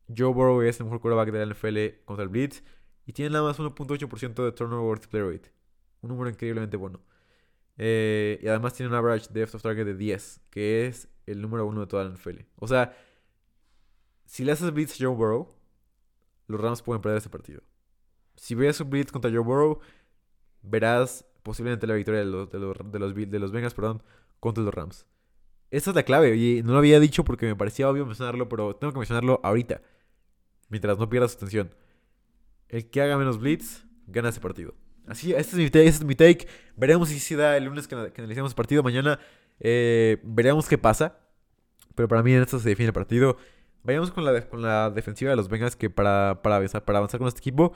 Joe 0.07 0.33
Burrow 0.33 0.61
es 0.61 0.79
el 0.79 0.85
mejor 0.85 1.01
quarterback 1.01 1.33
de 1.33 1.45
la 1.45 1.53
NFL 1.53 2.05
contra 2.05 2.23
el 2.23 2.29
Blitz 2.29 2.63
y 3.07 3.11
tiene 3.11 3.31
nada 3.31 3.43
más 3.43 3.59
1.8% 3.59 4.45
de 4.45 4.51
turnover 4.53 5.01
play 5.01 5.21
rate. 5.21 5.51
Un 5.99 6.11
número 6.11 6.29
increíblemente 6.29 6.77
bueno. 6.77 7.01
Eh, 7.77 8.39
y 8.41 8.47
además 8.47 8.73
tiene 8.73 8.89
un 8.89 8.95
average 8.95 9.27
depth 9.33 9.55
of 9.55 9.61
target 9.61 9.83
de 9.83 9.95
10, 9.95 10.41
que 10.49 10.87
es 10.87 11.09
el 11.31 11.41
número 11.41 11.65
uno 11.65 11.81
de 11.81 11.87
toda 11.87 12.03
la 12.03 12.11
NFL. 12.11 12.41
O 12.57 12.67
sea, 12.67 12.95
si 14.25 14.43
le 14.43 14.51
haces 14.51 14.71
blitz 14.73 14.93
a 14.93 15.05
Joe 15.05 15.15
Burrow, 15.15 15.55
los 16.47 16.59
Rams 16.59 16.81
pueden 16.81 17.01
perder 17.01 17.19
ese 17.19 17.29
partido. 17.29 17.61
Si 18.35 18.55
ves 18.55 18.79
un 18.79 18.89
blitz 18.89 19.11
contra 19.11 19.31
Joe 19.31 19.39
Burrow, 19.39 19.79
verás 20.61 21.25
posiblemente 21.43 21.87
la 21.87 21.93
victoria 21.93 22.21
de 22.21 22.25
los, 22.25 22.49
de 22.49 22.59
los, 22.59 22.77
de 22.91 22.99
los, 22.99 23.15
de 23.15 23.39
los 23.39 23.51
Bengals 23.51 23.73
perdón, 23.73 24.03
contra 24.39 24.63
los 24.63 24.73
Rams. 24.73 25.05
Esa 25.71 25.91
es 25.91 25.95
la 25.95 26.03
clave, 26.03 26.35
y 26.35 26.63
no 26.63 26.73
lo 26.73 26.79
había 26.79 26.99
dicho 26.99 27.23
porque 27.23 27.45
me 27.45 27.55
parecía 27.55 27.89
obvio 27.89 28.05
mencionarlo, 28.05 28.49
pero 28.49 28.75
tengo 28.75 28.91
que 28.91 28.99
mencionarlo 28.99 29.39
ahorita, 29.43 29.81
mientras 30.69 30.97
no 30.97 31.09
pierdas 31.09 31.35
atención. 31.35 31.73
El 32.69 32.89
que 32.89 33.01
haga 33.01 33.17
menos 33.17 33.39
blitz, 33.39 33.85
gana 34.07 34.29
ese 34.29 34.39
partido. 34.39 34.73
Así, 35.07 35.33
este 35.33 35.51
es 35.51 35.57
mi 35.57 35.69
take, 35.69 35.87
este 35.87 36.03
es 36.03 36.05
mi 36.05 36.15
take. 36.15 36.47
Veremos 36.75 37.09
si 37.09 37.19
se 37.19 37.35
da 37.35 37.57
el 37.57 37.65
lunes 37.65 37.87
que, 37.87 37.95
que 38.11 38.21
analicemos 38.21 38.51
el 38.51 38.55
partido. 38.55 38.83
Mañana 38.83 39.19
eh, 39.59 40.17
veremos 40.23 40.67
qué 40.67 40.77
pasa. 40.77 41.17
Pero 41.95 42.07
para 42.07 42.23
mí 42.23 42.33
en 42.33 42.41
esto 42.41 42.59
se 42.59 42.69
define 42.69 42.87
el 42.87 42.93
partido. 42.93 43.37
Vayamos 43.83 44.11
con 44.11 44.25
la, 44.25 44.47
con 44.47 44.61
la 44.61 44.89
defensiva 44.89 45.31
de 45.31 45.37
los 45.37 45.49
Bengals 45.49 45.75
que 45.75 45.89
para, 45.89 46.41
para, 46.41 46.65
para 46.67 46.97
avanzar 46.97 47.19
con 47.19 47.27
este 47.27 47.39
equipo. 47.39 47.73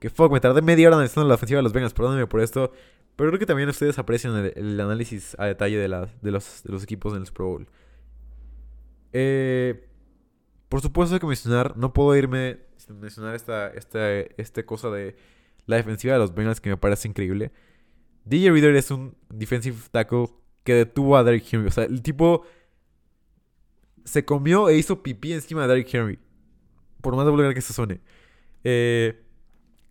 Que 0.00 0.10
fuck, 0.10 0.32
me 0.32 0.40
tardé 0.40 0.62
media 0.62 0.88
hora 0.88 0.96
analizando 0.96 1.28
la 1.28 1.34
ofensiva 1.34 1.58
de 1.58 1.62
los 1.62 1.72
Bengals, 1.72 1.94
perdónenme 1.94 2.26
por 2.26 2.40
esto. 2.40 2.72
Pero 3.16 3.30
creo 3.30 3.38
que 3.38 3.46
también 3.46 3.68
ustedes 3.68 3.98
aprecian 3.98 4.34
el, 4.54 4.80
análisis 4.80 5.36
a 5.38 5.46
detalle 5.46 5.78
de, 5.78 5.88
la, 5.88 6.08
de, 6.22 6.30
los, 6.30 6.62
de 6.64 6.72
los 6.72 6.82
equipos 6.82 7.12
en 7.12 7.20
el 7.20 7.26
Super 7.26 7.46
Bowl. 7.46 7.68
Eh, 9.12 9.86
por 10.68 10.80
supuesto 10.80 11.14
hay 11.14 11.20
que 11.20 11.26
mencionar, 11.26 11.76
no 11.76 11.92
puedo 11.92 12.16
irme 12.16 12.60
sin 12.78 12.98
mencionar 12.98 13.34
esta, 13.34 13.68
esta, 13.68 14.10
esta 14.10 14.64
cosa 14.64 14.90
de 14.90 15.14
la 15.66 15.76
defensiva 15.76 16.14
de 16.14 16.18
los 16.18 16.34
Bengals 16.34 16.60
que 16.60 16.70
me 16.70 16.76
parece 16.78 17.08
increíble. 17.08 17.52
DJ 18.24 18.50
Reader 18.50 18.74
es 18.76 18.90
un 18.90 19.14
defensive 19.28 19.76
tackle 19.90 20.28
que 20.64 20.74
detuvo 20.74 21.16
a 21.16 21.24
Derrick 21.24 21.52
Henry. 21.52 21.68
O 21.68 21.70
sea, 21.70 21.84
el 21.84 22.02
tipo 22.02 22.44
se 24.04 24.24
comió 24.24 24.68
e 24.68 24.76
hizo 24.76 25.02
pipí 25.02 25.32
encima 25.32 25.62
de 25.62 25.68
Derrick 25.68 25.92
Henry. 25.94 26.18
Por 27.00 27.16
más 27.16 27.28
vulgar 27.28 27.54
que 27.54 27.60
se 27.60 27.72
suene. 27.72 28.00
Eh, 28.64 29.22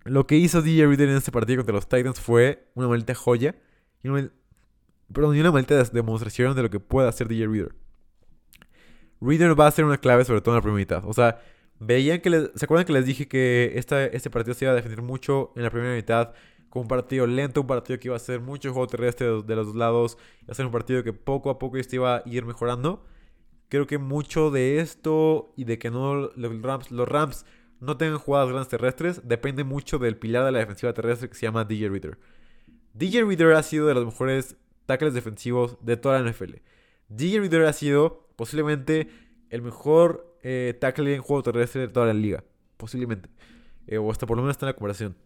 lo 0.04 0.26
que 0.26 0.36
hizo 0.36 0.62
DJ 0.62 0.88
Reader 0.88 1.10
en 1.10 1.18
este 1.18 1.32
partido 1.32 1.58
contra 1.58 1.76
los 1.76 1.88
Titans 1.88 2.20
fue 2.20 2.68
una 2.74 2.88
maldita 2.88 3.14
joya. 3.16 3.56
Y 4.04 4.08
una, 4.08 4.32
perdón, 5.14 5.36
y 5.36 5.42
una 5.42 5.52
maldita 5.52 5.84
demostración 5.84 6.56
de 6.56 6.64
lo 6.64 6.70
que 6.70 6.80
puede 6.80 7.08
hacer 7.08 7.28
DJ 7.28 7.48
Reader. 7.48 7.76
Reader 9.20 9.60
va 9.60 9.68
a 9.68 9.72
ser 9.72 9.86
una 9.86 9.98
clave, 9.98 10.26
sobre 10.26 10.42
todo 10.42 10.56
en 10.56 10.58
la 10.58 10.62
primera 10.62 10.80
mitad. 10.80 11.04
O 11.06 11.14
sea, 11.14 11.40
veían 11.80 12.22
que 12.22 12.50
¿Se 12.56 12.66
acuerdan 12.66 12.86
que 12.86 12.94
les 12.94 13.06
dije 13.06 13.28
que 13.28 13.74
esta, 13.76 14.06
este 14.06 14.30
partido 14.30 14.56
se 14.56 14.66
iba 14.66 14.72
a 14.72 14.76
defender 14.76 15.02
mucho 15.02 15.54
en 15.56 15.64
la 15.64 15.70
primera 15.70 15.94
mitad? 15.94 16.34
Con 16.72 16.84
un 16.84 16.88
partido 16.88 17.28
lento, 17.28 17.62
un 17.62 17.68
partido 17.68 18.00
que 18.00 18.08
iba 18.08 18.16
a 18.16 18.20
ser 18.20 18.40
mucho 18.40 18.72
juego 18.72 18.88
terrestre 18.88 19.28
de, 19.28 19.56
los 19.56 19.68
dos 19.68 19.76
lados. 19.76 20.18
Iba 20.48 20.66
un 20.66 20.72
partido 20.72 21.04
que 21.04 21.12
poco 21.12 21.50
a 21.50 21.60
poco 21.60 21.76
este 21.78 21.98
iba 21.98 22.16
a 22.16 22.24
ir 22.26 22.46
mejorando. 22.46 23.06
Creo 23.68 23.86
que 23.88 23.98
mucho 23.98 24.52
de 24.52 24.80
esto 24.80 25.54
y 25.58 25.66
de 25.66 25.78
que 25.78 25.92
no 25.92 26.32
los 26.34 27.10
Rams, 27.10 27.46
no 27.82 27.98
tengan 27.98 28.20
jugadas 28.20 28.48
grandes 28.48 28.70
terrestres 28.70 29.28
depende 29.28 29.66
mucho 29.66 30.00
del 30.00 30.16
pilar 30.16 30.46
de 30.46 30.54
la 30.54 30.60
defensiva 30.60 30.94
terrestre 30.94 31.28
que 31.28 31.36
se 31.36 31.42
llama 31.42 31.66
DJ 31.66 31.90
Reader. 31.90 32.18
DJ 32.94 33.26
Reader 33.26 33.54
ha 33.54 33.64
sido 33.64 33.88
de 33.88 33.96
los 33.96 34.06
mejores 34.06 34.56
tackles 34.86 35.14
defensivos 35.14 35.78
de 35.82 35.98
toda 35.98 36.22
la 36.22 36.32
NFL. 36.32 36.54
DJ 37.10 37.42
Reader 37.42 37.66
ha 37.66 37.74
sido 37.74 38.30
posiblemente 38.38 39.10
el 39.50 39.62
mejor 39.62 40.38
eh, 40.42 40.78
tackle 40.80 41.14
en 41.14 41.22
juego 41.22 41.44
terrestre 41.44 41.82
de 41.82 41.88
toda 41.90 42.06
la 42.06 42.14
liga. 42.14 42.46
Posiblemente. 42.78 43.30
Eh, 43.88 43.98
o 43.98 44.10
hasta 44.10 44.26
por 44.26 44.38
lo 44.38 44.44
menos 44.44 44.54
está 44.54 44.68
en 44.68 44.72
la 44.72 44.76
conversación. 44.78 45.18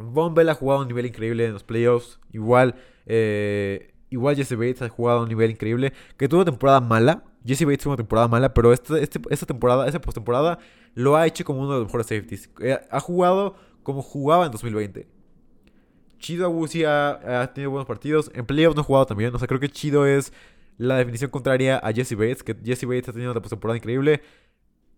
Von 0.00 0.34
ha 0.48 0.54
jugado 0.54 0.80
a 0.80 0.82
un 0.82 0.88
nivel 0.88 1.06
increíble 1.06 1.44
en 1.44 1.52
los 1.52 1.62
playoffs. 1.62 2.18
Igual, 2.32 2.74
eh, 3.06 3.92
igual 4.08 4.34
Jesse 4.34 4.56
Bates 4.56 4.82
ha 4.82 4.88
jugado 4.88 5.20
a 5.20 5.22
un 5.22 5.28
nivel 5.28 5.50
increíble. 5.50 5.92
Que 6.16 6.28
tuvo 6.28 6.40
una 6.40 6.50
temporada 6.50 6.80
mala. 6.80 7.24
Jesse 7.44 7.64
Bates 7.64 7.82
tuvo 7.82 7.92
una 7.92 7.98
temporada 7.98 8.28
mala, 8.28 8.54
pero 8.54 8.72
esta, 8.72 8.98
este, 8.98 9.20
esta 9.30 9.46
temporada, 9.46 9.86
esa 9.86 10.00
postemporada, 10.00 10.58
lo 10.94 11.16
ha 11.16 11.26
hecho 11.26 11.44
como 11.44 11.60
uno 11.60 11.72
de 11.72 11.78
los 11.80 11.86
mejores 11.86 12.06
safeties. 12.06 12.50
Eh, 12.60 12.78
ha 12.90 13.00
jugado 13.00 13.54
como 13.82 14.02
jugaba 14.02 14.46
en 14.46 14.52
2020. 14.52 15.06
Chido 16.18 16.44
Agusi 16.44 16.84
ha, 16.84 17.42
ha 17.42 17.52
tenido 17.52 17.70
buenos 17.70 17.86
partidos. 17.86 18.30
En 18.34 18.46
playoffs 18.46 18.76
no 18.76 18.82
ha 18.82 18.84
jugado 18.84 19.06
también. 19.06 19.34
O 19.34 19.38
sea, 19.38 19.48
creo 19.48 19.60
que 19.60 19.68
Chido 19.68 20.06
es 20.06 20.32
la 20.78 20.96
definición 20.96 21.30
contraria 21.30 21.78
a 21.78 21.92
Jesse 21.92 22.14
Bates. 22.14 22.42
Que 22.42 22.54
Jesse 22.64 22.84
Bates 22.84 23.08
ha 23.08 23.12
tenido 23.12 23.32
una 23.32 23.40
postemporada 23.40 23.76
increíble. 23.76 24.22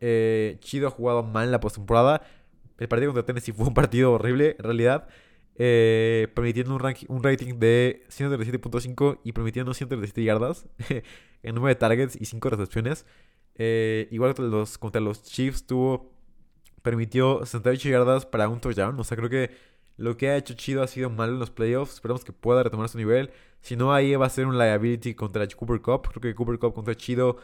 Eh, 0.00 0.59
Chido 0.61 0.88
ha 0.88 0.90
jugado 0.90 1.22
mal 1.22 1.44
en 1.46 1.53
la 1.53 1.61
postemporada. 1.61 2.22
El 2.78 2.88
partido 2.88 3.12
contra 3.12 3.26
Tennessee 3.26 3.52
fue 3.52 3.66
un 3.66 3.74
partido 3.74 4.12
horrible, 4.12 4.56
en 4.58 4.64
realidad. 4.64 5.08
Eh, 5.56 6.28
permitiendo 6.34 6.74
un, 6.74 6.94
un, 7.08 7.22
rating 7.22 7.58
de 7.58 8.04
137.5 8.08 9.18
y 9.22 9.32
permitiendo 9.32 9.74
137 9.74 10.24
yardas 10.24 10.66
en 11.42 11.54
9 11.54 11.74
targets 11.74 12.16
y 12.20 12.24
5 12.24 12.50
recepciones. 12.50 13.06
Eh, 13.56 14.08
igual 14.10 14.34
contra 14.34 14.46
los, 14.46 14.78
contra 14.78 15.00
los 15.00 15.22
Chiefs 15.22 15.66
tuvo 15.66 16.10
permitió 16.82 17.44
68 17.44 17.88
yardas 17.88 18.26
para 18.26 18.48
un 18.48 18.60
touchdown. 18.60 18.98
O 18.98 19.04
sea, 19.04 19.16
creo 19.16 19.30
que 19.30 19.50
lo 19.96 20.16
que 20.16 20.30
ha 20.30 20.36
hecho 20.36 20.54
Chido 20.54 20.82
ha 20.82 20.86
sido 20.88 21.10
malo 21.10 21.32
en 21.34 21.38
los 21.38 21.50
playoffs. 21.50 21.94
Esperamos 21.94 22.24
que 22.24 22.32
pueda 22.32 22.62
retomar 22.62 22.88
su 22.88 22.98
nivel. 22.98 23.30
Si 23.60 23.76
no, 23.76 23.92
ahí 23.94 24.14
va 24.16 24.26
a 24.26 24.30
ser 24.30 24.46
un 24.46 24.58
liability 24.58 25.14
contra 25.14 25.46
Cooper 25.48 25.80
Cup. 25.80 26.08
Creo 26.08 26.20
que 26.20 26.34
Cooper 26.34 26.58
Cup 26.58 26.74
contra 26.74 26.94
Chido. 26.96 27.36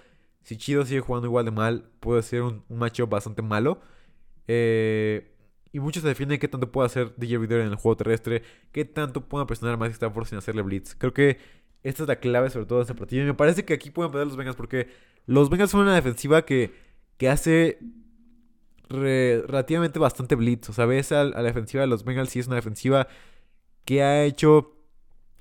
Si 0.43 0.57
Chido 0.57 0.85
sigue 0.85 1.01
jugando 1.01 1.27
igual 1.27 1.45
de 1.45 1.51
mal, 1.51 1.91
puede 2.01 2.23
ser 2.23 2.43
un, 2.43 2.65
un 2.69 2.79
matchup 2.79 3.09
bastante 3.11 3.43
malo. 3.43 3.81
Eh, 4.49 5.35
y 5.73 5.81
muchos 5.81 6.03
se 6.03 6.09
defienden 6.09 6.41
qué 6.41 6.49
tanto 6.49 6.73
puede 6.73 6.87
hacer 6.87 7.15
DJ 7.17 7.39
Reader 7.39 7.61
en 7.61 7.69
el 7.69 7.77
juego 7.77 7.97
terrestre, 7.97 8.43
qué 8.73 8.85
tanto 8.85 9.29
puede 9.29 9.47
presionar 9.47 9.75
a 9.75 9.77
Matthew 9.77 9.95
Stafford 9.95 10.27
sin 10.27 10.39
hacerle 10.39 10.63
blitz. 10.63 10.95
Creo 10.97 11.13
que 11.13 11.39
esta 11.83 12.03
es 12.03 12.09
la 12.09 12.17
clave 12.17 12.51
sobre 12.51 12.67
todo 12.67 12.79
de 12.79 12.83
este 12.85 12.95
partido. 12.95 13.23
Y 13.23 13.27
me 13.27 13.35
parece 13.35 13.65
que 13.65 13.75
aquí 13.75 13.91
pueden 13.91 14.11
perder 14.11 14.27
los 14.27 14.37
Bengals 14.37 14.57
porque 14.57 14.89
los 15.27 15.51
Bengals 15.51 15.71
son 15.71 15.81
una 15.83 15.95
defensiva 15.95 16.45
que, 16.45 16.73
que 17.19 17.29
hace 17.29 17.79
relativamente 18.89 19.99
bastante 19.99 20.35
blitz. 20.35 20.71
O 20.71 20.73
sea, 20.73 20.87
ves 20.87 21.13
a, 21.13 21.25
la 21.25 21.43
defensiva 21.43 21.83
de 21.83 21.87
los 21.87 22.05
Bengals 22.05 22.35
y 22.35 22.41
es 22.41 22.47
una 22.47 22.57
defensiva 22.57 23.09
que 23.85 24.03
ha 24.03 24.25
hecho 24.25 24.75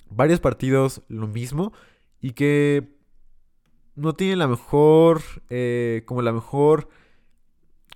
varios 0.09 0.39
partidos 0.39 1.01
lo 1.07 1.27
mismo 1.27 1.73
y 2.21 2.31
que 2.31 2.95
no 3.95 4.13
tiene 4.13 4.35
la 4.35 4.47
mejor, 4.47 5.21
eh, 5.49 6.03
como 6.05 6.21
la 6.21 6.31
mejor, 6.31 6.89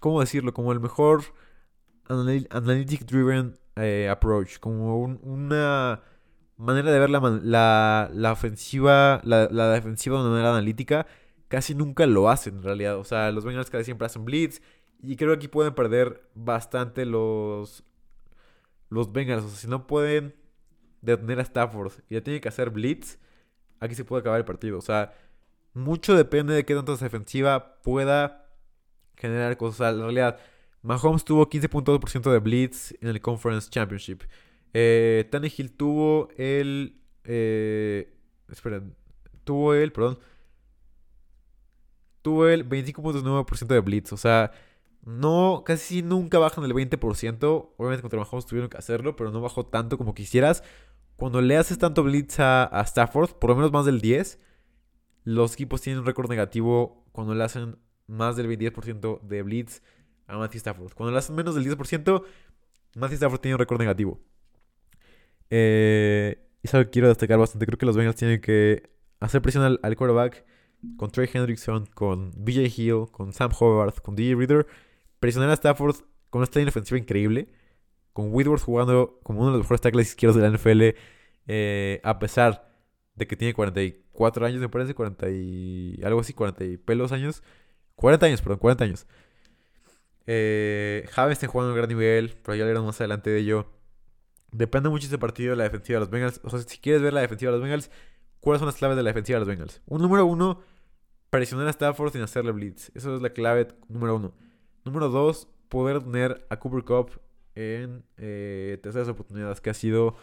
¿cómo 0.01 0.19
decirlo? 0.19 0.53
Como 0.53 0.73
el 0.73 0.81
mejor 0.81 1.23
analytic 2.09 3.05
driven 3.05 3.57
eh, 3.77 4.09
approach, 4.09 4.59
como 4.59 5.05
una 5.05 6.01
manera 6.57 6.91
de 6.91 6.99
ver 6.99 7.09
la, 7.09 8.09
la, 8.11 8.31
ofensiva, 8.33 9.21
la, 9.23 9.47
la, 9.49 9.71
defensiva 9.71 10.17
de 10.17 10.23
una 10.23 10.31
manera 10.31 10.51
analítica, 10.51 11.07
casi 11.47 11.75
nunca 11.75 12.05
lo 12.07 12.29
hacen 12.29 12.57
en 12.57 12.63
realidad. 12.63 12.97
O 12.97 13.05
sea, 13.05 13.31
los 13.31 13.45
Bengals 13.45 13.69
casi 13.69 13.85
siempre 13.85 14.07
hacen 14.07 14.25
blitz 14.25 14.61
y 15.01 15.15
creo 15.15 15.29
que 15.29 15.35
aquí 15.37 15.47
pueden 15.47 15.73
perder 15.73 16.27
bastante 16.35 17.05
los, 17.05 17.83
los 18.89 19.13
Bengals. 19.13 19.43
O 19.43 19.49
sea, 19.49 19.57
si 19.57 19.67
no 19.67 19.87
pueden 19.87 20.35
detener 21.01 21.39
a 21.39 21.43
Stafford 21.43 21.93
y 22.09 22.15
ya 22.15 22.21
tienen 22.21 22.41
que 22.41 22.49
hacer 22.49 22.71
blitz, 22.71 23.19
aquí 23.79 23.95
se 23.95 24.03
puede 24.03 24.21
acabar 24.21 24.39
el 24.39 24.45
partido. 24.45 24.79
O 24.79 24.81
sea, 24.81 25.13
mucho 25.73 26.15
depende 26.15 26.55
de 26.55 26.65
qué 26.65 26.75
tanto 26.75 26.93
esa 26.93 27.05
defensiva 27.05 27.81
pueda 27.83 28.40
generar 29.15 29.57
cosas. 29.57 29.95
En 29.95 30.01
realidad, 30.01 30.39
Mahomes 30.81 31.23
tuvo 31.23 31.49
15.2% 31.49 32.31
de 32.31 32.39
blitz 32.39 32.93
en 33.01 33.09
el 33.09 33.21
Conference 33.21 33.69
Championship. 33.69 34.23
Eh, 34.73 35.27
Tannehill 35.31 35.71
tuvo 35.71 36.29
el... 36.37 36.99
Eh, 37.23 38.13
esperen. 38.49 38.95
Tuvo 39.43 39.73
el, 39.73 39.91
perdón. 39.91 40.19
Tuvo 42.21 42.47
el 42.47 42.67
25.9% 42.67 43.67
de 43.67 43.79
blitz. 43.79 44.13
O 44.13 44.17
sea, 44.17 44.51
no, 45.03 45.63
casi 45.65 46.01
nunca 46.01 46.37
bajan 46.39 46.63
el 46.63 46.73
20%. 46.73 47.73
Obviamente 47.77 48.01
contra 48.01 48.19
Mahomes 48.19 48.45
tuvieron 48.45 48.69
que 48.69 48.77
hacerlo, 48.77 49.15
pero 49.15 49.31
no 49.31 49.41
bajó 49.41 49.65
tanto 49.65 49.97
como 49.97 50.13
quisieras. 50.13 50.63
Cuando 51.15 51.41
le 51.41 51.57
haces 51.57 51.77
tanto 51.77 52.03
blitz 52.03 52.39
a, 52.39 52.69
Stafford, 52.85 53.31
por 53.33 53.51
lo 53.51 53.55
menos 53.55 53.71
más 53.71 53.85
del 53.85 54.01
10, 54.01 54.39
los 55.23 55.53
equipos 55.53 55.81
tienen 55.81 55.99
un 55.99 56.05
récord 56.05 56.29
negativo 56.29 57.05
cuando 57.11 57.35
le 57.35 57.43
hacen 57.43 57.77
más 58.11 58.35
del 58.35 58.47
10% 58.47 59.21
de 59.21 59.41
blitz 59.41 59.81
a 60.27 60.37
Matthew 60.37 60.59
Stafford. 60.59 60.93
Cuando 60.93 61.11
le 61.11 61.17
hacen 61.17 61.35
menos 61.35 61.55
del 61.55 61.65
10%, 61.65 62.23
Matthew 62.95 63.15
Stafford 63.15 63.39
tiene 63.39 63.55
un 63.55 63.59
récord 63.59 63.79
negativo. 63.79 64.19
Eh, 65.49 66.47
y 66.61 66.67
eso 66.67 66.89
quiero 66.91 67.07
destacar 67.07 67.39
bastante. 67.39 67.65
Creo 67.65 67.77
que 67.77 67.85
los 67.85 67.97
Bengals 67.97 68.15
tienen 68.15 68.41
que 68.41 68.89
hacer 69.19 69.41
presión 69.41 69.63
al, 69.63 69.79
al 69.83 69.95
quarterback 69.95 70.45
con 70.97 71.11
Trey 71.11 71.29
Hendrickson, 71.31 71.85
con 71.87 72.31
BJ 72.35 72.71
Hill, 72.75 73.05
con 73.11 73.33
Sam 73.33 73.51
Howard, 73.59 74.01
con 74.01 74.15
DJ 74.15 74.35
Reader 74.35 74.67
presionar 75.21 75.51
a 75.51 75.53
Stafford 75.53 75.97
con 76.29 76.43
esta 76.43 76.59
línea 76.59 76.71
ofensiva 76.71 76.97
increíble. 76.97 77.47
Con 78.11 78.33
Whitworth 78.33 78.63
jugando 78.63 79.19
como 79.23 79.39
uno 79.39 79.51
de 79.51 79.57
los 79.57 79.65
mejores 79.65 79.79
tackles 79.79 80.09
izquierdos 80.09 80.35
de 80.35 80.41
la 80.41 80.57
NFL. 80.57 80.97
Eh, 81.47 82.01
a 82.03 82.19
pesar 82.19 82.69
de 83.15 83.27
que 83.27 83.37
tiene 83.37 83.53
44 83.53 84.45
años, 84.45 84.59
me 84.59 84.67
parece, 84.67 84.93
40 84.93 85.29
y 85.29 86.01
algo 86.03 86.19
así, 86.19 86.33
40 86.33 86.65
y 86.65 86.77
pelos 86.77 87.13
años. 87.13 87.43
40 88.01 88.25
años, 88.25 88.41
perdón, 88.41 88.57
40 88.57 88.83
años. 88.83 89.07
Eh, 90.25 91.07
Javi 91.11 91.33
está 91.33 91.47
jugando 91.47 91.69
a 91.69 91.73
un 91.73 91.77
gran 91.77 91.87
nivel, 91.87 92.35
pero 92.43 92.55
ya 92.55 92.63
hablaremos 92.63 92.87
más 92.87 92.99
adelante 92.99 93.29
de 93.29 93.39
ello. 93.39 93.67
Depende 94.51 94.89
mucho 94.89 95.05
este 95.05 95.19
partido 95.19 95.51
de 95.51 95.57
la 95.57 95.63
defensiva 95.63 95.97
de 95.97 95.99
los 96.01 96.09
Bengals. 96.09 96.41
O 96.43 96.49
sea, 96.49 96.59
si 96.59 96.79
quieres 96.79 97.01
ver 97.03 97.13
la 97.13 97.21
defensiva 97.21 97.51
de 97.51 97.57
los 97.59 97.63
Bengals, 97.63 97.91
¿cuáles 98.39 98.59
son 98.59 98.65
las 98.65 98.75
claves 98.75 98.97
de 98.97 99.03
la 99.03 99.11
defensiva 99.11 99.35
de 99.35 99.45
los 99.45 99.47
Bengals? 99.47 99.81
Un 99.85 100.01
número 100.01 100.25
uno, 100.25 100.61
presionar 101.29 101.67
a 101.67 101.69
Stafford 101.69 102.11
sin 102.11 102.21
hacerle 102.21 102.51
blitz. 102.51 102.91
Eso 102.95 103.15
es 103.15 103.21
la 103.21 103.29
clave 103.29 103.67
número 103.87 104.15
uno. 104.15 104.33
Número 104.83 105.09
dos, 105.09 105.47
poder 105.69 106.01
tener 106.01 106.45
a 106.49 106.57
Cooper 106.57 106.83
Cup 106.83 107.21
en 107.53 108.03
eh, 108.17 108.79
terceras 108.81 109.09
oportunidades, 109.09 109.61
que 109.61 109.69
ha 109.69 109.75
sido 109.75 110.15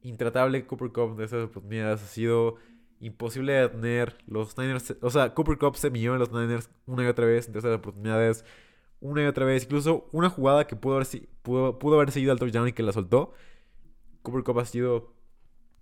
intratable. 0.00 0.66
Cooper 0.66 0.92
Cup 0.92 1.10
en 1.10 1.16
terceras 1.18 1.44
oportunidades 1.44 2.02
ha 2.02 2.06
sido 2.06 2.56
imposible 3.02 3.68
tener. 3.68 4.16
Los 4.26 4.56
Niners, 4.56 4.96
o 5.02 5.10
sea, 5.10 5.34
Cooper 5.34 5.58
Cup 5.58 5.76
se 5.76 5.90
milló 5.90 6.14
en 6.14 6.20
los 6.20 6.32
Niners 6.32 6.70
una 6.86 7.04
y 7.04 7.06
otra 7.06 7.26
vez 7.26 7.46
en 7.46 7.52
terceras 7.52 7.78
oportunidades. 7.78 8.44
Una 9.00 9.22
y 9.22 9.26
otra 9.26 9.44
vez, 9.44 9.64
incluso 9.64 10.08
una 10.12 10.30
jugada 10.30 10.66
que 10.66 10.76
pudo 10.76 10.96
haber, 10.96 11.08
pudo, 11.42 11.78
pudo 11.78 11.96
haber 11.96 12.12
seguido 12.12 12.32
al 12.32 12.38
touchdown 12.38 12.68
y 12.68 12.72
que 12.72 12.82
la 12.82 12.92
soltó. 12.92 13.34
Cooper 14.22 14.44
Cup 14.44 14.60
ha 14.60 14.64
sido 14.64 15.12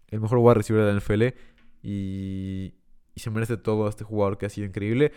el 0.08 0.20
mejor 0.20 0.38
wide 0.38 0.54
receiver 0.54 0.84
de 0.84 0.92
la 0.92 0.98
NFL 0.98 1.22
y, 1.82 2.74
y 3.14 3.20
se 3.20 3.30
merece 3.30 3.56
todo 3.56 3.86
a 3.86 3.90
este 3.90 4.04
jugador 4.04 4.38
que 4.38 4.46
ha 4.46 4.50
sido 4.50 4.66
increíble. 4.66 5.12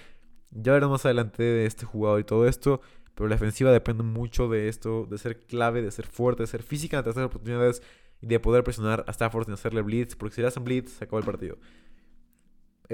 Ya 0.51 0.73
veremos 0.73 0.91
más 0.91 1.05
adelante 1.05 1.41
de 1.41 1.65
este 1.65 1.85
jugador 1.85 2.19
y 2.19 2.23
todo 2.25 2.47
esto. 2.47 2.81
Pero 3.15 3.29
la 3.29 3.35
defensiva 3.35 3.71
depende 3.71 4.03
mucho 4.03 4.49
de 4.49 4.67
esto, 4.67 5.05
de 5.05 5.17
ser 5.17 5.39
clave, 5.45 5.81
de 5.81 5.91
ser 5.91 6.07
fuerte, 6.07 6.43
de 6.43 6.47
ser 6.47 6.63
física 6.63 7.01
de 7.01 7.09
hacer 7.09 7.23
oportunidades 7.23 7.81
y 8.21 8.27
de 8.27 8.39
poder 8.39 8.63
presionar 8.63 9.05
a 9.07 9.11
Stafford 9.11 9.45
sin 9.45 9.53
hacerle 9.53 9.81
blitz. 9.81 10.15
Porque 10.15 10.35
si 10.35 10.41
le 10.41 10.47
hacen 10.47 10.63
blitz, 10.63 10.93
se 10.93 11.03
acabó 11.03 11.19
el 11.19 11.25
partido. 11.25 11.57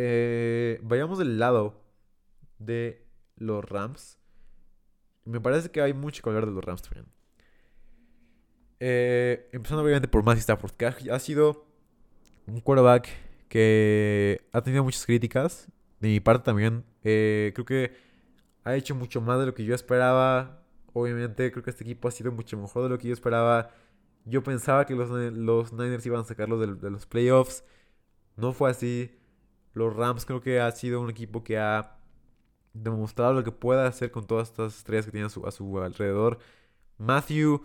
Eh, 0.02 0.80
vayamos 0.82 1.20
del 1.20 1.39
lado 1.39 1.84
de 2.58 3.06
los 3.36 3.66
Rams. 3.70 4.18
Me 5.26 5.41
parece 5.41 5.72
que 5.72 5.82
hay 5.82 5.91
mucho 5.93 6.24
que 6.24 6.30
hablar 6.30 6.45
de 6.45 6.54
los 6.54 6.64
Rams 6.64 6.84
también. 6.84 7.06
Eh, 8.80 9.50
empezando 9.52 9.84
obviamente 9.84 10.08
por 10.08 10.24
Matthew 10.24 10.39
Stafford, 10.39 10.72
que 10.72 10.86
ha 10.86 11.20
sido 11.20 11.66
un 12.47 12.62
quarterback 12.62 13.10
que 13.50 14.39
ha 14.54 14.62
tenido 14.62 14.86
muchas 14.86 15.06
críticas 15.06 15.68
de 16.00 16.08
mi 16.08 16.22
parte 16.22 16.45
también, 16.45 16.86
eh, 17.04 17.52
creo 17.54 17.66
que 17.66 17.91
ha 18.64 18.76
hecho 18.78 18.95
mucho 18.95 19.20
más 19.20 19.38
de 19.38 19.47
lo 19.47 19.54
que 19.54 19.66
yo 19.66 19.76
esperaba. 19.76 20.64
Obviamente, 20.93 21.52
creo 21.52 21.62
que 21.62 21.72
este 21.72 21.84
equipo 21.84 22.08
ha 22.08 22.12
sido 22.12 22.32
mucho 22.32 22.56
mejor 22.56 22.84
de 22.84 22.89
lo 22.89 22.97
que 22.97 23.10
yo 23.10 23.14
esperaba. 23.14 23.72
Yo 24.24 24.43
pensaba 24.43 24.86
que 24.86 24.95
los, 24.95 25.10
los 25.10 25.74
Niners 25.74 26.06
iban 26.06 26.22
a 26.22 26.24
sacarlos 26.24 26.62
de, 26.62 26.74
de 26.76 26.89
los 26.89 27.06
playoffs. 27.06 27.66
No 28.38 28.54
fue 28.54 28.70
así. 28.70 29.18
Los 29.74 29.95
Rams 29.95 30.26
creo 30.26 30.41
que 30.41 30.59
ha 30.59 30.72
sido 30.72 31.01
un 31.01 31.09
equipo 31.09 31.43
que 31.43 31.57
ha 31.57 31.97
demostrado 32.74 33.34
lo 33.34 33.43
que 33.43 33.51
puede 33.51 33.86
hacer 33.86 34.11
con 34.11 34.26
todas 34.26 34.49
estas 34.49 34.78
estrellas 34.78 35.05
que 35.05 35.11
tiene 35.11 35.28
a 35.28 35.51
su, 35.51 35.80
alrededor. 35.80 36.39
Matthew 36.97 37.63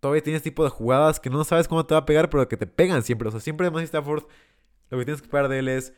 todavía 0.00 0.22
tiene 0.22 0.36
este 0.36 0.50
tipo 0.50 0.64
de 0.64 0.70
jugadas 0.70 1.20
que 1.20 1.30
no 1.30 1.42
sabes 1.44 1.68
cómo 1.68 1.84
te 1.86 1.94
va 1.94 2.00
a 2.00 2.06
pegar, 2.06 2.30
pero 2.30 2.48
que 2.48 2.56
te 2.56 2.66
pegan 2.66 3.02
siempre. 3.02 3.28
O 3.28 3.30
sea, 3.30 3.40
siempre 3.40 3.70
Matthew 3.70 3.84
Stafford, 3.84 4.24
lo 4.90 4.98
que 4.98 5.04
tienes 5.04 5.20
que 5.20 5.26
esperar 5.26 5.48
de 5.48 5.58
él 5.58 5.68
es 5.68 5.92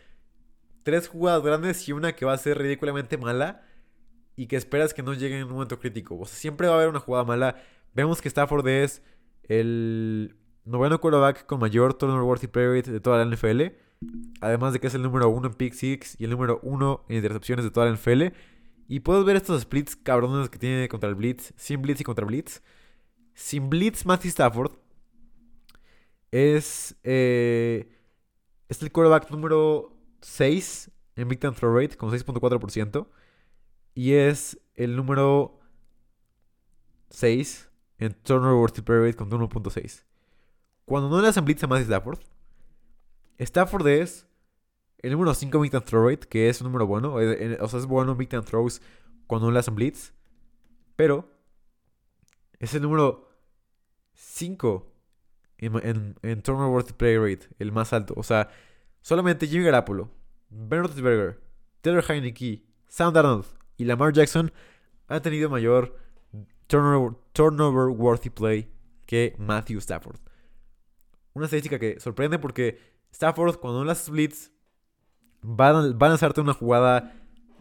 tres 0.83 1.09
jugadas 1.09 1.43
grandes 1.43 1.89
y 1.89 1.93
una 1.93 2.15
que 2.15 2.25
va 2.25 2.33
a 2.33 2.39
ser 2.39 2.59
ridículamente 2.59 3.19
mala 3.19 3.63
y 4.37 4.47
que 4.47 4.57
esperas 4.57 4.95
que 4.95 5.03
no 5.03 5.13
llegue 5.15 5.39
en 5.39 5.45
un 5.45 5.53
momento 5.53 5.79
crítico. 5.79 6.19
O 6.19 6.25
sea, 6.27 6.37
siempre 6.37 6.67
va 6.67 6.75
a 6.75 6.77
haber 6.77 6.89
una 6.89 7.01
jugada 7.01 7.25
mala. 7.25 7.57
Vemos 7.95 8.23
que 8.23 8.29
Stafford 8.29 8.67
es 8.69 9.03
el 9.43 10.37
noveno 10.65 11.01
quarterback 11.01 11.47
con 11.47 11.61
mayor 11.61 11.95
turnover 11.95 12.23
worthy 12.23 12.47
rate 12.47 12.91
de 12.91 13.01
toda 13.01 13.23
la 13.23 13.37
NFL. 13.37 13.63
Además 14.41 14.73
de 14.73 14.81
que 14.81 14.87
es 14.87 14.95
el 14.95 15.03
número 15.03 15.29
uno 15.29 15.49
en 15.49 15.55
pick 15.55 15.75
six 15.75 16.17
y 16.19 16.25
el 16.25 16.31
número 16.31 16.61
uno 16.63 17.05
en 17.09 17.17
intercepciones 17.17 17.65
de 17.65 17.71
toda 17.71 17.87
la 17.87 17.93
NFL. 17.93 18.35
Y 18.89 19.01
puedes 19.01 19.25
ver 19.25 19.37
estos 19.37 19.63
splits 19.63 19.95
cabrones 19.95 20.49
que 20.49 20.59
tiene 20.59 20.89
contra 20.89 21.09
el 21.09 21.15
Blitz, 21.15 21.53
sin 21.57 21.83
Blitz 21.83 22.01
y 22.01 22.05
contra 22.05 22.25
Blitz. 22.25 22.63
Sin 23.35 23.71
Blitz, 23.71 24.05
Matthew 24.05 24.31
Stafford 24.31 24.73
es, 26.31 26.97
eh, 27.05 27.89
es 28.69 28.83
el 28.83 28.91
quarterback 28.91 29.31
número 29.31 29.97
6 30.23 30.91
en 31.17 31.29
Big 31.29 31.39
Time 31.39 31.53
Throw 31.53 31.75
Rate 31.77 31.97
con 31.97 32.11
6.4%. 32.11 33.07
Y 33.95 34.13
es 34.13 34.59
el 34.75 34.97
número 34.97 35.61
6 37.11 37.69
en 37.99 38.15
Turnover 38.15 38.55
Worthy 38.55 38.83
Rate 38.83 39.15
con 39.15 39.31
1.6. 39.31 40.05
Cuando 40.85 41.09
no 41.09 41.21
le 41.21 41.29
hacen 41.29 41.45
blitz 41.45 41.63
a 41.63 41.67
Matthew 41.67 41.85
Stafford, 41.85 42.19
Stafford 43.45 43.89
es 43.89 44.27
el 44.99 45.13
número 45.13 45.35
5 45.35 45.57
en 45.57 45.63
Big 45.63 45.71
Time 45.71 45.83
Throw 45.83 46.09
Rate, 46.09 46.29
que 46.29 46.49
es 46.49 46.61
un 46.61 46.67
número 46.67 46.87
bueno. 46.87 47.21
Eh, 47.21 47.59
o 47.61 47.69
sea, 47.69 47.81
es 47.81 47.87
bueno 47.87 48.13
en 48.13 48.19
Big 48.19 48.29
Time 48.29 48.43
Throws 48.43 48.81
cuando 49.27 49.51
no 49.51 49.53
le 49.53 49.61
blitz. 49.73 50.13
Pero 50.97 51.29
es 52.59 52.75
el 52.75 52.83
número 52.83 53.29
5 54.15 54.93
en, 55.59 56.43
Turnover 56.43 56.71
Worthy 56.71 56.93
Player 56.93 57.21
Rate, 57.21 57.49
el 57.59 57.73
más 57.73 57.93
alto. 57.93 58.15
O 58.17 58.23
sea, 58.23 58.49
Solamente 59.03 59.47
Jimmy 59.47 59.65
Garapolo, 59.65 60.11
Ben 60.51 60.81
Roethlisberger, 60.81 61.41
Taylor 61.81 62.05
Heineke, 62.07 62.65
Sam 62.87 63.15
Darnold 63.15 63.47
y 63.79 63.85
Lamar 63.85 64.13
Jackson 64.13 64.53
han 65.09 65.23
tenido 65.23 65.49
mayor 65.49 65.97
turnover, 66.67 67.89
worthy 67.89 68.31
play 68.31 68.71
que 69.07 69.35
Matthew 69.39 69.79
Stafford. 69.79 70.19
Una 71.33 71.47
estadística 71.47 71.79
que 71.79 71.99
sorprende 71.99 72.39
porque 72.39 72.79
Stafford, 73.13 73.57
cuando 73.57 73.85
las 73.85 74.09
blitz, 74.09 74.51
van 75.43 75.77
a, 75.77 75.93
van 75.93 76.13
a 76.13 76.15
hacerte 76.15 76.41
una 76.41 76.55
jugada 76.55 77.15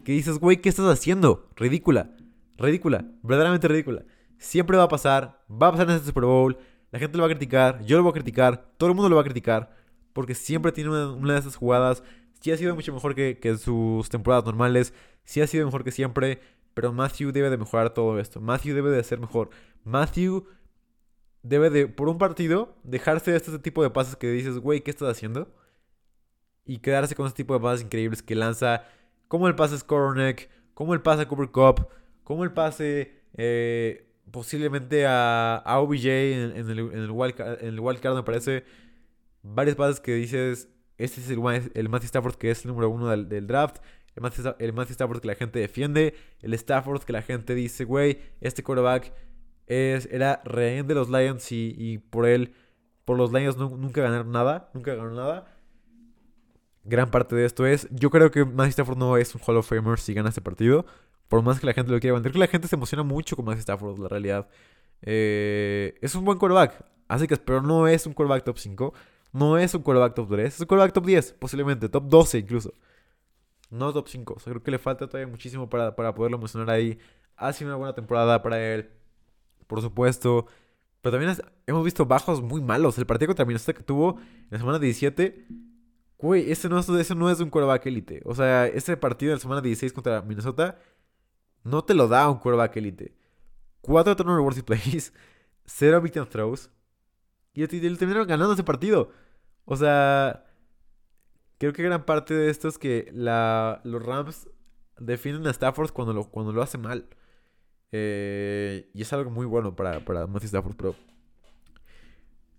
que 0.04 0.12
dices, 0.12 0.38
güey, 0.38 0.60
¿qué 0.60 0.68
estás 0.68 0.86
haciendo? 0.86 1.48
Ridícula, 1.56 2.10
ridícula, 2.56 3.04
verdaderamente 3.22 3.68
ridícula. 3.68 4.04
Siempre 4.38 4.76
va 4.76 4.84
a 4.84 4.88
pasar, 4.88 5.44
va 5.50 5.68
a 5.68 5.72
pasar 5.72 5.90
en 5.90 5.96
este 5.96 6.08
Super 6.08 6.24
Bowl, 6.24 6.56
la 6.90 6.98
gente 6.98 7.16
lo 7.16 7.22
va 7.22 7.28
a 7.28 7.30
criticar, 7.30 7.84
yo 7.84 7.96
lo 7.96 8.02
voy 8.02 8.10
a 8.10 8.14
criticar, 8.14 8.72
todo 8.76 8.88
el 8.88 8.96
mundo 8.96 9.08
lo 9.08 9.16
va 9.16 9.22
a 9.22 9.24
criticar. 9.24 9.76
porque 10.12 10.34
siempre 10.34 10.72
tiene 10.72 10.90
una, 10.90 11.34
de 11.34 11.38
esas 11.38 11.56
jugadas. 11.56 12.02
Sí 12.40 12.50
ha 12.50 12.56
sido 12.56 12.74
mucho 12.74 12.92
mejor 12.92 13.14
que, 13.14 13.38
que 13.38 13.56
sus 13.56 14.08
temporadas 14.08 14.44
normales, 14.44 14.92
sí 15.24 15.40
ha 15.40 15.46
sido 15.46 15.66
mejor 15.66 15.84
que 15.84 15.92
siempre, 15.92 16.40
pero 16.74 16.92
Matthew 16.92 17.32
debe 17.32 17.50
de 17.50 17.58
mejorar 17.58 17.90
todo 17.90 18.18
esto. 18.18 18.40
Matthew 18.40 18.74
debe 18.74 18.90
de 18.90 19.04
ser 19.04 19.20
mejor. 19.20 19.50
Matthew 19.84 20.46
debe 21.42 21.70
de, 21.70 21.86
por 21.88 22.08
un 22.08 22.18
partido, 22.18 22.76
dejarse 22.82 23.30
de 23.30 23.36
este 23.36 23.58
tipo 23.58 23.82
de 23.82 23.90
pases 23.90 24.16
que 24.16 24.30
dices, 24.30 24.58
güey, 24.58 24.82
¿qué 24.82 24.90
estás 24.90 25.08
haciendo? 25.08 25.48
Y 26.64 26.78
quedarse 26.78 27.14
con 27.14 27.26
este 27.26 27.38
tipo 27.38 27.54
de 27.54 27.60
pases 27.60 27.84
increíbles 27.84 28.22
que 28.22 28.34
lanza, 28.34 28.84
como 29.28 29.48
el 29.48 29.54
pase 29.54 29.78
Skoronek, 29.78 30.50
como 30.74 30.94
el 30.94 31.02
pase 31.02 31.22
a 31.22 31.28
Cooper 31.28 31.50
Cup, 31.50 31.88
como 32.24 32.44
el 32.44 32.52
pase 32.52 33.20
eh, 33.34 34.06
posiblemente 34.30 35.06
a, 35.06 35.62
OBJ 35.66 36.06
en, 36.06 36.70
el, 36.70 36.78
en, 36.78 36.98
el 36.98 37.10
wildcard, 37.10 37.62
en 37.62 37.74
el 37.74 38.14
me 38.14 38.22
parece. 38.22 38.64
Varios 39.42 39.76
pases 39.76 40.00
que 40.00 40.14
dices, 40.14 40.68
este 40.98 41.20
es 41.20 41.30
el, 41.30 41.38
el 41.74 41.88
Matthew 41.88 42.06
Stafford 42.06 42.34
que 42.34 42.50
es 42.50 42.64
el 42.64 42.68
número 42.68 42.90
uno 42.90 43.08
del, 43.08 43.46
draft. 43.46 43.78
El 44.14 44.22
Matthew, 44.22 44.54
el 44.58 44.72
Matthew, 44.72 44.92
Stafford 44.92 45.20
que 45.20 45.28
la 45.28 45.34
gente 45.34 45.58
defiende. 45.58 46.14
El 46.40 46.52
Stafford 46.54 47.02
que 47.02 47.12
la 47.12 47.22
gente 47.22 47.54
dice, 47.54 47.84
güey, 47.84 48.18
este 48.40 48.62
quarterback 48.62 49.12
es, 49.70 50.08
era 50.10 50.42
rehén 50.44 50.88
de 50.88 50.94
los 50.94 51.08
Lions 51.08 51.46
y, 51.52 51.98
por 52.10 52.26
él, 52.26 52.52
por 53.04 53.16
los 53.16 53.32
Lions 53.32 53.56
nunca 53.56 54.02
ganaron 54.02 54.32
nada, 54.32 54.68
nunca 54.74 54.90
ganaron 54.92 55.14
nada. 55.14 55.46
Gran 56.82 57.10
parte 57.10 57.36
de 57.36 57.44
esto 57.44 57.64
es, 57.66 57.88
yo 57.92 58.10
creo 58.10 58.32
que 58.32 58.44
Matthew 58.44 58.70
Stafford 58.70 58.98
no 58.98 59.16
es 59.16 59.32
un 59.34 59.40
Hall 59.46 59.58
of 59.58 59.68
Famer 59.68 60.00
si 60.00 60.12
gana 60.12 60.30
este 60.30 60.40
partido, 60.40 60.86
por 61.28 61.42
más 61.42 61.60
que 61.60 61.66
la 61.66 61.72
gente 61.72 61.92
lo 61.92 62.00
quiera 62.00 62.14
vender, 62.14 62.32
que 62.32 62.38
la 62.38 62.48
gente 62.48 62.66
se 62.66 62.74
emociona 62.74 63.04
mucho 63.04 63.36
con 63.36 63.44
Matthew 63.44 63.60
Stafford, 63.60 63.98
la 64.00 64.08
realidad. 64.08 64.48
Eh, 65.02 65.96
es 66.00 66.16
un 66.16 66.24
buen 66.24 66.38
quarterback, 66.38 66.84
así 67.06 67.28
que 67.28 67.36
pero 67.36 67.62
no 67.62 67.86
es 67.86 68.06
un 68.06 68.12
quarterback 68.12 68.44
top 68.44 68.58
5, 68.58 68.94
no 69.32 69.56
es 69.56 69.72
un 69.72 69.82
quarterback 69.82 70.14
top 70.14 70.30
3, 70.30 70.54
es 70.54 70.60
un 70.60 70.66
quarterback 70.66 70.94
top 70.94 71.06
10, 71.06 71.32
posiblemente, 71.34 71.88
top 71.88 72.08
12 72.08 72.38
incluso. 72.38 72.74
No 73.70 73.92
top 73.92 74.08
5, 74.08 74.34
o 74.34 74.40
sea, 74.40 74.52
creo 74.52 74.64
que 74.64 74.70
le 74.72 74.78
falta 74.80 75.06
todavía 75.06 75.30
muchísimo 75.30 75.70
para, 75.70 75.94
para 75.94 76.12
poderlo 76.12 76.38
emocionar 76.38 76.70
ahí. 76.70 76.98
Ha 77.36 77.52
sido 77.52 77.70
una 77.70 77.76
buena 77.76 77.94
temporada 77.94 78.42
para 78.42 78.60
él 78.60 78.90
por 79.70 79.80
supuesto. 79.80 80.46
Pero 81.00 81.16
también 81.16 81.36
hemos 81.66 81.84
visto 81.84 82.04
bajos 82.04 82.42
muy 82.42 82.60
malos. 82.60 82.98
El 82.98 83.06
partido 83.06 83.28
contra 83.28 83.46
Minnesota 83.46 83.72
que 83.72 83.84
tuvo 83.84 84.18
en 84.18 84.48
la 84.50 84.58
semana 84.58 84.78
17. 84.80 85.46
Güey, 86.18 86.50
ese 86.50 86.68
no, 86.68 86.78
ese 86.78 87.14
no 87.14 87.30
es 87.30 87.40
un 87.40 87.48
quarterback 87.48 87.86
elite. 87.86 88.20
O 88.26 88.34
sea, 88.34 88.66
ese 88.66 88.96
partido 88.96 89.30
de 89.30 89.36
la 89.36 89.40
semana 89.40 89.60
16 89.62 89.92
contra 89.92 90.22
Minnesota 90.22 90.76
no 91.64 91.84
te 91.84 91.94
lo 91.94 92.08
da 92.08 92.28
un 92.28 92.38
quarterback 92.38 92.76
elite. 92.76 93.14
4 93.82 94.16
turnover 94.16 94.42
worthy 94.42 94.62
plays, 94.62 95.14
0 95.64 96.00
victim 96.02 96.26
throws. 96.26 96.68
Y 97.54 97.60
le 97.62 97.96
terminaron 97.96 98.26
ganando 98.26 98.52
ese 98.52 98.64
partido. 98.64 99.10
O 99.64 99.76
sea, 99.76 100.44
creo 101.58 101.72
que 101.72 101.82
gran 101.82 102.04
parte 102.04 102.34
de 102.34 102.50
esto 102.50 102.68
es 102.68 102.76
que 102.76 103.10
los 103.12 104.02
Rams 104.04 104.48
defienden 104.98 105.46
a 105.46 105.50
Stafford 105.50 105.92
cuando 105.92 106.52
lo 106.52 106.62
hace 106.62 106.76
mal. 106.76 107.08
Eh, 107.92 108.90
y 108.94 109.02
es 109.02 109.12
algo 109.12 109.30
muy 109.30 109.46
bueno 109.46 109.74
para, 109.74 110.04
para 110.04 110.26
Matthew 110.26 110.46
Stafford, 110.46 110.76
pero... 110.76 110.94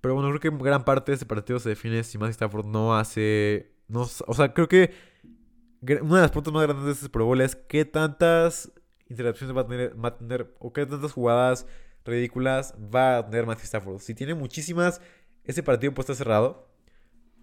Pero 0.02 0.16
bueno, 0.16 0.30
creo 0.30 0.40
que 0.40 0.64
gran 0.64 0.84
parte 0.84 1.12
de 1.12 1.16
este 1.16 1.28
partido 1.28 1.60
se 1.60 1.70
define 1.70 2.04
si 2.04 2.18
Matthew 2.18 2.32
Stafford 2.32 2.66
no 2.66 2.96
hace... 2.96 3.72
No, 3.88 4.02
o 4.02 4.34
sea, 4.34 4.54
creo 4.54 4.68
que 4.68 4.92
una 6.02 6.16
de 6.16 6.22
las 6.22 6.32
puntos 6.32 6.54
más 6.54 6.64
grandes 6.64 6.86
de 6.86 6.92
este 6.92 7.10
Pro 7.10 7.26
Bowl 7.26 7.42
es 7.42 7.56
qué 7.56 7.86
tantas 7.86 8.72
interacciones 9.10 9.56
va 9.56 9.62
a, 9.62 9.68
tener, 9.68 10.04
va 10.04 10.10
a 10.10 10.18
tener 10.18 10.56
o 10.60 10.72
qué 10.72 10.86
tantas 10.86 11.12
jugadas 11.12 11.68
ridículas 12.06 12.74
va 12.94 13.18
a 13.18 13.26
tener 13.26 13.46
Matthew 13.46 13.66
Stafford. 13.66 14.00
Si 14.00 14.16
tiene 14.16 14.34
muchísimas, 14.34 15.02
ese 15.44 15.64
partido 15.64 15.94
puede 15.94 16.04
estar 16.04 16.16
cerrado. 16.16 16.68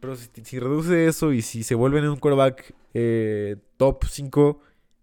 Pero 0.00 0.14
si, 0.14 0.58
reduce 0.60 1.06
eso 1.06 1.32
y 1.32 1.42
si 1.42 1.64
se 1.64 1.74
vuelve 1.74 1.98
en 1.98 2.08
un 2.08 2.16
quarterback 2.16 2.72
eh, 2.94 3.56
top 3.76 4.04
5, 4.04 4.60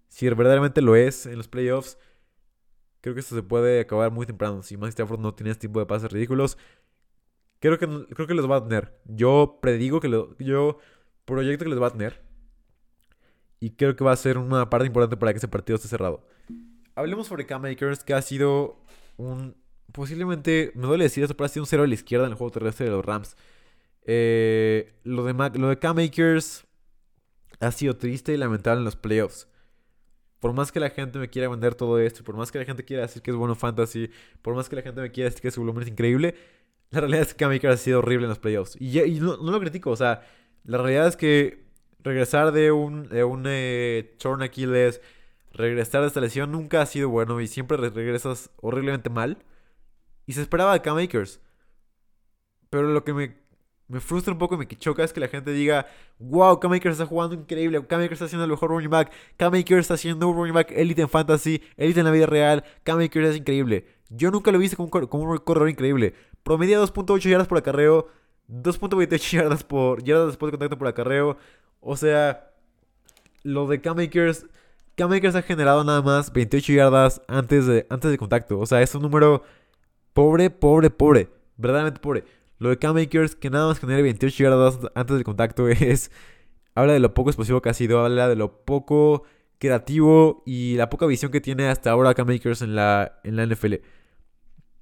si 0.07 0.29
verdaderamente 0.29 0.81
lo 0.81 0.95
es 0.95 1.25
en 1.25 1.37
los 1.37 1.49
playoffs, 1.49 1.97
Creo 3.05 3.13
que 3.13 3.19
esto 3.19 3.35
se 3.35 3.43
puede 3.43 3.81
acabar 3.81 4.09
muy 4.09 4.25
temprano. 4.25 4.63
Si 4.63 4.77
Matthew 4.77 4.89
Stafford 4.89 5.19
no 5.19 5.35
tiene 5.35 5.51
este 5.51 5.67
tipo 5.67 5.79
de 5.79 5.85
pases 5.85 6.11
ridículos, 6.11 6.57
creo 7.59 7.77
que, 7.77 7.85
creo 7.85 8.25
que 8.25 8.33
los 8.33 8.49
va 8.49 8.55
a 8.55 8.63
tener. 8.67 8.99
Yo 9.05 9.59
predigo 9.61 9.99
que 9.99 10.07
lo, 10.07 10.35
yo 10.39 10.79
proyecto 11.25 11.65
que 11.65 11.69
los 11.69 11.79
va 11.79 11.85
a 11.85 11.91
tener. 11.91 12.23
Y 13.59 13.75
creo 13.75 13.95
que 13.95 14.03
va 14.03 14.11
a 14.11 14.15
ser 14.15 14.39
una 14.39 14.71
parte 14.71 14.87
importante 14.87 15.17
para 15.17 15.31
que 15.33 15.37
ese 15.37 15.47
partido 15.47 15.75
esté 15.75 15.87
cerrado. 15.87 16.25
Hablemos 16.95 17.27
sobre 17.27 17.45
Cam 17.45 17.61
Makers, 17.61 18.03
que 18.03 18.15
ha 18.15 18.23
sido 18.23 18.81
un. 19.17 19.55
Posiblemente, 19.91 20.71
me 20.73 20.87
duele 20.87 21.03
decir 21.03 21.23
esto, 21.23 21.37
pero 21.37 21.45
ha 21.45 21.49
sido 21.49 21.61
un 21.61 21.67
cero 21.67 21.83
a 21.83 21.87
la 21.87 21.93
izquierda 21.93 22.25
en 22.25 22.31
el 22.31 22.37
juego 22.39 22.49
terrestre 22.49 22.87
de 22.87 22.91
los 22.91 23.05
Rams. 23.05 23.37
Eh, 24.01 24.95
lo, 25.03 25.25
de, 25.25 25.59
lo 25.59 25.69
de 25.69 25.77
Cam 25.77 25.97
ha 27.59 27.71
sido 27.71 27.97
triste 27.97 28.33
y 28.33 28.37
lamentable 28.37 28.79
en 28.79 28.85
los 28.85 28.95
playoffs 28.95 29.47
por 30.45 30.53
más 30.53 30.71
que 30.71 30.79
la 30.79 30.91
gente 30.91 31.17
me 31.17 31.27
quiera 31.27 31.49
vender 31.49 31.73
todo 31.73 31.97
esto, 31.97 32.23
por 32.23 32.35
más 32.35 32.51
que 32.51 32.59
la 32.59 32.65
gente 32.65 32.85
quiera 32.85 33.01
decir 33.01 33.23
que 33.23 33.31
es 33.31 33.35
bueno 33.35 33.55
fantasy, 33.55 34.11
por 34.43 34.53
más 34.53 34.69
que 34.69 34.75
la 34.75 34.83
gente 34.83 35.01
me 35.01 35.11
quiera 35.11 35.27
decir 35.27 35.41
que 35.41 35.49
su 35.49 35.59
volumen 35.59 35.81
es 35.81 35.89
increíble, 35.89 36.35
la 36.91 36.99
realidad 36.99 37.23
es 37.23 37.33
que 37.33 37.59
Cam 37.59 37.71
ha 37.71 37.77
sido 37.77 37.97
horrible 37.97 38.25
en 38.25 38.29
los 38.29 38.37
playoffs. 38.37 38.77
Y, 38.79 39.19
no, 39.21 39.37
lo 39.37 39.59
critico, 39.59 39.89
o 39.89 39.95
sea, 39.95 40.21
la 40.63 40.77
realidad 40.77 41.07
es 41.07 41.17
que 41.17 41.65
regresar 41.97 42.51
de 42.51 42.71
un, 42.71 43.09
de 43.09 43.23
eh, 43.47 44.15
torn 44.19 44.43
Achilles, 44.43 45.01
regresar 45.51 46.01
de 46.01 46.09
esta 46.09 46.21
lesión 46.21 46.51
nunca 46.51 46.79
ha 46.79 46.85
sido 46.85 47.09
bueno 47.09 47.41
y 47.41 47.47
siempre 47.47 47.77
regresas 47.77 48.51
horriblemente 48.57 49.09
mal. 49.09 49.39
Y 50.27 50.33
se 50.33 50.43
esperaba 50.43 50.73
de 50.73 50.83
Cam 50.83 50.97
Akers. 50.97 51.39
Pero 52.69 52.89
lo 52.89 53.03
que 53.03 53.15
me 53.15 53.35
me 53.87 53.99
frustra 53.99 54.33
un 54.33 54.39
poco 54.39 54.55
y 54.55 54.57
me 54.57 54.67
choca 54.67 55.03
es 55.03 55.13
que 55.13 55.19
la 55.19 55.27
gente 55.27 55.51
diga, 55.51 55.85
wow, 56.19 56.59
Cam 56.59 56.73
está 56.73 57.05
jugando 57.05 57.35
increíble, 57.35 57.85
Cam 57.85 58.01
está 58.01 58.25
haciendo 58.25 58.45
el 58.45 58.51
mejor 58.51 58.69
running 58.69 58.89
back, 58.89 59.11
Cam 59.37 59.53
está 59.53 59.93
haciendo 59.93 60.27
un 60.27 60.35
running 60.35 60.53
back 60.53 60.71
elite 60.71 61.01
en 61.01 61.09
fantasy, 61.09 61.61
elite 61.77 61.99
en 61.99 62.05
la 62.05 62.11
vida 62.11 62.25
real, 62.25 62.63
Cam 62.83 62.99
es 62.99 63.35
increíble. 63.35 63.85
Yo 64.09 64.31
nunca 64.31 64.51
lo 64.51 64.57
he 64.57 64.61
visto 64.61 64.77
como, 64.77 65.23
un 65.23 65.37
corredor 65.39 65.69
increíble. 65.69 66.13
Promedia 66.43 66.79
2.8 66.79 67.29
yardas 67.29 67.47
por 67.47 67.57
acarreo, 67.57 68.07
2.28 68.49 69.31
yardas 69.37 69.63
por 69.63 70.03
yardas 70.03 70.27
después 70.27 70.51
de 70.51 70.57
contacto 70.57 70.77
por 70.77 70.87
acarreo. 70.87 71.37
O 71.79 71.97
sea, 71.97 72.51
lo 73.43 73.67
de 73.67 73.81
Cam 73.81 73.99
Akers, 73.99 74.45
ha 74.97 75.41
generado 75.41 75.83
nada 75.83 76.01
más 76.01 76.31
28 76.31 76.73
yardas 76.73 77.21
antes 77.27 77.65
de, 77.65 77.87
antes 77.89 78.11
de 78.11 78.17
contacto. 78.17 78.59
O 78.59 78.65
sea, 78.65 78.81
es 78.81 78.93
un 78.95 79.01
número 79.01 79.43
pobre, 80.13 80.49
pobre, 80.49 80.89
pobre. 80.89 81.29
Verdaderamente 81.57 81.99
pobre. 81.99 82.23
Lo 82.57 82.69
de 82.69 82.77
Cam 82.77 82.97
Akers, 82.97 83.35
que 83.35 83.49
nada 83.49 83.67
más 83.67 83.79
genera 83.79 84.01
28 84.01 84.43
yardas 84.43 84.79
antes 84.95 85.15
del 85.15 85.23
contacto, 85.23 85.67
es. 85.69 86.11
Habla 86.75 86.93
de 86.93 86.99
lo 86.99 87.13
poco 87.13 87.29
explosivo 87.29 87.61
que 87.61 87.69
ha 87.69 87.73
sido, 87.73 88.03
habla 88.03 88.27
de 88.27 88.35
lo 88.35 88.65
poco 88.65 89.23
creativo 89.59 90.43
y 90.45 90.75
la 90.75 90.89
poca 90.89 91.05
visión 91.05 91.31
que 91.31 91.39
tiene 91.39 91.69
hasta 91.69 91.91
ahora 91.91 92.13
Cam 92.13 92.29
Akers 92.29 92.61
en 92.61 92.75
la, 92.75 93.19
en 93.23 93.37
la 93.37 93.45
NFL. 93.45 93.75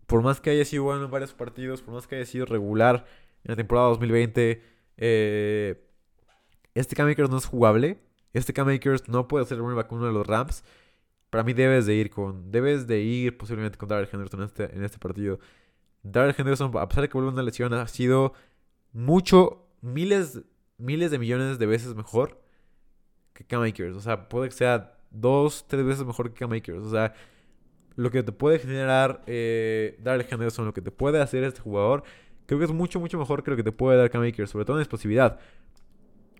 Por 0.07 0.21
más 0.23 0.41
que 0.41 0.49
haya 0.49 0.65
sido 0.65 0.83
bueno 0.83 1.05
en 1.05 1.11
varios 1.11 1.33
partidos, 1.33 1.81
por 1.81 1.93
más 1.93 2.07
que 2.07 2.15
haya 2.15 2.25
sido 2.25 2.45
regular 2.45 3.05
en 3.43 3.51
la 3.51 3.55
temporada 3.55 3.89
2020, 3.89 4.61
eh, 4.97 5.87
este 6.73 6.95
Cam 6.95 7.09
Akers 7.09 7.29
no 7.29 7.37
es 7.37 7.45
jugable. 7.45 7.99
Este 8.33 8.53
Cam 8.53 8.69
Akers 8.69 9.07
no 9.07 9.27
puede 9.27 9.45
ser 9.45 9.57
el 9.57 9.63
running 9.63 9.77
back 9.77 9.91
uno 9.91 10.07
de 10.07 10.13
los 10.13 10.25
Rams. 10.25 10.63
Para 11.29 11.43
mí 11.43 11.53
debes 11.53 11.85
de 11.85 11.95
ir 11.95 12.09
con. 12.09 12.51
Debes 12.51 12.87
de 12.87 12.99
ir 13.01 13.37
posiblemente 13.37 13.77
contra 13.77 13.99
el 13.99 14.09
Henderson 14.11 14.41
en 14.41 14.45
este, 14.45 14.75
en 14.75 14.83
este 14.83 14.97
partido. 14.99 15.39
Darrell 16.03 16.35
Henderson, 16.37 16.71
a 16.77 16.87
pesar 16.87 17.03
de 17.03 17.09
que 17.09 17.13
vuelve 17.13 17.31
una 17.31 17.43
lesión, 17.43 17.73
ha 17.73 17.87
sido 17.87 18.33
mucho, 18.91 19.65
miles, 19.81 20.41
miles 20.77 21.11
de 21.11 21.19
millones 21.19 21.57
de 21.59 21.65
veces 21.65 21.95
mejor 21.95 22.41
que 23.33 23.45
Cam 23.45 23.63
Akers. 23.63 23.95
O 23.95 24.01
sea, 24.01 24.29
puede 24.29 24.49
que 24.49 24.55
sea 24.55 24.97
dos, 25.11 25.65
tres 25.67 25.85
veces 25.85 26.05
mejor 26.05 26.31
que 26.31 26.39
Cam 26.39 26.51
Akers. 26.51 26.79
O 26.79 26.91
sea, 26.91 27.13
lo 27.95 28.11
que 28.11 28.23
te 28.23 28.31
puede 28.31 28.59
generar 28.59 29.23
eh, 29.27 29.97
Henderson, 30.29 30.65
lo 30.65 30.73
que 30.73 30.81
te 30.81 30.91
puede 30.91 31.21
hacer 31.21 31.43
este 31.43 31.61
jugador, 31.61 32.03
creo 32.45 32.59
que 32.59 32.65
es 32.65 32.71
mucho, 32.71 32.99
mucho 32.99 33.17
mejor 33.17 33.43
que 33.43 33.51
lo 33.51 33.57
que 33.57 33.63
te 33.63 33.71
puede 33.71 33.97
dar 33.97 34.09
Cam 34.09 34.23
Akers, 34.23 34.51
sobre 34.51 34.65
todo 34.65 34.77
en 34.77 34.81
explosividad. 34.81 35.39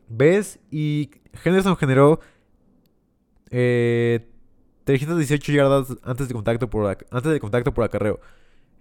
¿Ves? 0.10 0.60
Y 0.70 1.10
Henderson 1.44 1.78
generó 1.78 2.20
eh, 3.50 4.28
318 4.84 5.54
yardas 5.54 5.98
antes 6.04 6.28
de 6.28 6.34
contacto 6.34 6.70
por, 6.70 6.98
antes 7.10 7.32
de 7.32 7.40
contacto 7.40 7.74
por 7.74 7.86
acarreo. 7.86 8.20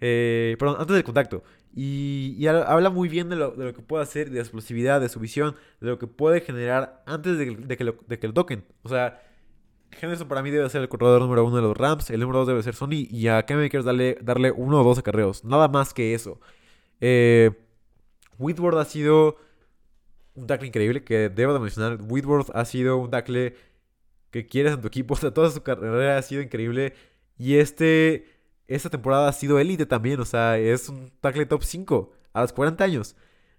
Eh, 0.05 0.57
perdón, 0.59 0.79
antes 0.81 0.95
del 0.97 1.05
contacto. 1.05 1.45
Y, 1.73 2.45
habla 2.49 2.91
muy 2.91 3.09
bien 3.09 3.29
de 3.29 3.37
lo, 3.37 3.55
que 3.55 3.83
puede 3.83 4.03
hacer, 4.03 4.31
de 4.31 4.37
la 4.37 4.41
explosividad, 4.43 5.01
de 5.01 5.09
su 5.09 5.21
visión, 5.21 5.55
de 5.81 5.91
lo 5.91 5.99
que 5.99 6.09
puede 6.09 6.41
generar 6.41 7.05
antes 7.07 7.39
de, 7.39 7.77
que, 7.77 7.85
lo, 7.85 8.35
toquen. 8.35 8.65
O 8.83 8.89
sea, 8.89 9.23
Henderson 9.93 10.27
para 10.27 10.43
mí 10.43 10.51
debe 10.51 10.69
ser 10.71 10.83
el 10.83 10.89
corredor 10.89 11.23
número 11.23 11.45
uno 11.45 11.55
de 11.55 11.63
los 11.63 11.77
Rams, 11.77 12.11
el 12.11 12.19
número 12.19 12.41
dos 12.41 12.49
debe 12.49 12.63
ser 12.65 12.75
Sony, 12.75 13.07
y 13.09 13.29
a 13.29 13.45
Cam 13.45 13.61
Akers 13.65 13.85
darle, 13.85 14.19
darle 14.21 14.51
uno 14.51 14.81
o 14.81 14.85
dos 14.85 14.99
acarreos. 14.99 15.45
Nada 15.45 15.69
más 15.69 15.95
que 15.95 16.15
eso. 16.15 16.41
Eh, 17.01 17.53
Whitworth 18.39 18.79
ha 18.79 18.85
sido 18.85 19.37
un 20.35 20.49
tackle 20.49 20.67
increíble, 20.67 21.05
que 21.05 21.29
debo 21.29 21.55
de 21.55 21.61
mencionar. 21.61 22.01
Whitworth 22.03 22.51
ha 22.55 22.65
sido 22.65 22.97
un 22.97 23.11
tackle 23.11 23.55
que 24.33 24.47
quieres 24.49 24.73
en 24.75 24.81
tu 24.81 24.89
equipo. 24.89 25.15
O 25.15 25.17
sea, 25.17 25.33
toda 25.33 25.49
su 25.51 25.63
carrera 25.63 26.19
ha 26.19 26.23
sido 26.23 26.43
increíble. 26.43 26.95
Y 27.39 27.57
este 27.57 28.32
esta 28.75 28.91
temporada 28.91 29.29
ha 29.29 29.33
sido 29.33 29.59
élite 29.59 29.87
también, 29.87 30.20
o 30.20 30.25
sea, 30.25 30.59
es 30.59 30.89
un 30.89 31.11
tackle 31.20 31.47
top 31.47 31.62
5 31.62 32.12
a 32.33 32.41
los 32.43 32.53
40 32.53 32.85
años. 32.85 33.16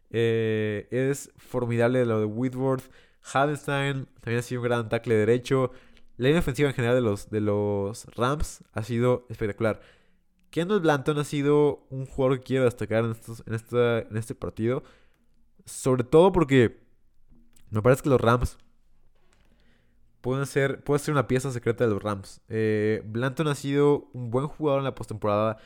Eh, 0.09 0.87
es 0.91 1.31
formidable 1.37 2.05
lo 2.05 2.19
de 2.19 2.25
Whitworth. 2.25 2.89
Havenstein 3.33 4.07
también 4.21 4.39
ha 4.39 4.41
sido 4.41 4.61
un 4.61 4.67
gran 4.67 4.89
tackle 4.89 5.15
derecho. 5.15 5.71
La 6.17 6.27
línea 6.27 6.39
ofensiva 6.39 6.69
en 6.69 6.75
general 6.75 6.95
de 6.95 7.01
los, 7.01 7.29
de 7.29 7.41
los 7.41 8.05
Rams 8.15 8.63
ha 8.73 8.83
sido 8.83 9.25
espectacular. 9.29 9.81
Kendall 10.51 10.81
Blanton 10.81 11.17
ha 11.17 11.23
sido 11.23 11.87
un 11.89 12.05
jugador 12.05 12.37
que 12.39 12.43
quiero 12.43 12.65
destacar 12.65 13.03
en, 13.05 13.11
estos, 13.11 13.43
en, 13.47 13.55
esta, 13.55 13.99
en 13.99 14.17
este 14.17 14.35
partido. 14.35 14.83
Sobre 15.65 16.03
todo 16.03 16.31
porque 16.31 16.79
me 17.71 17.81
parece 17.81 18.03
que 18.03 18.09
los 18.09 18.21
Rams 18.21 18.57
pueden 20.23 20.45
ser, 20.45 20.81
puede 20.85 20.99
ser 20.99 21.11
una 21.11 21.27
pieza 21.27 21.51
secreta 21.51 21.83
de 21.83 21.89
los 21.91 22.01
Rams. 22.01 22.39
Eh, 22.47 23.01
Blanton 23.05 23.49
ha 23.49 23.55
sido 23.55 24.07
un 24.13 24.31
buen 24.31 24.47
jugador 24.47 24.79
en 24.79 24.85
la 24.85 24.95
postemporada. 24.95 25.57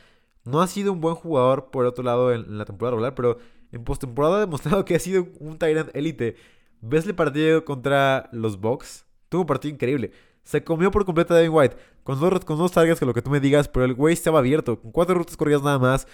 No 0.45 0.61
ha 0.61 0.67
sido 0.67 0.91
un 0.91 0.99
buen 0.99 1.13
jugador 1.13 1.69
por 1.69 1.85
otro 1.85 2.03
lado 2.03 2.33
en, 2.33 2.57
la 2.57 2.65
temporada 2.65 2.95
regular, 2.95 3.13
pero 3.13 3.37
en 3.71 3.83
postemporada 3.83 4.37
ha 4.37 4.39
demostrado 4.39 4.83
que 4.85 4.95
ha 4.95 4.99
sido 4.99 5.27
un 5.39 5.59
Tyrant 5.59 5.95
élite. 5.95 6.37
¿Ves 6.81 7.05
el 7.05 7.13
partido 7.13 7.65
contra 7.65 8.29
los 8.31 8.59
Bucks? 8.59 9.05
Tuvo 9.29 9.41
un 9.41 9.47
partido 9.47 9.75
increíble. 9.75 10.11
Se 10.43 10.63
comió 10.63 10.89
por 10.89 11.05
completo 11.05 11.35
a 11.35 11.37
Devin 11.37 11.53
White. 11.53 11.77
Con 12.03 12.19
dos, 12.19 12.43
con 12.43 12.57
dos 12.57 12.71
targets, 12.71 12.99
con 12.99 13.07
lo 13.07 13.13
que 13.13 13.21
tú 13.21 13.29
me 13.29 13.39
digas, 13.39 13.67
pero 13.67 13.85
el 13.85 13.93
güey 13.93 14.13
estaba 14.13 14.39
abierto. 14.39 14.81
Con 14.81 14.91
cuatro 14.91 15.13
rutas 15.13 15.37
corridas 15.37 15.61
nada 15.61 15.77
más. 15.77 16.07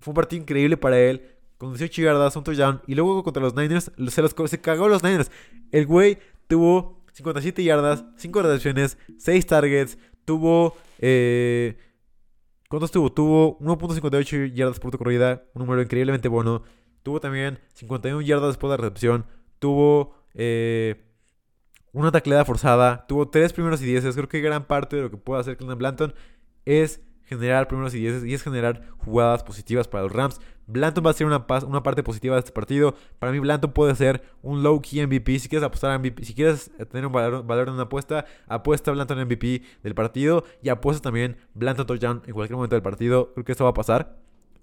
Fue 0.00 0.10
un 0.10 0.16
partido 0.16 0.42
increíble 0.42 0.76
para 0.76 0.98
él. 0.98 1.22
Con 1.58 1.74
18 1.74 2.02
yardas, 2.02 2.34
un 2.34 2.42
touchdown. 2.42 2.82
Y 2.88 2.96
luego 2.96 3.22
contra 3.22 3.40
los 3.40 3.54
Niners, 3.54 3.92
se, 4.08 4.20
los, 4.20 4.34
se 4.46 4.60
cagó 4.60 4.88
los 4.88 5.04
Niners. 5.04 5.30
El 5.70 5.86
güey 5.86 6.18
tuvo 6.48 6.97
57 7.12 7.62
yardas, 7.64 8.04
5 8.16 8.42
recepciones, 8.42 8.98
6 9.18 9.46
targets. 9.46 9.98
Tuvo. 10.24 10.76
Eh, 10.98 11.78
¿Cuántos 12.68 12.90
tuvo? 12.90 13.12
Tuvo 13.12 13.58
1.58 13.60 14.52
yardas 14.52 14.78
por 14.78 14.96
corrida. 14.98 15.44
Un 15.54 15.60
número 15.62 15.82
increíblemente 15.82 16.28
bueno. 16.28 16.62
Tuvo 17.02 17.20
también 17.20 17.58
51 17.74 18.20
yardas 18.22 18.50
después 18.50 18.70
de 18.70 18.76
la 18.76 18.82
recepción. 18.82 19.26
Tuvo. 19.58 20.14
Eh, 20.34 21.04
una 21.92 22.12
tacleada 22.12 22.44
forzada, 22.44 23.06
tuvo 23.06 23.28
tres 23.28 23.52
primeros 23.52 23.82
y 23.82 23.86
dieces. 23.86 24.14
Creo 24.14 24.28
que 24.28 24.40
gran 24.40 24.66
parte 24.66 24.96
de 24.96 25.02
lo 25.02 25.10
que 25.10 25.16
puede 25.16 25.40
hacer 25.40 25.56
Cleveland 25.56 25.78
Blanton 25.78 26.14
es 26.64 27.00
generar 27.28 27.68
primeros 27.68 27.94
y 27.94 27.98
dieces 28.00 28.24
y 28.24 28.34
es 28.34 28.42
generar 28.42 28.82
jugadas 28.98 29.42
positivas 29.42 29.86
para 29.86 30.04
los 30.04 30.12
Rams. 30.12 30.40
Blanton 30.66 31.04
va 31.04 31.10
a 31.10 31.12
ser 31.14 31.26
una, 31.26 31.46
una 31.66 31.82
parte 31.82 32.02
positiva 32.02 32.34
de 32.34 32.40
este 32.40 32.52
partido. 32.52 32.94
Para 33.18 33.32
mí, 33.32 33.38
Blanton 33.38 33.72
puede 33.72 33.94
ser 33.94 34.22
un 34.42 34.62
low 34.62 34.80
key 34.80 35.04
MVP. 35.06 35.38
Si 35.38 35.48
quieres 35.48 35.64
apostar 35.64 35.90
a 35.90 35.98
MVP, 35.98 36.24
si 36.24 36.34
quieres 36.34 36.70
tener 36.90 37.06
un 37.06 37.12
valor, 37.12 37.44
valor 37.46 37.68
en 37.68 37.74
una 37.74 37.84
apuesta, 37.84 38.24
apuesta 38.46 38.90
a 38.90 38.94
Blanton 38.94 39.24
MVP 39.24 39.62
del 39.82 39.94
partido 39.94 40.44
y 40.62 40.68
apuesta 40.68 41.02
también 41.02 41.36
Blanton 41.54 41.86
touchdown 41.86 42.22
en 42.26 42.34
cualquier 42.34 42.56
momento 42.56 42.76
del 42.76 42.82
partido. 42.82 43.32
Creo 43.32 43.44
que 43.44 43.52
esto 43.52 43.64
va 43.64 43.70
a 43.70 43.74
pasar 43.74 44.16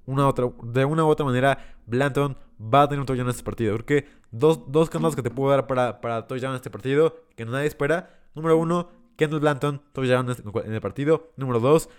una 0.05 0.27
otra, 0.27 0.49
de 0.63 0.85
una 0.85 1.03
u 1.03 1.07
otra 1.07 1.25
manera, 1.25 1.57
Blanton 1.87 2.37
va 2.61 2.83
a 2.83 2.87
tener 2.87 2.99
un 2.99 3.05
touchdown 3.05 3.27
en 3.27 3.31
este 3.31 3.43
partido. 3.43 3.73
Creo 3.75 3.85
que 3.85 4.07
dos, 4.31 4.71
dos 4.71 4.89
que 4.89 5.21
te 5.21 5.31
puedo 5.31 5.51
dar 5.51 5.67
para, 5.67 6.01
para 6.01 6.27
touchdown 6.27 6.51
en 6.51 6.57
este 6.57 6.69
partido, 6.69 7.17
que 7.35 7.45
nadie 7.45 7.67
espera. 7.67 8.11
Número 8.35 8.57
uno, 8.57 8.89
Kendall 9.15 9.39
Blanton, 9.39 9.81
touchdown 9.93 10.35
en 10.65 10.73
el 10.73 10.81
partido. 10.81 11.31
Número 11.37 11.59
dos, 11.59 11.89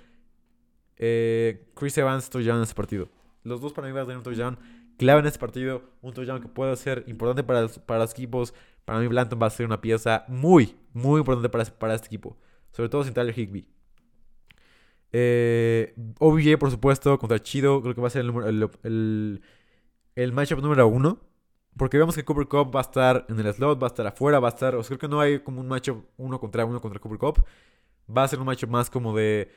eh, 0.97 1.69
Chris 1.75 1.97
Evans, 1.99 2.31
touchdown 2.31 2.59
en 2.59 2.63
este 2.63 2.75
partido. 2.75 3.09
Los 3.43 3.61
dos 3.61 3.73
para 3.73 3.87
mí 3.87 3.93
van 3.93 4.03
a 4.03 4.07
tener 4.07 4.19
un 4.19 4.25
touchdown 4.25 4.59
clave 4.97 5.21
en 5.21 5.27
este 5.27 5.39
partido. 5.39 5.83
Un 6.03 6.13
touchdown 6.13 6.41
que 6.41 6.49
puede 6.49 6.75
ser 6.77 7.05
importante 7.07 7.43
para 7.45 7.63
los, 7.63 7.79
para 7.79 8.01
los 8.01 8.13
equipos. 8.13 8.55
Para 8.85 9.01
mí, 9.01 9.07
Blanton 9.07 9.39
va 9.41 9.47
a 9.47 9.51
ser 9.51 9.67
una 9.67 9.81
pieza 9.81 10.25
muy, 10.29 10.77
muy 10.93 11.21
importante 11.21 11.49
para, 11.49 11.65
para 11.65 11.95
este 11.95 12.07
equipo. 12.07 12.37
Sobre 12.73 12.89
todo 12.89 13.05
sin 13.05 13.15
Tyler 13.15 13.37
Higby. 13.37 13.69
Eh, 15.13 15.95
OBJ, 16.19 16.59
por 16.59 16.71
supuesto, 16.71 17.19
contra 17.19 17.43
Chido. 17.43 17.83
Creo 17.83 17.95
que 17.95 18.01
va 18.01 18.09
a 18.09 18.11
ser 18.11 18.25
el, 18.25 18.71
el, 18.83 19.43
el, 20.15 20.33
matchup 20.33 20.61
número 20.61 20.87
uno. 20.87 21.21
Porque 21.77 21.99
vemos 21.99 22.15
que 22.15 22.25
Cooper 22.25 22.47
Cup 22.47 22.75
va 22.75 22.81
a 22.81 22.83
estar 22.83 23.27
en 23.29 23.39
el 23.39 23.53
slot, 23.53 23.81
va 23.83 23.87
a 23.87 23.89
estar 23.89 24.07
afuera, 24.07 24.41
va 24.41 24.49
a 24.49 24.51
estar. 24.51 24.75
O 24.77 24.83
sea, 24.83 24.97
creo 24.97 25.11
que 25.11 25.15
no 25.15 25.21
hay 25.21 25.41
como 25.41 25.61
un 25.61 25.69
matchup 25.69 26.05
uno 26.17 26.41
contra 26.41 26.65
uno 26.65 26.81
contra 26.81 27.01
Cooper 27.01 27.19
Cup. 27.19 27.45
Va 28.15 28.23
a 28.23 28.29
ser 28.29 28.39
un 28.39 28.47
matchup 28.47 28.71
más 28.71 28.89
como 28.89 29.15
de 29.17 29.51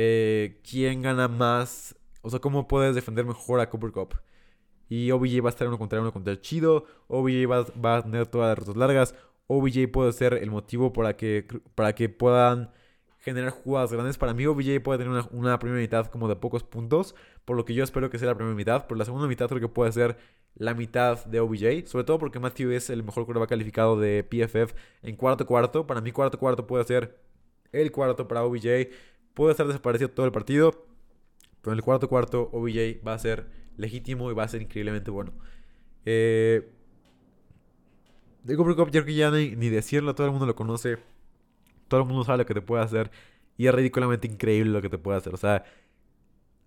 eh, 0.00 0.60
quién 0.62 1.02
gana 1.02 1.26
más. 1.26 1.96
O 2.22 2.30
sea, 2.30 2.38
cómo 2.38 2.68
puedes 2.68 2.94
defender 2.94 3.24
mejor 3.24 3.58
a 3.60 3.68
Cooper 3.68 3.90
Cup. 3.90 4.14
Y 4.88 5.10
OBJ 5.10 5.42
va 5.42 5.48
a 5.48 5.50
estar 5.50 5.66
uno 5.66 5.76
contra 5.76 6.00
uno 6.00 6.12
contra 6.12 6.32
el 6.32 6.40
Chido. 6.40 6.84
OBJ 7.08 7.50
va, 7.50 7.66
va 7.84 7.96
a 7.96 8.02
tener 8.02 8.26
todas 8.28 8.50
las 8.50 8.58
rutas 8.58 8.76
largas. 8.76 9.14
OBJ 9.48 9.90
puede 9.92 10.12
ser 10.12 10.34
el 10.34 10.50
motivo 10.50 10.92
para 10.92 11.16
que, 11.16 11.46
para 11.74 11.94
que 11.94 12.08
puedan 12.08 12.70
generar 13.18 13.50
jugadas 13.50 13.92
grandes. 13.92 14.18
Para 14.18 14.34
mí 14.34 14.46
OBJ 14.46 14.80
puede 14.82 15.00
tener 15.04 15.24
una, 15.32 15.58
primera 15.58 15.80
mitad 15.80 16.06
como 16.06 16.28
de 16.28 16.36
pocos 16.36 16.62
puntos, 16.62 17.16
por 17.44 17.56
lo 17.56 17.64
que 17.64 17.74
yo 17.74 17.82
espero 17.82 18.08
que 18.08 18.18
sea 18.18 18.28
la 18.28 18.36
primera 18.36 18.54
mitad. 18.54 18.86
Por 18.86 18.98
la 18.98 19.04
segunda 19.04 19.26
mitad 19.26 19.48
creo 19.48 19.60
que 19.60 19.68
puede 19.68 19.90
ser 19.90 20.16
la 20.54 20.74
mitad 20.74 21.24
de 21.24 21.40
OBJ, 21.40 21.86
sobre 21.86 22.04
todo 22.04 22.18
porque 22.18 22.38
Matthew 22.38 22.70
es 22.70 22.90
el 22.90 23.02
mejor 23.02 23.26
va 23.36 23.46
calificado 23.48 23.98
de 23.98 24.22
PFF 24.22 24.74
en 25.02 25.16
cuarto 25.16 25.44
cuarto. 25.44 25.86
Para 25.86 26.00
mí 26.00 26.12
cuarto 26.12 26.38
cuarto 26.38 26.66
puede 26.66 26.84
ser 26.84 27.18
el 27.72 27.90
cuarto 27.90 28.28
para 28.28 28.44
OBJ. 28.44 28.88
Puede 29.38 29.52
estar 29.52 29.68
desaparecido 29.68 30.10
todo 30.10 30.26
el 30.26 30.32
partido, 30.32 30.72
pero 31.62 31.74
en 31.74 31.78
el 31.78 31.84
cuarto 31.84 32.08
cuarto 32.08 32.50
OBJ 32.52 33.06
va 33.06 33.14
a 33.14 33.18
ser 33.20 33.46
legítimo 33.76 34.32
y 34.32 34.34
va 34.34 34.42
a 34.42 34.48
ser 34.48 34.62
increíblemente 34.62 35.12
bueno. 35.12 35.30
Eh, 36.04 36.68
de 38.42 38.56
Cooper 38.56 38.74
Cup, 38.74 38.90
yo 38.90 39.04
creo 39.04 39.14
ya 39.14 39.30
ni, 39.30 39.54
ni 39.54 39.68
decirlo, 39.68 40.16
todo 40.16 40.26
el 40.26 40.32
mundo 40.32 40.44
lo 40.46 40.56
conoce 40.56 40.98
todo 41.86 42.00
el 42.00 42.06
mundo 42.06 42.24
sabe 42.24 42.38
lo 42.38 42.46
que 42.46 42.54
te 42.54 42.62
puede 42.62 42.82
hacer 42.82 43.12
y 43.56 43.68
es 43.68 43.74
ridículamente 43.74 44.26
increíble 44.26 44.72
lo 44.72 44.82
que 44.82 44.88
te 44.88 44.98
puede 44.98 45.18
hacer. 45.18 45.34
O 45.34 45.38
sea, 45.38 45.64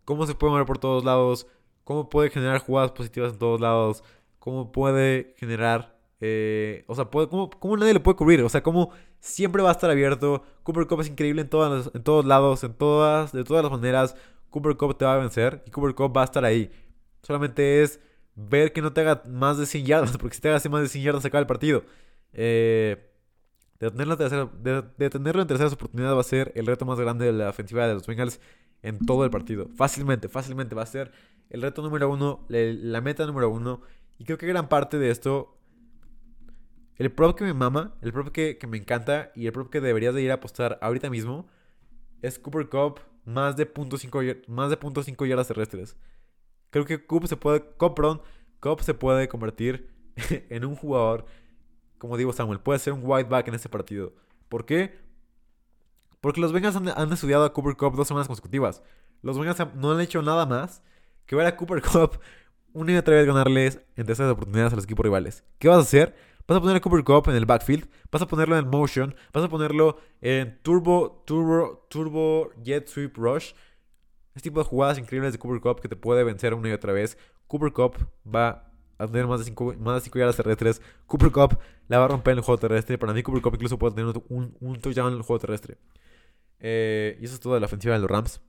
cómo 0.06 0.26
se 0.26 0.34
puede 0.34 0.52
mover 0.52 0.66
por 0.66 0.78
todos 0.78 1.06
lados, 1.06 1.48
cómo 1.84 2.10
puede 2.10 2.30
generar 2.30 2.60
jugadas 2.60 2.92
positivas 2.92 3.34
en 3.34 3.40
todos 3.40 3.62
lados, 3.62 4.04
cómo 4.40 4.72
puede 4.72 5.36
generar... 5.38 6.01
Eh, 6.22 6.86
o 6.88 6.96
sea, 6.96 7.06
cómo, 7.06 7.78
nadie 7.78 7.94
le 7.94 8.00
puede 8.00 8.16
cubrir. 8.16 8.42
O 8.44 8.50
sea, 8.50 8.64
cómo 8.64 8.92
siempre 9.20 9.62
va 9.62 9.70
a 9.70 9.74
estar 9.74 9.90
abierto. 9.90 10.44
Cooper 10.64 10.88
Cup 10.88 11.02
es 11.02 11.10
increíble 11.10 11.42
en, 11.42 11.50
todas 11.50 11.92
en 11.94 12.04
todos 12.04 12.26
lados, 12.26 12.64
en 12.64 12.74
todas, 12.74 13.32
de 13.32 13.44
todas 13.44 13.64
las 13.64 13.72
maneras. 13.72 14.16
Cooper 14.50 14.78
Cup 14.78 14.98
te 14.98 15.06
va 15.06 15.16
a 15.16 15.18
vencer 15.18 15.64
y 15.66 15.72
Cooper 15.72 15.96
Cup 15.96 16.16
va 16.16 16.22
a 16.22 16.26
estar 16.26 16.46
ahí. 16.46 16.72
Solamente 17.24 17.84
es 17.84 18.00
ver 18.36 18.72
que 18.74 18.82
no 18.82 18.94
te 18.94 19.02
haga 19.02 19.24
más 19.28 19.58
de 19.58 19.66
100 19.66 19.86
yardas, 19.86 20.18
porque 20.20 20.36
si 20.36 20.42
te 20.42 20.50
hagas 20.50 20.70
más 20.70 20.82
de 20.82 20.88
100 20.88 21.04
yardas 21.04 21.22
se 21.24 21.28
acaba 21.28 21.42
el 21.42 21.48
partido. 21.48 21.84
Eh, 22.34 23.12
Detenerlo, 23.82 25.42
en 25.42 25.48
terceras 25.48 25.74
oportunidades 25.74 26.16
va 26.16 26.22
a 26.22 26.24
ser 26.24 26.52
el 26.54 26.68
reto 26.68 26.86
más 26.86 27.00
grande 27.00 27.26
de 27.26 27.34
la 27.34 27.50
ofensiva 27.50 27.88
de 27.88 27.96
los 27.96 28.06
Bengals 28.06 28.40
en 28.84 29.00
todo 29.00 29.26
el 29.26 29.32
partido. 29.32 29.70
Fácilmente, 29.76 30.30
fácilmente 30.30 30.76
va 30.76 30.84
a 30.84 30.86
ser 30.86 31.12
el 31.50 31.64
reto 31.64 31.82
número 31.82 32.08
uno, 32.08 32.46
la 32.48 33.02
meta 33.02 33.26
número 33.26 33.50
uno. 33.50 33.82
Y 34.20 34.26
creo 34.26 34.38
que 34.38 34.46
gran 34.46 34.70
parte 34.70 35.00
de 35.00 35.10
esto, 35.10 35.58
el 37.02 37.12
prop 37.12 37.38
que 37.38 37.44
me 37.44 37.54
mama, 37.54 37.96
el 38.02 38.14
prop 38.14 38.30
que, 38.30 38.58
me 38.68 38.78
encanta 38.78 39.32
y 39.36 39.48
el 39.48 39.54
prop 39.54 39.70
que 39.70 39.82
deberías 39.82 40.14
de 40.14 40.22
ir 40.22 40.32
a 40.32 40.36
apostar 40.36 40.78
ahorita 40.82 41.10
mismo 41.10 41.48
es 42.22 42.40
Cooper 42.40 42.70
Cup 42.70 43.00
más 43.26 43.56
de 43.56 43.72
.5 43.72 44.48
más 44.48 44.70
de 44.70 45.28
yardas 45.28 45.48
terrestres. 45.48 45.98
Creo 46.70 46.86
que 46.86 47.06
Coop 47.06 47.26
se 47.28 47.38
puede, 47.38 47.64
Cup 47.78 48.82
se 48.82 48.94
puede 48.94 49.28
convertir 49.28 49.90
en 50.50 50.66
un 50.66 50.76
jugador 50.76 51.26
como 52.02 52.18
digo 52.18 52.34
Samuel, 52.34 52.60
puede 52.60 52.80
ser 52.80 52.94
un 52.94 53.02
white 53.04 53.30
back 53.30 53.48
en 53.48 53.54
este 53.54 53.70
partido. 53.70 54.12
¿Por 54.50 54.66
qué? 54.66 54.98
Porque 56.20 56.42
los 56.42 56.52
Bengals 56.52 56.76
han, 56.76 57.14
estudiado 57.14 57.46
a 57.46 57.54
Cooper 57.54 57.76
Cup 57.76 57.96
dos 57.96 58.08
semanas 58.08 58.28
consecutivas. 58.28 58.82
Los 59.22 59.38
Bengals 59.38 59.76
no 59.76 59.92
han 59.92 60.02
hecho 60.02 60.24
nada 60.24 60.48
más 60.48 60.82
que 61.28 61.36
ver 61.36 61.46
a 61.46 61.56
Cooper 61.56 61.80
Cup 61.94 62.20
una 62.74 62.94
y 62.94 62.98
otra 62.98 63.14
vez 63.14 63.28
ganarles 63.28 63.82
en 63.96 64.08
terceras 64.08 64.32
oportunidades 64.32 64.74
a 64.74 64.78
los 64.78 64.86
equipos 64.86 65.04
rivales. 65.04 65.44
¿Qué 65.60 65.68
vas 65.68 65.78
a 65.78 65.82
hacer? 65.82 66.16
Vas 66.52 66.58
a 66.58 66.60
poner 66.60 66.76
a 66.76 66.82
Cooper 66.82 67.06
Cup 67.06 67.30
en 67.30 67.38
el 67.38 67.46
backfield, 67.46 67.88
vas 68.12 68.22
a 68.24 68.28
ponerlo 68.28 68.58
en 68.58 68.68
motion, 68.68 69.16
vas 69.32 69.46
a 69.46 69.48
ponerlo 69.48 70.00
en 70.20 70.62
turbo, 70.62 71.24
turbo, 71.26 71.88
turbo 71.90 72.52
jet 72.62 72.90
sweep 72.90 73.16
rush. 73.16 73.54
Este 74.36 74.50
tipo 74.50 74.60
de 74.60 74.66
jugadas 74.66 74.98
increíbles 74.98 75.32
de 75.32 75.40
Cooper 75.40 75.62
Cup 75.62 75.80
que 75.80 75.88
te 75.88 75.96
puede 75.96 76.26
vencer 76.26 76.54
una 76.54 76.68
y 76.68 76.74
otra 76.74 76.92
vez. 76.92 77.18
Cooper 77.48 77.72
Cup 77.72 78.06
va 78.28 78.70
a 78.98 79.08
tener 79.08 79.28
más 79.28 79.40
de 79.40 79.46
5 79.46 79.76
más 79.80 80.04
de 80.04 80.12
yardas 80.14 80.36
terrestres. 80.36 80.82
Cooper 81.08 81.32
Cup 81.32 81.58
la 81.88 82.00
va 82.00 82.04
a 82.04 82.08
romper 82.10 82.34
en 82.34 82.40
el 82.40 82.44
juego 82.44 82.60
terrestre. 82.60 82.98
Para 82.98 83.14
mí, 83.14 83.24
Cooper 83.24 83.42
Cup 83.42 83.54
incluso 83.54 83.80
puede 83.80 83.96
tener 83.96 84.14
un, 84.28 84.58
un 84.60 84.82
touchdown 84.82 85.14
en 85.14 85.20
el 85.20 85.24
juego 85.24 85.40
terrestre. 85.40 85.78
Eh, 86.60 87.18
y 87.22 87.24
eso 87.24 87.36
es 87.36 87.40
todo 87.40 87.54
de 87.54 87.62
la 87.62 87.68
ofensiva 87.68 87.94
de 87.94 88.02
los 88.02 88.12
Rams. 88.12 88.42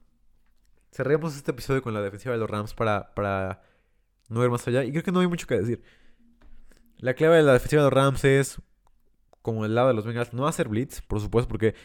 Cerremos 0.91 1.37
este 1.37 1.51
episodio 1.51 1.81
con 1.81 1.93
la 1.93 2.01
defensiva 2.01 2.33
de 2.33 2.39
los 2.41 2.49
Rams 2.49 2.73
para, 2.73 3.13
para 3.15 3.61
no 4.27 4.43
ir 4.43 4.49
más 4.49 4.67
allá. 4.67 4.83
Y 4.83 4.91
creo 4.91 5.03
que 5.03 5.13
no 5.13 5.21
hay 5.21 5.27
mucho 5.27 5.47
que 5.47 5.55
decir. 5.55 5.81
La 6.97 7.13
clave 7.13 7.37
de 7.37 7.43
la 7.43 7.53
defensiva 7.53 7.83
de 7.83 7.89
Rams 7.89 8.23
es, 8.23 8.61
como 9.41 9.65
el 9.65 9.75
lado 9.75 9.89
de 9.89 9.93
los 9.93 10.05
Bengals, 10.05 10.33
no 10.33 10.47
hacer 10.47 10.69
blitz, 10.69 11.01
por 11.01 11.19
supuesto, 11.19 11.49
porque 11.49 11.75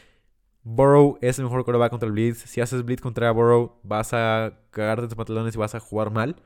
Burrow 0.62 1.18
es 1.20 1.38
el 1.38 1.44
mejor 1.44 1.80
va 1.80 1.90
contra 1.90 2.06
el 2.06 2.12
blitz. 2.12 2.44
Si 2.44 2.60
haces 2.60 2.84
blitz 2.84 3.00
contra 3.00 3.30
Burrow, 3.30 3.80
vas 3.82 4.12
a 4.12 4.58
cagarte 4.70 5.06
tus 5.06 5.16
pantalones 5.16 5.54
y 5.54 5.58
vas 5.58 5.74
a 5.74 5.80
jugar 5.80 6.10
mal 6.10 6.36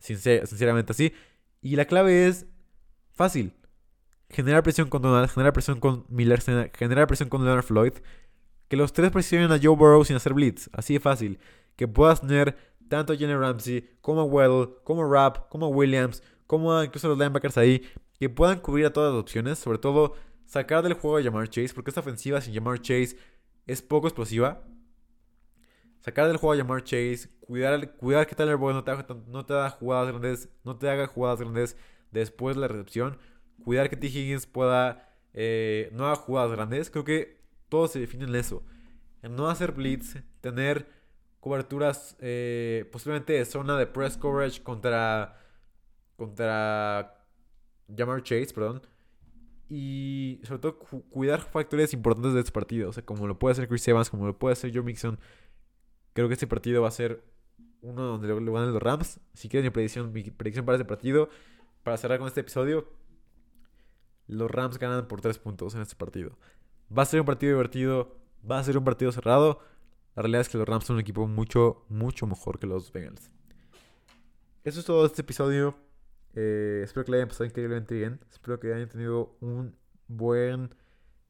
sinceramente 0.00 0.92
así. 0.92 1.12
Y 1.60 1.76
la 1.76 1.84
clave 1.84 2.26
es 2.26 2.46
fácil. 3.12 3.54
Generar 4.30 4.62
presión 4.62 4.88
con 4.88 5.02
Donald, 5.02 5.28
generar 5.28 5.52
presión 5.52 5.80
con 5.80 6.06
Miller, 6.08 6.40
generar 6.74 7.06
presión 7.06 7.28
con 7.28 7.44
Leonard 7.44 7.64
Floyd. 7.64 7.92
Que 8.68 8.76
los 8.76 8.92
tres 8.92 9.10
presionen 9.10 9.50
a 9.52 9.58
Joe 9.60 9.76
Burrow 9.76 10.04
sin 10.04 10.16
hacer 10.16 10.32
blitz. 10.32 10.70
Así 10.72 10.94
de 10.94 11.00
fácil. 11.00 11.38
Que 11.76 11.88
puedas 11.88 12.20
tener 12.20 12.56
tanto 12.88 13.12
a 13.12 13.16
Jenny 13.16 13.34
Ramsey, 13.34 13.88
como 14.00 14.22
a 14.22 14.24
Weddle, 14.24 14.74
como 14.84 15.04
a 15.04 15.08
Rapp, 15.08 15.48
como 15.48 15.66
a 15.66 15.68
Williams, 15.68 16.22
cómoda, 16.50 16.84
incluso 16.84 17.06
los 17.06 17.16
linebackers 17.16 17.56
ahí, 17.58 17.88
que 18.18 18.28
puedan 18.28 18.58
cubrir 18.58 18.86
a 18.86 18.92
todas 18.92 19.12
las 19.12 19.22
opciones, 19.22 19.56
sobre 19.60 19.78
todo 19.78 20.14
sacar 20.46 20.82
del 20.82 20.94
juego 20.94 21.18
a 21.18 21.20
llamar 21.20 21.48
Chase, 21.48 21.72
porque 21.72 21.92
esta 21.92 22.00
ofensiva 22.00 22.40
sin 22.40 22.52
llamar 22.52 22.80
Chase 22.80 23.16
es 23.68 23.82
poco 23.82 24.08
explosiva. 24.08 24.60
Sacar 26.00 26.26
del 26.26 26.38
juego 26.38 26.54
a 26.54 26.56
llamar 26.56 26.82
Chase, 26.82 27.28
cuidar, 27.38 27.94
cuidar 27.96 28.26
que 28.26 28.34
Tyler 28.34 28.56
Boyd 28.56 28.74
no 28.74 28.82
te, 28.82 28.92
no 29.28 29.46
te 29.46 29.52
haga 29.52 29.70
jugadas 29.70 30.08
grandes, 30.08 30.48
no 30.64 30.76
te 30.76 30.90
haga 30.90 31.06
jugadas 31.06 31.38
grandes 31.38 31.76
después 32.10 32.56
de 32.56 32.62
la 32.62 32.68
recepción. 32.68 33.16
Cuidar 33.62 33.88
que 33.88 33.96
T. 33.96 34.08
Higgins 34.08 34.46
pueda 34.46 35.08
eh, 35.34 35.88
no 35.92 36.06
haga 36.06 36.16
jugadas 36.16 36.50
grandes. 36.50 36.90
Creo 36.90 37.04
que 37.04 37.40
todo 37.68 37.86
se 37.86 38.00
define 38.00 38.24
en 38.24 38.34
eso. 38.34 38.64
En 39.22 39.36
no 39.36 39.48
hacer 39.48 39.70
blitz, 39.70 40.16
tener 40.40 40.88
coberturas 41.38 42.16
eh, 42.18 42.88
posiblemente 42.90 43.34
de 43.34 43.44
zona 43.44 43.76
de 43.76 43.86
press 43.86 44.16
coverage 44.16 44.64
contra 44.64 45.36
contra 46.20 47.24
Jamar 47.96 48.22
Chase, 48.22 48.52
perdón. 48.54 48.82
Y 49.70 50.38
sobre 50.44 50.60
todo 50.60 50.78
cuidar 50.78 51.40
factores 51.40 51.94
importantes 51.94 52.34
de 52.34 52.40
este 52.40 52.52
partido. 52.52 52.90
O 52.90 52.92
sea, 52.92 53.02
como 53.02 53.26
lo 53.26 53.38
puede 53.38 53.52
hacer 53.52 53.68
Chris 53.68 53.88
Evans, 53.88 54.10
como 54.10 54.26
lo 54.26 54.38
puede 54.38 54.52
hacer 54.52 54.70
Joe 54.70 54.82
Mixon. 54.82 55.18
Creo 56.12 56.28
que 56.28 56.34
este 56.34 56.46
partido 56.46 56.82
va 56.82 56.88
a 56.88 56.90
ser 56.90 57.24
uno 57.80 58.02
donde 58.02 58.28
le 58.28 58.50
van 58.50 58.70
los 58.70 58.82
Rams. 58.82 59.18
Si 59.32 59.48
quieren 59.48 59.64
mi 59.64 59.70
predicción, 59.70 60.12
predicción 60.12 60.66
para 60.66 60.76
este 60.76 60.84
partido, 60.84 61.30
para 61.82 61.96
cerrar 61.96 62.18
con 62.18 62.28
este 62.28 62.40
episodio, 62.40 62.86
los 64.26 64.50
Rams 64.50 64.78
ganan 64.78 65.08
por 65.08 65.22
3 65.22 65.38
puntos 65.38 65.74
en 65.74 65.80
este 65.80 65.96
partido. 65.96 66.36
Va 66.96 67.04
a 67.04 67.06
ser 67.06 67.20
un 67.20 67.26
partido 67.26 67.52
divertido, 67.52 68.18
va 68.48 68.58
a 68.58 68.64
ser 68.64 68.76
un 68.76 68.84
partido 68.84 69.10
cerrado. 69.10 69.60
La 70.14 70.22
realidad 70.22 70.42
es 70.42 70.50
que 70.50 70.58
los 70.58 70.68
Rams 70.68 70.84
son 70.84 70.96
un 70.96 71.00
equipo 71.00 71.26
mucho, 71.26 71.86
mucho 71.88 72.26
mejor 72.26 72.58
que 72.58 72.66
los 72.66 72.92
Bengals. 72.92 73.30
Eso 74.64 74.80
es 74.80 74.84
todo 74.84 75.06
este 75.06 75.22
episodio. 75.22 75.74
Eh, 76.34 76.82
espero 76.84 77.04
que 77.04 77.12
le 77.12 77.18
hayan 77.18 77.28
pasado 77.28 77.46
increíblemente 77.46 77.94
bien. 77.94 78.20
Espero 78.30 78.58
que 78.60 78.72
hayan 78.72 78.88
tenido 78.88 79.36
un 79.40 79.76
buen 80.06 80.74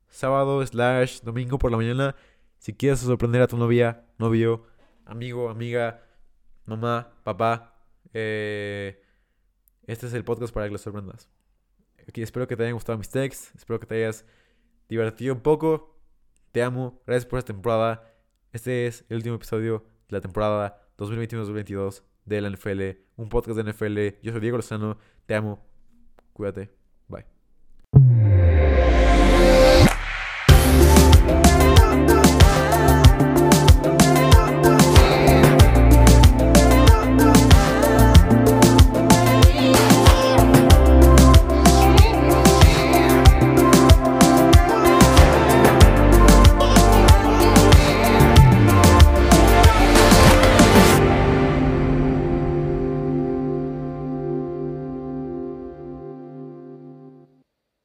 sábado 0.09 0.65
slash 0.67 1.21
domingo 1.23 1.59
por 1.59 1.71
la 1.71 1.77
mañana. 1.77 2.15
Si 2.59 2.75
quieres 2.75 3.01
sorprender 3.01 3.43
a 3.43 3.47
tu 3.47 3.57
novia, 3.57 4.05
novio, 4.19 4.67
amigo, 5.07 5.49
amiga, 5.49 6.03
mamá, 6.67 7.13
papá, 7.25 7.75
eh, 8.13 9.03
este 9.87 10.07
es 10.07 10.13
el 10.13 10.25
podcast 10.25 10.53
para 10.53 10.67
que 10.67 10.73
los 10.73 10.83
sorprendas. 10.83 11.29
Aquí 12.09 12.23
espero 12.23 12.47
que 12.47 12.57
te 12.57 12.65
hayan 12.65 12.75
gustado 12.75 12.99
mis 12.99 13.09
texts. 13.09 13.55
Espero 13.55 13.81
que 13.81 13.87
te 13.87 13.95
hayas 13.97 14.25
divertido 14.89 15.35
un 15.35 15.41
poco. 15.41 15.97
Te 16.53 16.63
amo. 16.63 17.01
Gracias 17.07 17.27
por 17.27 17.39
esta 17.39 17.53
temporada. 17.53 18.13
Este 18.53 18.87
es 18.87 19.05
el 19.09 19.19
último 19.19 19.37
episodio 19.37 19.85
de 20.09 20.17
la 20.17 20.21
temporada 20.21 20.89
2021-2022 20.99 22.03
de 22.37 22.43
la 22.43 22.51
NFL, 22.51 22.83
un 23.17 23.29
podcast 23.29 23.59
de 23.59 23.71
NFL. 23.71 24.23
Yo 24.23 24.33
soy 24.33 24.41
Diego 24.41 24.57
Lozano, 24.57 24.99
te 25.27 25.35
amo, 25.35 25.65
cuídate, 26.33 26.71
bye. 27.09 28.70